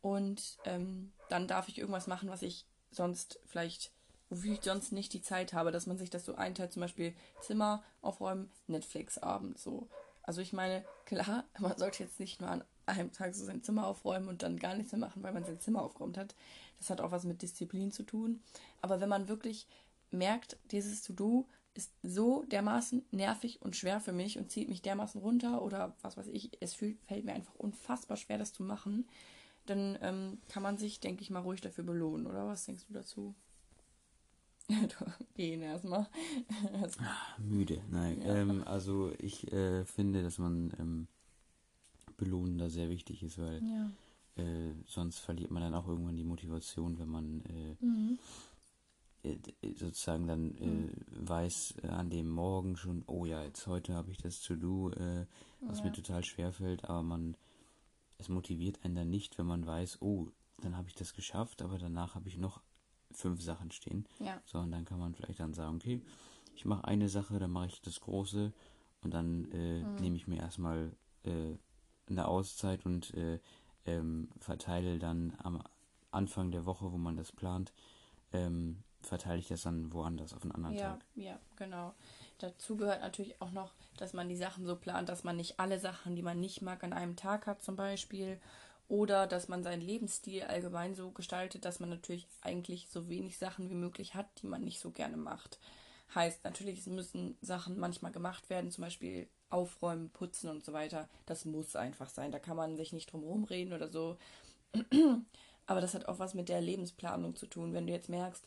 und 0.00 0.58
ähm, 0.64 1.12
dann 1.28 1.48
darf 1.48 1.68
ich 1.68 1.78
irgendwas 1.78 2.06
machen, 2.06 2.28
was 2.28 2.42
ich 2.42 2.66
sonst 2.90 3.40
vielleicht, 3.44 3.92
wofür 4.30 4.52
ich 4.52 4.62
sonst 4.62 4.92
nicht 4.92 5.12
die 5.12 5.22
Zeit 5.22 5.52
habe, 5.52 5.72
dass 5.72 5.86
man 5.86 5.98
sich 5.98 6.10
das 6.10 6.24
so 6.24 6.34
einteilt, 6.34 6.72
zum 6.72 6.80
Beispiel 6.80 7.14
Zimmer 7.40 7.82
aufräumen, 8.02 8.50
Netflix 8.66 9.18
abends 9.18 9.62
so. 9.62 9.88
Also 10.22 10.40
ich 10.40 10.52
meine, 10.52 10.84
klar, 11.04 11.44
man 11.58 11.78
sollte 11.78 12.02
jetzt 12.02 12.20
nicht 12.20 12.40
nur 12.40 12.50
an 12.50 12.64
einem 12.86 13.12
Tag 13.12 13.34
so 13.34 13.44
sein 13.44 13.62
Zimmer 13.62 13.86
aufräumen 13.86 14.28
und 14.28 14.42
dann 14.42 14.58
gar 14.58 14.74
nichts 14.74 14.92
mehr 14.92 15.00
machen, 15.00 15.22
weil 15.22 15.32
man 15.32 15.44
sein 15.44 15.60
Zimmer 15.60 15.82
aufgeräumt 15.82 16.18
hat. 16.18 16.34
Das 16.78 16.90
hat 16.90 17.00
auch 17.00 17.10
was 17.10 17.24
mit 17.24 17.42
Disziplin 17.42 17.90
zu 17.90 18.02
tun. 18.02 18.42
Aber 18.80 19.00
wenn 19.00 19.08
man 19.08 19.28
wirklich 19.28 19.66
merkt, 20.10 20.56
dieses 20.70 21.02
To-Do 21.02 21.48
ist 21.74 21.92
so 22.02 22.44
dermaßen 22.44 23.04
nervig 23.10 23.60
und 23.60 23.76
schwer 23.76 24.00
für 24.00 24.12
mich 24.12 24.38
und 24.38 24.50
zieht 24.50 24.68
mich 24.68 24.82
dermaßen 24.82 25.20
runter 25.20 25.62
oder 25.62 25.94
was 26.02 26.16
weiß 26.16 26.28
ich, 26.28 26.50
es 26.60 26.74
fühlt, 26.74 26.98
fällt 27.06 27.24
mir 27.24 27.34
einfach 27.34 27.54
unfassbar 27.56 28.16
schwer, 28.16 28.38
das 28.38 28.52
zu 28.52 28.62
machen, 28.62 29.06
dann 29.66 29.98
ähm, 30.00 30.38
kann 30.48 30.62
man 30.62 30.78
sich, 30.78 31.00
denke 31.00 31.22
ich 31.22 31.30
mal, 31.30 31.40
ruhig 31.40 31.60
dafür 31.60 31.84
belohnen, 31.84 32.26
oder? 32.26 32.46
Was 32.46 32.64
denkst 32.64 32.86
du 32.88 32.94
dazu? 32.94 33.34
Gehen 35.34 35.62
erstmal. 35.62 36.08
Ah, 37.00 37.38
müde, 37.38 37.82
nein. 37.90 38.20
Ja. 38.22 38.36
Ähm, 38.36 38.62
also 38.66 39.12
ich 39.18 39.52
äh, 39.52 39.84
finde, 39.84 40.22
dass 40.22 40.38
man 40.38 40.72
ähm, 40.78 41.08
Belohnen 42.16 42.58
da 42.58 42.68
sehr 42.68 42.88
wichtig 42.88 43.22
ist, 43.22 43.38
weil 43.38 43.62
ja. 43.62 44.42
äh, 44.42 44.72
sonst 44.86 45.18
verliert 45.18 45.50
man 45.50 45.62
dann 45.62 45.74
auch 45.74 45.86
irgendwann 45.86 46.16
die 46.16 46.24
Motivation, 46.24 46.98
wenn 46.98 47.08
man 47.08 47.42
äh, 47.42 47.84
mhm. 47.84 48.18
Äh, 49.22 49.74
sozusagen 49.74 50.26
dann 50.26 50.54
äh, 50.56 50.66
mhm. 50.66 50.90
weiß 51.10 51.74
äh, 51.82 51.88
an 51.88 52.10
dem 52.10 52.28
Morgen 52.28 52.76
schon, 52.76 53.02
oh 53.06 53.24
ja, 53.24 53.42
jetzt 53.42 53.66
heute 53.66 53.94
habe 53.94 54.10
ich 54.10 54.18
das 54.18 54.40
To-Do, 54.40 54.92
was 55.60 55.78
ja. 55.78 55.84
mir 55.84 55.92
total 55.92 56.24
schwer 56.24 56.52
fällt, 56.52 56.84
aber 56.84 57.02
man, 57.02 57.36
es 58.18 58.28
motiviert 58.28 58.84
einen 58.84 58.94
dann 58.94 59.10
nicht, 59.10 59.36
wenn 59.38 59.46
man 59.46 59.66
weiß, 59.66 60.00
oh, 60.00 60.28
dann 60.62 60.76
habe 60.76 60.88
ich 60.88 60.94
das 60.94 61.12
geschafft, 61.12 61.62
aber 61.62 61.78
danach 61.78 62.14
habe 62.14 62.28
ich 62.28 62.38
noch 62.38 62.60
fünf 63.16 63.42
Sachen 63.42 63.70
stehen. 63.70 64.06
Ja. 64.18 64.40
So, 64.44 64.58
und 64.58 64.70
dann 64.70 64.84
kann 64.84 64.98
man 64.98 65.14
vielleicht 65.14 65.40
dann 65.40 65.54
sagen, 65.54 65.76
okay, 65.76 66.02
ich 66.54 66.64
mache 66.64 66.84
eine 66.86 67.08
Sache, 67.08 67.38
dann 67.38 67.50
mache 67.50 67.66
ich 67.66 67.80
das 67.82 68.00
Große 68.00 68.52
und 69.02 69.14
dann 69.14 69.50
äh, 69.52 69.82
mhm. 69.82 69.96
nehme 69.96 70.16
ich 70.16 70.26
mir 70.26 70.38
erstmal 70.38 70.92
äh, 71.24 71.56
eine 72.08 72.28
Auszeit 72.28 72.84
und 72.86 73.12
äh, 73.14 73.40
ähm, 73.84 74.28
verteile 74.38 74.98
dann 74.98 75.36
am 75.42 75.62
Anfang 76.10 76.50
der 76.50 76.66
Woche, 76.66 76.92
wo 76.92 76.98
man 76.98 77.16
das 77.16 77.32
plant, 77.32 77.72
ähm, 78.32 78.82
verteile 79.02 79.38
ich 79.38 79.48
das 79.48 79.62
dann 79.62 79.92
woanders 79.92 80.34
auf 80.34 80.42
einen 80.42 80.52
anderen 80.52 80.76
ja, 80.76 80.90
Tag. 80.90 81.04
Ja, 81.14 81.38
genau. 81.56 81.94
Dazu 82.38 82.76
gehört 82.76 83.00
natürlich 83.00 83.40
auch 83.40 83.52
noch, 83.52 83.72
dass 83.96 84.12
man 84.12 84.28
die 84.28 84.36
Sachen 84.36 84.66
so 84.66 84.76
plant, 84.76 85.08
dass 85.08 85.24
man 85.24 85.36
nicht 85.36 85.60
alle 85.60 85.78
Sachen, 85.78 86.16
die 86.16 86.22
man 86.22 86.40
nicht 86.40 86.62
mag, 86.62 86.82
an 86.84 86.92
einem 86.92 87.16
Tag 87.16 87.46
hat 87.46 87.62
zum 87.62 87.76
Beispiel. 87.76 88.38
Oder 88.88 89.26
dass 89.26 89.48
man 89.48 89.62
seinen 89.62 89.82
Lebensstil 89.82 90.44
allgemein 90.44 90.94
so 90.94 91.10
gestaltet, 91.10 91.64
dass 91.64 91.80
man 91.80 91.88
natürlich 91.90 92.28
eigentlich 92.40 92.88
so 92.88 93.08
wenig 93.08 93.36
Sachen 93.36 93.68
wie 93.68 93.74
möglich 93.74 94.14
hat, 94.14 94.26
die 94.40 94.46
man 94.46 94.62
nicht 94.62 94.80
so 94.80 94.90
gerne 94.90 95.16
macht. 95.16 95.58
Heißt, 96.14 96.44
natürlich 96.44 96.86
müssen 96.86 97.36
Sachen 97.40 97.78
manchmal 97.78 98.12
gemacht 98.12 98.48
werden, 98.48 98.70
zum 98.70 98.82
Beispiel 98.84 99.28
aufräumen, 99.50 100.10
putzen 100.10 100.50
und 100.50 100.64
so 100.64 100.72
weiter. 100.72 101.08
Das 101.26 101.44
muss 101.44 101.74
einfach 101.74 102.08
sein. 102.08 102.30
Da 102.30 102.38
kann 102.38 102.56
man 102.56 102.76
sich 102.76 102.92
nicht 102.92 103.12
drum 103.12 103.22
herum 103.22 103.44
reden 103.44 103.72
oder 103.72 103.88
so. 103.88 104.16
Aber 105.66 105.80
das 105.80 105.94
hat 105.94 106.06
auch 106.06 106.20
was 106.20 106.34
mit 106.34 106.48
der 106.48 106.60
Lebensplanung 106.60 107.34
zu 107.34 107.46
tun. 107.46 107.72
Wenn 107.72 107.88
du 107.88 107.92
jetzt 107.92 108.08
merkst, 108.08 108.46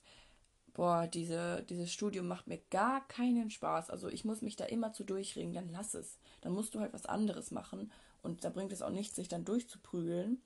boah, 0.73 1.07
diese, 1.07 1.63
dieses 1.63 1.91
Studium 1.91 2.27
macht 2.27 2.47
mir 2.47 2.61
gar 2.69 3.05
keinen 3.09 3.49
Spaß. 3.49 3.89
Also 3.89 4.07
ich 4.07 4.23
muss 4.23 4.41
mich 4.41 4.55
da 4.55 4.65
immer 4.65 4.93
zu 4.93 5.03
durchringen, 5.03 5.53
dann 5.53 5.69
lass 5.69 5.93
es. 5.93 6.17
Dann 6.41 6.53
musst 6.53 6.75
du 6.75 6.79
halt 6.79 6.93
was 6.93 7.05
anderes 7.05 7.51
machen. 7.51 7.91
Und 8.21 8.43
da 8.43 8.49
bringt 8.49 8.71
es 8.71 8.81
auch 8.81 8.89
nichts, 8.89 9.15
sich 9.15 9.27
dann 9.27 9.45
durchzuprügeln. 9.45 10.41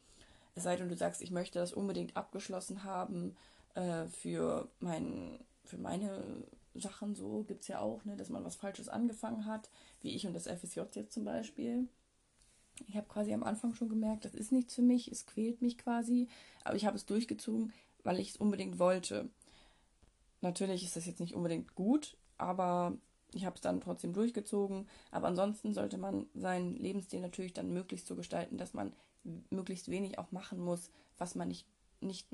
Es 0.55 0.63
sei 0.63 0.75
denn, 0.75 0.89
du 0.89 0.95
sagst, 0.95 1.21
ich 1.21 1.31
möchte 1.31 1.59
das 1.59 1.73
unbedingt 1.73 2.15
abgeschlossen 2.15 2.83
haben 2.83 3.36
äh, 3.73 4.05
für, 4.05 4.69
mein, 4.79 5.39
für 5.65 5.77
meine 5.77 6.23
Sachen 6.75 7.15
so. 7.15 7.43
Gibt 7.43 7.62
es 7.62 7.67
ja 7.67 7.79
auch, 7.79 8.05
ne, 8.05 8.15
dass 8.15 8.29
man 8.29 8.43
was 8.43 8.55
Falsches 8.55 8.89
angefangen 8.89 9.45
hat, 9.45 9.69
wie 10.01 10.15
ich 10.15 10.27
und 10.27 10.33
das 10.33 10.47
FSJ 10.47 10.81
jetzt 10.93 11.13
zum 11.13 11.25
Beispiel. 11.25 11.88
Ich 12.88 12.95
habe 12.95 13.07
quasi 13.07 13.33
am 13.33 13.43
Anfang 13.43 13.73
schon 13.75 13.89
gemerkt, 13.89 14.25
das 14.25 14.33
ist 14.33 14.51
nichts 14.51 14.73
für 14.73 14.81
mich, 14.81 15.12
es 15.12 15.25
quält 15.25 15.62
mich 15.62 15.77
quasi, 15.77 16.27
aber 16.63 16.75
ich 16.75 16.86
habe 16.86 16.97
es 16.97 17.05
durchgezogen, 17.05 17.71
weil 18.03 18.19
ich 18.19 18.31
es 18.31 18.38
unbedingt 18.38 18.79
wollte. 18.79 19.29
Natürlich 20.41 20.83
ist 20.83 20.95
das 20.95 21.05
jetzt 21.05 21.19
nicht 21.19 21.36
unbedingt 21.36 21.75
gut, 21.75 22.17
aber 22.38 22.97
ich 23.35 23.45
habe 23.45 23.55
es 23.55 23.61
dann 23.61 23.81
trotzdem 23.81 24.13
durchgezogen. 24.13 24.87
Aber 25.11 25.27
ansonsten 25.27 25.73
sollte 25.73 25.97
man 25.97 26.27
seinen 26.33 26.75
Lebensstil 26.75 27.21
natürlich 27.21 27.53
dann 27.53 27.73
möglichst 27.73 28.07
so 28.07 28.15
gestalten, 28.15 28.57
dass 28.57 28.73
man 28.73 28.93
möglichst 29.49 29.89
wenig 29.89 30.19
auch 30.19 30.31
machen 30.31 30.59
muss, 30.59 30.89
was 31.17 31.35
man 31.35 31.47
nicht, 31.47 31.65
nicht 32.01 32.27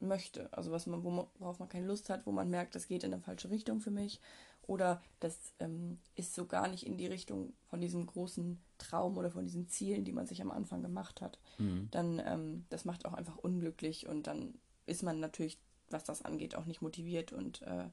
möchte. 0.00 0.52
Also 0.52 0.70
was 0.72 0.86
man, 0.86 1.02
worauf 1.04 1.58
man 1.58 1.68
keine 1.68 1.86
Lust 1.86 2.10
hat, 2.10 2.26
wo 2.26 2.32
man 2.32 2.50
merkt, 2.50 2.74
das 2.74 2.88
geht 2.88 3.04
in 3.04 3.12
eine 3.12 3.22
falsche 3.22 3.50
Richtung 3.50 3.80
für 3.80 3.90
mich. 3.90 4.20
Oder 4.66 5.00
das 5.20 5.38
ähm, 5.60 5.98
ist 6.14 6.34
so 6.34 6.44
gar 6.44 6.68
nicht 6.68 6.86
in 6.86 6.98
die 6.98 7.06
Richtung 7.06 7.54
von 7.68 7.80
diesem 7.80 8.04
großen 8.04 8.60
Traum 8.76 9.16
oder 9.16 9.30
von 9.30 9.44
diesen 9.44 9.66
Zielen, 9.68 10.04
die 10.04 10.12
man 10.12 10.26
sich 10.26 10.42
am 10.42 10.50
Anfang 10.50 10.82
gemacht 10.82 11.22
hat. 11.22 11.38
Mhm. 11.56 11.88
Dann, 11.90 12.22
ähm, 12.24 12.66
das 12.68 12.84
macht 12.84 13.06
auch 13.06 13.14
einfach 13.14 13.38
unglücklich 13.38 14.06
und 14.06 14.26
dann 14.26 14.54
ist 14.84 15.02
man 15.02 15.20
natürlich 15.20 15.58
was 15.90 16.04
das 16.04 16.22
angeht, 16.22 16.54
auch 16.54 16.66
nicht 16.66 16.82
motiviert 16.82 17.32
und 17.32 17.62
äh, 17.62 17.88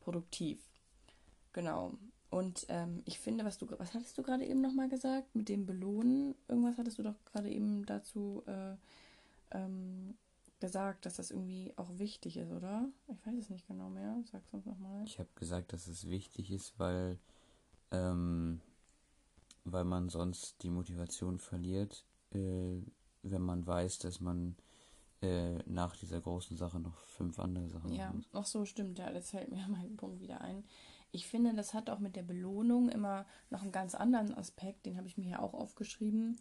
produktiv. 0.00 0.58
Genau. 1.52 1.92
Und 2.30 2.66
ähm, 2.68 3.02
ich 3.06 3.18
finde, 3.18 3.44
was 3.44 3.58
du, 3.58 3.66
was 3.78 3.92
hattest 3.92 4.16
du 4.16 4.22
gerade 4.22 4.46
eben 4.46 4.60
nochmal 4.60 4.88
gesagt 4.88 5.34
mit 5.34 5.48
dem 5.48 5.66
Belohnen? 5.66 6.36
Irgendwas 6.46 6.78
hattest 6.78 6.98
du 6.98 7.02
doch 7.02 7.16
gerade 7.24 7.50
eben 7.50 7.84
dazu 7.86 8.44
äh, 8.46 8.76
ähm, 9.50 10.14
gesagt, 10.60 11.06
dass 11.06 11.16
das 11.16 11.32
irgendwie 11.32 11.72
auch 11.76 11.98
wichtig 11.98 12.36
ist, 12.36 12.52
oder? 12.52 12.88
Ich 13.08 13.26
weiß 13.26 13.34
es 13.36 13.50
nicht 13.50 13.66
genau 13.66 13.88
mehr. 13.88 14.22
Sag's 14.30 14.52
uns 14.52 14.66
nochmal. 14.66 15.04
Ich 15.04 15.18
habe 15.18 15.28
gesagt, 15.34 15.72
dass 15.72 15.88
es 15.88 16.08
wichtig 16.08 16.52
ist, 16.52 16.78
weil, 16.78 17.18
ähm, 17.90 18.60
weil 19.64 19.84
man 19.84 20.08
sonst 20.08 20.62
die 20.62 20.70
Motivation 20.70 21.38
verliert, 21.38 22.04
äh, 22.32 22.80
wenn 23.22 23.42
man 23.42 23.66
weiß, 23.66 23.98
dass 23.98 24.20
man 24.20 24.54
äh, 25.22 25.58
nach 25.66 25.96
dieser 25.96 26.20
großen 26.20 26.56
Sache 26.56 26.78
noch 26.78 26.96
fünf 26.96 27.38
andere 27.38 27.68
Sachen. 27.68 27.92
Ja, 27.92 28.14
ach 28.32 28.46
so, 28.46 28.64
stimmt, 28.64 28.98
ja, 28.98 29.10
das 29.12 29.30
fällt 29.30 29.50
mir 29.50 29.66
mein 29.68 29.96
Punkt 29.96 30.20
wieder 30.20 30.40
ein. 30.40 30.64
Ich 31.12 31.26
finde, 31.26 31.54
das 31.54 31.74
hat 31.74 31.90
auch 31.90 31.98
mit 31.98 32.16
der 32.16 32.22
Belohnung 32.22 32.88
immer 32.88 33.26
noch 33.50 33.62
einen 33.62 33.72
ganz 33.72 33.94
anderen 33.94 34.34
Aspekt, 34.34 34.86
den 34.86 34.96
habe 34.96 35.08
ich 35.08 35.18
mir 35.18 35.24
hier 35.24 35.42
auch 35.42 35.54
aufgeschrieben. 35.54 36.38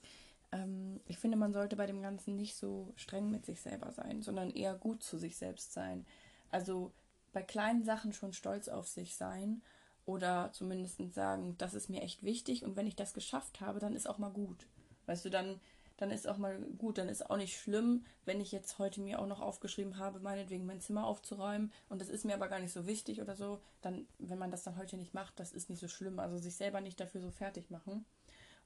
Ähm, 0.51 0.99
ich 1.07 1.17
finde, 1.17 1.37
man 1.37 1.53
sollte 1.53 1.75
bei 1.75 1.87
dem 1.87 2.01
Ganzen 2.01 2.35
nicht 2.35 2.55
so 2.55 2.93
streng 2.95 3.31
mit 3.31 3.45
sich 3.45 3.61
selber 3.61 3.91
sein, 3.91 4.21
sondern 4.21 4.51
eher 4.51 4.75
gut 4.75 5.03
zu 5.03 5.17
sich 5.17 5.37
selbst 5.37 5.73
sein. 5.73 6.05
Also 6.51 6.91
bei 7.33 7.41
kleinen 7.41 7.83
Sachen 7.83 8.13
schon 8.13 8.33
stolz 8.33 8.67
auf 8.67 8.87
sich 8.87 9.15
sein 9.15 9.61
oder 10.05 10.51
zumindest 10.53 11.13
sagen, 11.13 11.55
das 11.57 11.73
ist 11.73 11.89
mir 11.89 12.01
echt 12.01 12.23
wichtig 12.23 12.63
und 12.63 12.75
wenn 12.75 12.87
ich 12.87 12.95
das 12.95 13.13
geschafft 13.13 13.61
habe, 13.61 13.79
dann 13.79 13.95
ist 13.95 14.09
auch 14.09 14.17
mal 14.17 14.31
gut. 14.31 14.67
Weißt 15.05 15.25
du, 15.25 15.29
dann 15.29 15.59
dann 15.99 16.11
ist 16.11 16.29
auch 16.29 16.37
mal 16.37 16.57
gut, 16.77 16.97
dann 16.97 17.09
ist 17.09 17.29
auch 17.29 17.35
nicht 17.35 17.59
schlimm, 17.59 18.05
wenn 18.23 18.39
ich 18.39 18.53
jetzt 18.53 18.79
heute 18.79 19.01
mir 19.01 19.19
auch 19.19 19.27
noch 19.27 19.41
aufgeschrieben 19.41 19.97
habe, 19.97 20.21
meinetwegen 20.21 20.65
mein 20.65 20.79
Zimmer 20.79 21.05
aufzuräumen 21.05 21.73
und 21.89 21.99
das 21.99 22.07
ist 22.07 22.23
mir 22.23 22.35
aber 22.35 22.47
gar 22.47 22.59
nicht 22.59 22.71
so 22.71 22.87
wichtig 22.87 23.21
oder 23.21 23.35
so, 23.35 23.59
dann, 23.81 24.07
wenn 24.17 24.39
man 24.39 24.49
das 24.49 24.63
dann 24.63 24.77
heute 24.77 24.95
nicht 24.95 25.13
macht, 25.13 25.37
das 25.41 25.51
ist 25.51 25.69
nicht 25.69 25.81
so 25.81 25.89
schlimm. 25.89 26.19
Also 26.19 26.37
sich 26.37 26.55
selber 26.55 26.79
nicht 26.79 27.01
dafür 27.01 27.19
so 27.19 27.31
fertig 27.31 27.69
machen. 27.69 28.05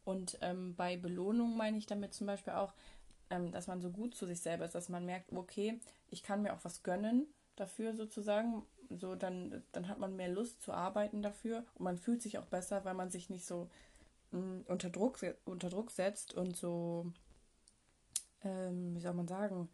Und 0.06 0.38
ähm, 0.42 0.76
bei 0.76 0.96
Belohnung 0.96 1.58
meine 1.58 1.78
ich 1.78 1.88
damit 1.88 2.14
zum 2.14 2.28
Beispiel 2.28 2.54
auch, 2.54 2.74
ähm, 3.32 3.52
dass 3.52 3.66
man 3.66 3.82
so 3.82 3.90
gut 3.90 4.14
zu 4.14 4.28
sich 4.28 4.40
selber 4.40 4.66
ist, 4.66 4.76
dass 4.76 4.90
man 4.90 5.06
merkt, 5.06 5.32
okay, 5.32 5.80
ich 6.12 6.22
kann 6.22 6.44
mir 6.44 6.54
auch 6.54 6.64
was 6.64 6.84
gönnen 6.84 7.26
dafür 7.56 7.96
sozusagen. 7.96 8.64
So, 8.90 9.16
dann, 9.16 9.64
dann 9.72 9.88
hat 9.88 9.98
man 9.98 10.16
mehr 10.16 10.30
Lust 10.30 10.62
zu 10.62 10.72
arbeiten 10.72 11.24
dafür 11.24 11.66
und 11.76 11.86
man 11.86 11.98
fühlt 11.98 12.22
sich 12.22 12.38
auch 12.38 12.46
besser, 12.46 12.86
weil 12.86 12.94
man 12.94 13.10
sich 13.10 13.32
nicht 13.32 13.46
so 13.46 13.70
unter, 14.34 14.90
Druck, 14.90 15.20
unter 15.46 15.70
Druck 15.70 15.92
setzt 15.92 16.34
und 16.34 16.56
so 16.56 17.12
ähm, 18.44 18.96
wie 18.96 19.00
soll 19.00 19.14
man 19.14 19.28
sagen, 19.28 19.70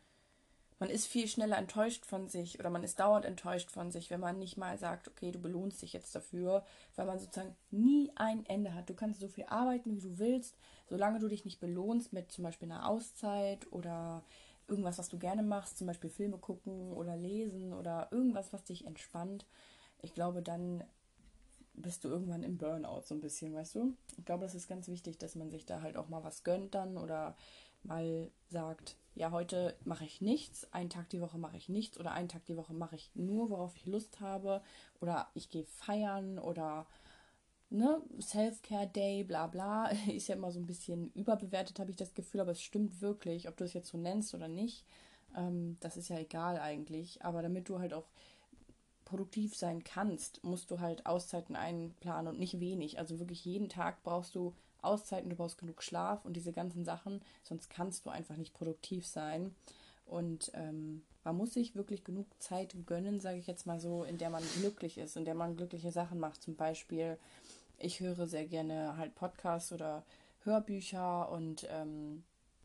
man 0.80 0.90
ist 0.90 1.08
viel 1.08 1.28
schneller 1.28 1.58
enttäuscht 1.58 2.06
von 2.06 2.30
sich 2.30 2.58
oder 2.58 2.70
man 2.70 2.84
ist 2.84 3.00
dauernd 3.00 3.26
enttäuscht 3.26 3.70
von 3.70 3.92
sich, 3.92 4.10
wenn 4.10 4.22
man 4.22 4.40
nicht 4.40 4.56
mal 4.56 4.78
sagt, 4.78 5.10
okay, 5.10 5.32
du 5.32 5.40
belohnst 5.40 5.82
dich 5.82 5.92
jetzt 5.92 6.16
dafür, 6.16 6.64
weil 6.96 7.06
man 7.06 7.20
sozusagen 7.20 7.56
nie 7.70 8.12
ein 8.16 8.46
Ende 8.46 8.74
hat. 8.74 8.90
Du 8.90 8.94
kannst 8.94 9.20
so 9.20 9.28
viel 9.28 9.46
arbeiten, 9.48 9.96
wie 9.98 10.02
du 10.02 10.20
willst, 10.20 10.56
solange 10.88 11.20
du 11.20 11.28
dich 11.28 11.44
nicht 11.44 11.60
belohnst 11.60 12.14
mit 12.14 12.32
zum 12.32 12.46
Beispiel 12.46 12.72
einer 12.72 12.88
Auszeit 12.88 13.70
oder 13.74 14.24
irgendwas, 14.70 15.00
was 15.00 15.10
du 15.10 15.20
gerne 15.20 15.44
machst, 15.44 15.78
zum 15.78 15.88
Beispiel 15.88 16.10
Filme 16.10 16.38
gucken 16.38 16.94
oder 16.94 17.18
lesen 17.18 17.74
oder 17.74 18.08
irgendwas, 18.12 18.54
was 18.54 18.64
dich 18.64 18.86
entspannt. 18.86 19.46
Ich 20.02 20.14
glaube, 20.14 20.42
dann 20.42 20.86
bist 21.82 22.04
du 22.04 22.10
irgendwann 22.10 22.44
im 22.44 22.58
Burnout 22.58 23.02
so 23.06 23.16
ein 23.16 23.22
bisschen, 23.22 23.54
weißt 23.54 23.76
du? 23.76 23.94
Ich 24.18 24.26
glaube, 24.26 24.44
das 24.44 24.56
ist 24.56 24.68
ganz 24.68 24.88
wichtig, 24.88 25.18
dass 25.18 25.36
man 25.36 25.50
sich 25.50 25.66
da 25.66 25.82
halt 25.82 25.98
auch 25.98 26.10
mal 26.10 26.24
was 26.24 26.44
gönnt 26.44 26.76
dann 26.76 26.98
oder 26.98 27.36
mal 27.84 28.30
sagt, 28.50 28.98
ja, 29.16 29.32
heute 29.32 29.76
mache 29.86 30.06
ich 30.06 30.22
nichts, 30.22 30.72
einen 30.74 30.90
Tag 30.90 31.10
die 31.10 31.22
Woche 31.22 31.38
mache 31.38 31.58
ich 31.58 31.70
nichts 31.70 32.00
oder 32.00 32.12
einen 32.12 32.30
Tag 32.30 32.46
die 32.46 32.58
Woche 32.58 32.74
mache 32.74 32.96
ich 32.96 33.12
nur, 33.16 33.50
worauf 33.50 33.76
ich 33.76 33.86
Lust 33.86 34.20
habe 34.20 34.62
oder 35.00 35.30
ich 35.34 35.50
gehe 35.50 35.66
feiern 35.66 36.40
oder 36.40 36.88
ne, 37.70 38.02
Self-Care 38.20 38.88
Day, 38.88 39.24
bla 39.24 39.48
bla, 39.48 39.88
ist 40.08 40.28
ja 40.28 40.36
immer 40.36 40.52
so 40.52 40.60
ein 40.60 40.68
bisschen 40.68 41.12
überbewertet, 41.14 41.80
habe 41.80 41.92
ich 41.92 41.98
das 41.98 42.14
Gefühl, 42.14 42.42
aber 42.42 42.52
es 42.52 42.62
stimmt 42.62 43.02
wirklich, 43.02 43.48
ob 43.48 43.58
du 43.58 43.64
es 43.64 43.74
jetzt 43.74 43.90
so 43.90 43.98
nennst 43.98 44.34
oder 44.34 44.48
nicht, 44.48 44.86
ähm, 45.36 45.78
das 45.80 45.98
ist 45.98 46.10
ja 46.10 46.18
egal 46.18 46.60
eigentlich, 46.60 47.24
aber 47.24 47.42
damit 47.42 47.70
du 47.70 47.80
halt 47.80 47.94
auch 47.94 48.08
produktiv 49.10 49.56
sein 49.56 49.84
kannst, 49.84 50.44
musst 50.44 50.70
du 50.70 50.80
halt 50.80 51.06
Auszeiten 51.06 51.56
einplanen 51.56 52.28
und 52.28 52.40
nicht 52.40 52.60
wenig. 52.60 53.00
Also 53.00 53.20
wirklich 53.20 53.44
jeden 53.44 53.68
Tag 53.68 54.04
brauchst 54.04 54.36
du 54.36 54.54
Auszeiten, 54.82 55.30
du 55.30 55.36
brauchst 55.36 55.58
genug 55.58 55.82
Schlaf 55.84 56.24
und 56.24 56.34
diese 56.34 56.54
ganzen 56.54 56.86
Sachen, 56.86 57.22
sonst 57.44 57.70
kannst 57.70 58.06
du 58.06 58.12
einfach 58.12 58.38
nicht 58.38 58.54
produktiv 58.54 59.06
sein. 59.06 59.56
Und 60.06 60.52
ähm, 60.54 61.02
man 61.24 61.38
muss 61.38 61.54
sich 61.54 61.76
wirklich 61.76 62.04
genug 62.04 62.28
Zeit 62.40 62.76
gönnen, 62.86 63.20
sage 63.20 63.40
ich 63.40 63.48
jetzt 63.48 63.66
mal 63.66 63.80
so, 63.80 64.04
in 64.04 64.18
der 64.18 64.30
man 64.30 64.44
glücklich 64.60 64.98
ist, 64.98 65.18
in 65.18 65.26
der 65.26 65.36
man 65.36 65.58
glückliche 65.58 65.92
Sachen 65.92 66.20
macht. 66.20 66.42
Zum 66.42 66.56
Beispiel, 66.56 67.18
ich 67.78 68.00
höre 68.00 68.28
sehr 68.28 68.46
gerne 68.46 68.96
halt 68.98 69.16
Podcasts 69.16 69.72
oder 69.72 70.04
Hörbücher 70.44 71.32
und 71.32 71.68
ähm, 71.70 72.24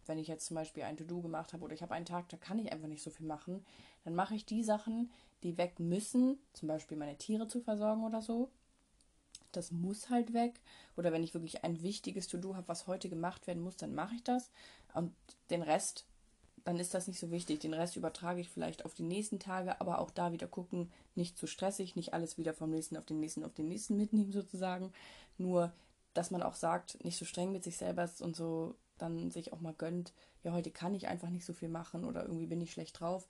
wenn 0.08 0.18
ich 0.18 0.28
jetzt 0.28 0.46
zum 0.46 0.56
Beispiel 0.56 0.82
ein 0.84 0.96
To-Do 0.96 1.20
gemacht 1.20 1.52
habe 1.52 1.64
oder 1.64 1.74
ich 1.74 1.82
habe 1.82 1.94
einen 1.94 2.06
Tag, 2.06 2.28
da 2.28 2.36
kann 2.36 2.58
ich 2.58 2.72
einfach 2.72 2.88
nicht 2.88 3.02
so 3.02 3.10
viel 3.10 3.26
machen, 3.26 3.64
dann 4.04 4.14
mache 4.14 4.34
ich 4.34 4.46
die 4.46 4.62
Sachen, 4.62 5.10
die 5.42 5.58
weg 5.58 5.78
müssen, 5.78 6.38
zum 6.52 6.68
Beispiel 6.68 6.96
meine 6.96 7.16
Tiere 7.16 7.48
zu 7.48 7.60
versorgen 7.60 8.04
oder 8.04 8.22
so. 8.22 8.50
Das 9.52 9.70
muss 9.70 10.10
halt 10.10 10.32
weg. 10.32 10.60
Oder 10.96 11.12
wenn 11.12 11.22
ich 11.22 11.34
wirklich 11.34 11.64
ein 11.64 11.82
wichtiges 11.82 12.26
To-Do 12.28 12.56
habe, 12.56 12.68
was 12.68 12.86
heute 12.86 13.08
gemacht 13.08 13.46
werden 13.46 13.62
muss, 13.62 13.76
dann 13.76 13.94
mache 13.94 14.14
ich 14.16 14.24
das. 14.24 14.50
Und 14.94 15.14
den 15.50 15.62
Rest, 15.62 16.06
dann 16.64 16.78
ist 16.78 16.94
das 16.94 17.06
nicht 17.06 17.20
so 17.20 17.30
wichtig. 17.30 17.60
Den 17.60 17.74
Rest 17.74 17.96
übertrage 17.96 18.40
ich 18.40 18.48
vielleicht 18.48 18.84
auf 18.84 18.94
die 18.94 19.02
nächsten 19.02 19.38
Tage, 19.38 19.80
aber 19.80 19.98
auch 19.98 20.10
da 20.10 20.32
wieder 20.32 20.46
gucken, 20.46 20.90
nicht 21.14 21.38
zu 21.38 21.46
stressig, 21.46 21.94
nicht 21.94 22.14
alles 22.14 22.38
wieder 22.38 22.54
vom 22.54 22.70
nächsten 22.70 22.96
auf 22.96 23.04
den 23.04 23.20
nächsten 23.20 23.44
auf 23.44 23.54
den 23.54 23.68
nächsten 23.68 23.96
mitnehmen 23.98 24.32
sozusagen. 24.32 24.92
Nur, 25.38 25.72
dass 26.14 26.30
man 26.30 26.42
auch 26.42 26.54
sagt, 26.54 27.04
nicht 27.04 27.18
so 27.18 27.24
streng 27.24 27.52
mit 27.52 27.64
sich 27.64 27.76
selber 27.76 28.04
ist 28.04 28.22
und 28.22 28.34
so 28.34 28.74
dann 28.98 29.30
sich 29.30 29.52
auch 29.52 29.60
mal 29.60 29.74
gönnt, 29.74 30.12
ja, 30.42 30.52
heute 30.52 30.70
kann 30.70 30.94
ich 30.94 31.08
einfach 31.08 31.30
nicht 31.30 31.44
so 31.44 31.52
viel 31.52 31.68
machen 31.68 32.04
oder 32.04 32.22
irgendwie 32.22 32.46
bin 32.46 32.60
ich 32.60 32.72
schlecht 32.72 33.00
drauf, 33.00 33.28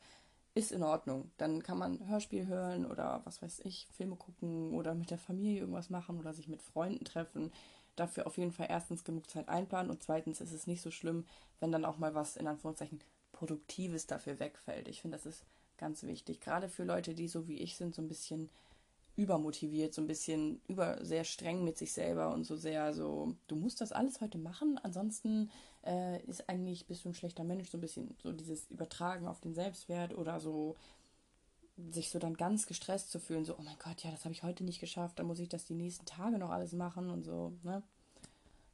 ist 0.55 0.73
in 0.73 0.83
Ordnung. 0.83 1.31
Dann 1.37 1.63
kann 1.63 1.79
man 1.79 2.07
Hörspiel 2.09 2.47
hören 2.47 2.87
oder 2.87 3.23
was 3.25 3.43
weiß 3.43 3.61
ich, 3.65 3.89
Filme 3.91 4.17
gucken 4.17 4.75
oder 4.75 4.95
mit 4.95 5.11
der 5.11 5.19
Familie 5.19 5.61
irgendwas 5.61 5.91
machen 5.91 6.19
oder 6.19 6.33
sich 6.33 6.49
mit 6.49 6.63
Freunden 6.63 7.05
treffen. 7.05 7.53
Dafür 7.97 8.27
auf 8.27 8.39
jeden 8.39 8.53
Fall 8.53 8.67
erstens 8.69 9.05
genug 9.05 9.31
Zeit 9.31 9.49
einplanen 9.49 9.91
und 9.91 10.03
zweitens 10.03 10.41
ist 10.41 10.53
es 10.53 10.67
nicht 10.67 10.83
so 10.83 10.91
schlimm, 10.91 11.27
wenn 11.61 11.73
dann 11.73 11.85
auch 11.85 11.99
mal 11.99 12.15
was 12.15 12.37
in 12.37 12.47
Anführungszeichen 12.47 13.01
Produktives 13.33 14.07
dafür 14.07 14.39
wegfällt. 14.39 14.89
Ich 14.89 15.03
finde, 15.03 15.17
das 15.17 15.27
ist 15.27 15.45
ganz 15.77 16.03
wichtig. 16.05 16.41
Gerade 16.41 16.69
für 16.69 16.85
Leute, 16.85 17.15
die 17.15 17.29
so 17.29 17.49
wie 17.49 17.59
ich 17.59 17.77
sind, 17.77 17.95
so 17.95 18.03
ein 18.03 18.09
bisschen 18.09 18.49
übermotiviert, 19.17 19.95
so 19.95 20.03
ein 20.03 20.07
bisschen 20.07 20.61
über 20.67 21.05
sehr 21.05 21.25
streng 21.25 21.65
mit 21.65 21.79
sich 21.79 21.93
selber 21.93 22.33
und 22.33 22.45
so 22.45 22.57
sehr 22.57 22.93
so, 22.93 23.37
du 23.47 23.57
musst 23.57 23.81
das 23.81 23.93
alles 23.93 24.21
heute 24.21 24.39
machen, 24.39 24.79
ansonsten 24.83 25.51
äh, 25.85 26.21
ist 26.25 26.49
eigentlich 26.49 26.87
bist 26.87 27.05
du 27.05 27.11
ein 27.11 27.15
schlechter 27.15 27.45
Mensch, 27.45 27.71
so 27.71 27.79
ein 27.79 27.81
bisschen 27.81 28.17
so 28.23 28.33
dieses 28.33 28.71
Übertragen 28.71 29.29
auf 29.29 29.41
den 29.41 29.55
Selbstwert 29.55 30.17
oder 30.17 30.41
so 30.41 30.77
sich 31.91 32.11
so 32.11 32.19
dann 32.19 32.37
ganz 32.37 32.67
gestresst 32.67 33.11
zu 33.11 33.19
fühlen, 33.19 33.45
so, 33.45 33.57
oh 33.59 33.63
mein 33.63 33.77
Gott, 33.83 34.03
ja, 34.03 34.11
das 34.11 34.25
habe 34.25 34.33
ich 34.33 34.43
heute 34.43 34.65
nicht 34.65 34.81
geschafft, 34.81 35.19
dann 35.19 35.27
muss 35.27 35.41
ich 35.41 35.49
das 35.49 35.65
die 35.65 35.75
nächsten 35.75 36.07
Tage 36.07 36.39
noch 36.39 36.51
alles 36.51 36.73
machen 36.73 37.11
und 37.11 37.25
so, 37.25 37.53
ne? 37.63 37.83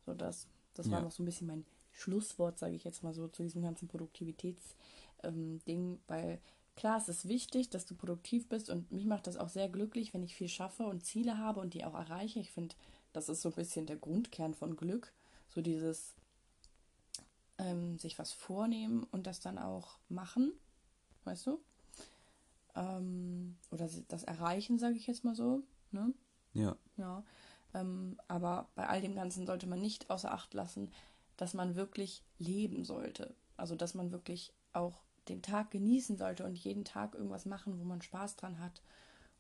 So 0.07 0.15
das, 0.15 0.47
das 0.75 0.87
ja. 0.87 0.93
war 0.93 1.03
noch 1.03 1.11
so 1.11 1.23
ein 1.23 1.27
bisschen 1.27 1.47
mein 1.47 1.65
Schlusswort, 1.93 2.59
sage 2.59 2.75
ich 2.75 2.85
jetzt 2.85 3.03
mal 3.03 3.15
so, 3.15 3.29
zu 3.29 3.43
diesem 3.43 3.63
ganzen 3.63 3.89
Produktivitätsding, 3.89 5.61
ähm, 5.67 5.99
weil 6.09 6.41
Klar, 6.81 6.97
es 6.97 7.11
ist 7.11 7.29
wichtig, 7.29 7.69
dass 7.69 7.85
du 7.85 7.95
produktiv 7.95 8.49
bist 8.49 8.71
und 8.71 8.91
mich 8.91 9.05
macht 9.05 9.27
das 9.27 9.37
auch 9.37 9.51
sehr 9.51 9.69
glücklich, 9.69 10.15
wenn 10.15 10.23
ich 10.23 10.35
viel 10.35 10.49
schaffe 10.49 10.85
und 10.85 11.05
Ziele 11.05 11.37
habe 11.37 11.61
und 11.61 11.75
die 11.75 11.85
auch 11.85 11.93
erreiche. 11.93 12.41
Ich 12.41 12.53
finde, 12.53 12.75
das 13.13 13.29
ist 13.29 13.43
so 13.43 13.51
ein 13.51 13.55
bisschen 13.55 13.85
der 13.85 13.99
Grundkern 13.99 14.55
von 14.55 14.77
Glück. 14.77 15.13
So 15.51 15.61
dieses 15.61 16.15
ähm, 17.59 17.99
sich 17.99 18.19
was 18.19 18.33
vornehmen 18.33 19.07
und 19.11 19.27
das 19.27 19.41
dann 19.41 19.59
auch 19.59 19.99
machen, 20.09 20.55
weißt 21.25 21.49
du? 21.49 21.61
Ähm, 22.75 23.59
oder 23.71 23.87
das 24.09 24.25
erreichen, 24.25 24.79
sage 24.79 24.97
ich 24.97 25.07
jetzt 25.07 25.23
mal 25.23 25.35
so. 25.35 25.63
Ne? 25.91 26.15
Ja. 26.55 26.79
Ja. 26.97 27.23
Ähm, 27.75 28.19
aber 28.27 28.71
bei 28.75 28.89
all 28.89 29.03
dem 29.03 29.15
Ganzen 29.15 29.45
sollte 29.45 29.67
man 29.67 29.83
nicht 29.83 30.09
außer 30.09 30.33
Acht 30.33 30.55
lassen, 30.55 30.91
dass 31.37 31.53
man 31.53 31.77
wirklich 31.77 32.23
leben 32.39 32.87
sollte. 32.87 33.35
Also 33.59 33.75
dass 33.75 33.93
man 33.93 34.13
wirklich 34.13 34.55
auch 34.73 35.03
den 35.31 35.43
Tag 35.43 35.71
genießen 35.71 36.17
sollte 36.17 36.45
und 36.45 36.57
jeden 36.57 36.85
Tag 36.85 37.15
irgendwas 37.15 37.47
machen, 37.47 37.79
wo 37.79 37.85
man 37.85 38.03
Spaß 38.03 38.37
dran 38.37 38.59
hat 38.59 38.83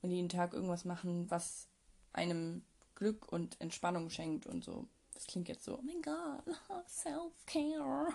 und 0.02 0.10
jeden 0.10 0.28
Tag 0.28 0.52
irgendwas 0.52 0.84
machen, 0.84 1.30
was 1.30 1.68
einem 2.12 2.62
Glück 2.94 3.30
und 3.30 3.60
Entspannung 3.60 4.10
schenkt 4.10 4.46
und 4.46 4.64
so. 4.64 4.88
Das 5.14 5.26
klingt 5.26 5.48
jetzt 5.48 5.64
so, 5.64 5.78
oh 5.78 5.82
mein 5.82 6.02
Gott, 6.02 6.44
Self-Care, 6.86 8.08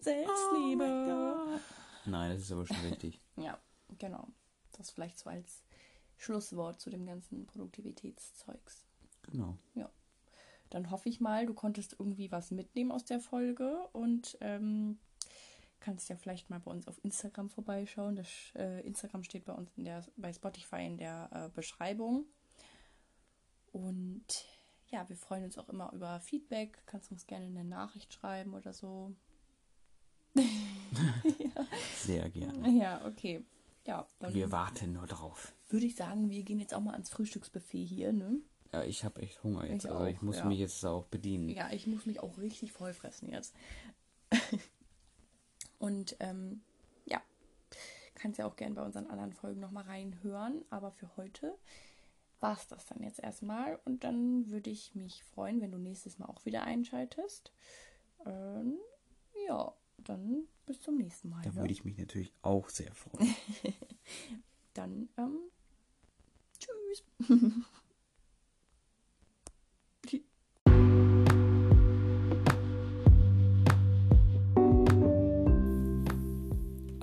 Selbstliebe. 0.00 0.84
Oh 0.84 1.58
Nein, 2.06 2.32
das 2.32 2.42
ist 2.42 2.52
aber 2.52 2.66
schon 2.66 2.80
richtig. 2.88 3.20
ja, 3.36 3.58
genau. 3.98 4.28
Das 4.72 4.90
vielleicht 4.90 5.18
so 5.18 5.30
als 5.30 5.62
Schlusswort 6.16 6.80
zu 6.80 6.90
dem 6.90 7.06
ganzen 7.06 7.46
Produktivitätszeugs. 7.46 8.86
Genau. 9.22 9.58
Ja. 9.74 9.90
Dann 10.70 10.90
hoffe 10.90 11.08
ich 11.08 11.20
mal, 11.20 11.46
du 11.46 11.54
konntest 11.54 11.96
irgendwie 11.98 12.30
was 12.30 12.50
mitnehmen 12.50 12.92
aus 12.92 13.04
der 13.04 13.20
Folge 13.20 13.88
und 13.92 14.38
ähm, 14.40 14.98
kannst 15.80 16.08
ja 16.08 16.16
vielleicht 16.16 16.50
mal 16.50 16.60
bei 16.60 16.70
uns 16.70 16.86
auf 16.86 17.02
Instagram 17.02 17.50
vorbeischauen. 17.50 18.16
Das 18.16 18.28
äh, 18.54 18.86
Instagram 18.86 19.24
steht 19.24 19.44
bei 19.44 19.52
uns 19.52 19.70
in 19.76 19.84
der, 19.84 20.04
bei 20.16 20.32
Spotify 20.32 20.86
in 20.86 20.98
der 20.98 21.30
äh, 21.32 21.48
Beschreibung. 21.54 22.26
Und 23.72 24.24
ja, 24.88 25.08
wir 25.08 25.16
freuen 25.16 25.44
uns 25.44 25.58
auch 25.58 25.68
immer 25.68 25.92
über 25.92 26.20
Feedback. 26.20 26.82
Kannst 26.86 27.10
uns 27.10 27.26
gerne 27.26 27.46
eine 27.46 27.64
Nachricht 27.64 28.12
schreiben 28.12 28.54
oder 28.54 28.72
so. 28.72 29.14
ja. 30.34 30.42
Sehr 31.96 32.28
gerne. 32.30 32.68
Ja, 32.70 33.04
okay. 33.06 33.44
Ja, 33.86 34.06
wir 34.28 34.52
warten 34.52 34.92
nur 34.92 35.06
drauf. 35.06 35.52
Würde 35.68 35.86
ich 35.86 35.96
sagen, 35.96 36.28
wir 36.28 36.42
gehen 36.42 36.60
jetzt 36.60 36.74
auch 36.74 36.80
mal 36.80 36.92
ans 36.92 37.10
Frühstücksbuffet 37.10 37.84
hier, 37.84 38.12
ne? 38.12 38.40
Ja, 38.72 38.84
ich 38.84 39.04
habe 39.04 39.22
echt 39.22 39.42
Hunger 39.42 39.66
jetzt. 39.66 39.84
Ich 39.84 39.90
also 39.90 40.04
auch, 40.04 40.06
ich 40.06 40.22
muss 40.22 40.38
ja. 40.38 40.44
mich 40.44 40.58
jetzt 40.58 40.84
auch 40.84 41.06
bedienen. 41.06 41.48
Ja, 41.48 41.72
ich 41.72 41.86
muss 41.86 42.06
mich 42.06 42.20
auch 42.20 42.38
richtig 42.38 42.72
vollfressen 42.72 43.30
jetzt. 43.30 43.54
Und 45.80 46.14
ähm, 46.20 46.60
ja, 47.06 47.20
kannst 48.14 48.38
ja 48.38 48.46
auch 48.46 48.54
gerne 48.54 48.76
bei 48.76 48.82
unseren 48.82 49.08
anderen 49.08 49.32
Folgen 49.32 49.60
nochmal 49.60 49.84
reinhören. 49.84 50.62
Aber 50.70 50.92
für 50.92 51.16
heute 51.16 51.58
war 52.38 52.56
es 52.56 52.68
das 52.68 52.86
dann 52.86 53.02
jetzt 53.02 53.18
erstmal. 53.18 53.80
Und 53.84 54.04
dann 54.04 54.50
würde 54.50 54.70
ich 54.70 54.94
mich 54.94 55.24
freuen, 55.24 55.60
wenn 55.60 55.72
du 55.72 55.78
nächstes 55.78 56.18
Mal 56.18 56.26
auch 56.26 56.44
wieder 56.44 56.62
einschaltest. 56.62 57.50
Ähm, 58.26 58.76
ja, 59.48 59.72
dann 59.96 60.44
bis 60.66 60.80
zum 60.82 60.98
nächsten 60.98 61.30
Mal. 61.30 61.42
Da 61.42 61.50
ne? 61.50 61.56
würde 61.56 61.72
ich 61.72 61.84
mich 61.84 61.96
natürlich 61.96 62.32
auch 62.42 62.68
sehr 62.68 62.94
freuen. 62.94 63.34
dann, 64.74 65.08
ähm, 65.16 65.38
tschüss. 66.58 67.04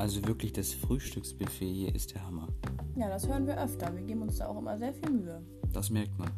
Also 0.08 0.26
wirklich, 0.26 0.54
das 0.54 0.72
Frühstücksbuffet 0.72 1.70
hier 1.70 1.94
ist 1.94 2.16
der 2.16 2.26
Hammer. 2.26 2.48
Ja, 2.96 3.10
das 3.10 3.28
hören 3.28 3.46
wir 3.46 3.62
öfter. 3.62 3.94
Wir 3.94 4.04
geben 4.04 4.22
uns 4.22 4.38
da 4.38 4.48
auch 4.48 4.58
immer 4.58 4.78
sehr 4.78 4.94
viel 4.94 5.12
Mühe. 5.12 5.44
Das 5.74 5.90
merkt 5.90 6.18
man. 6.18 6.30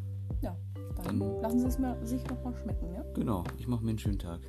Ja, 0.42 0.58
dann, 1.04 1.20
dann 1.20 1.40
lassen 1.40 1.60
Sie 1.60 1.68
es 1.68 1.78
mal, 1.78 2.04
sich 2.04 2.28
noch 2.28 2.44
mal 2.44 2.56
schmecken, 2.56 2.92
ja? 2.96 3.04
Genau, 3.14 3.44
ich 3.60 3.68
mache 3.68 3.84
mir 3.84 3.92
einen 3.92 4.00
schönen 4.00 4.18
Tag. 4.18 4.42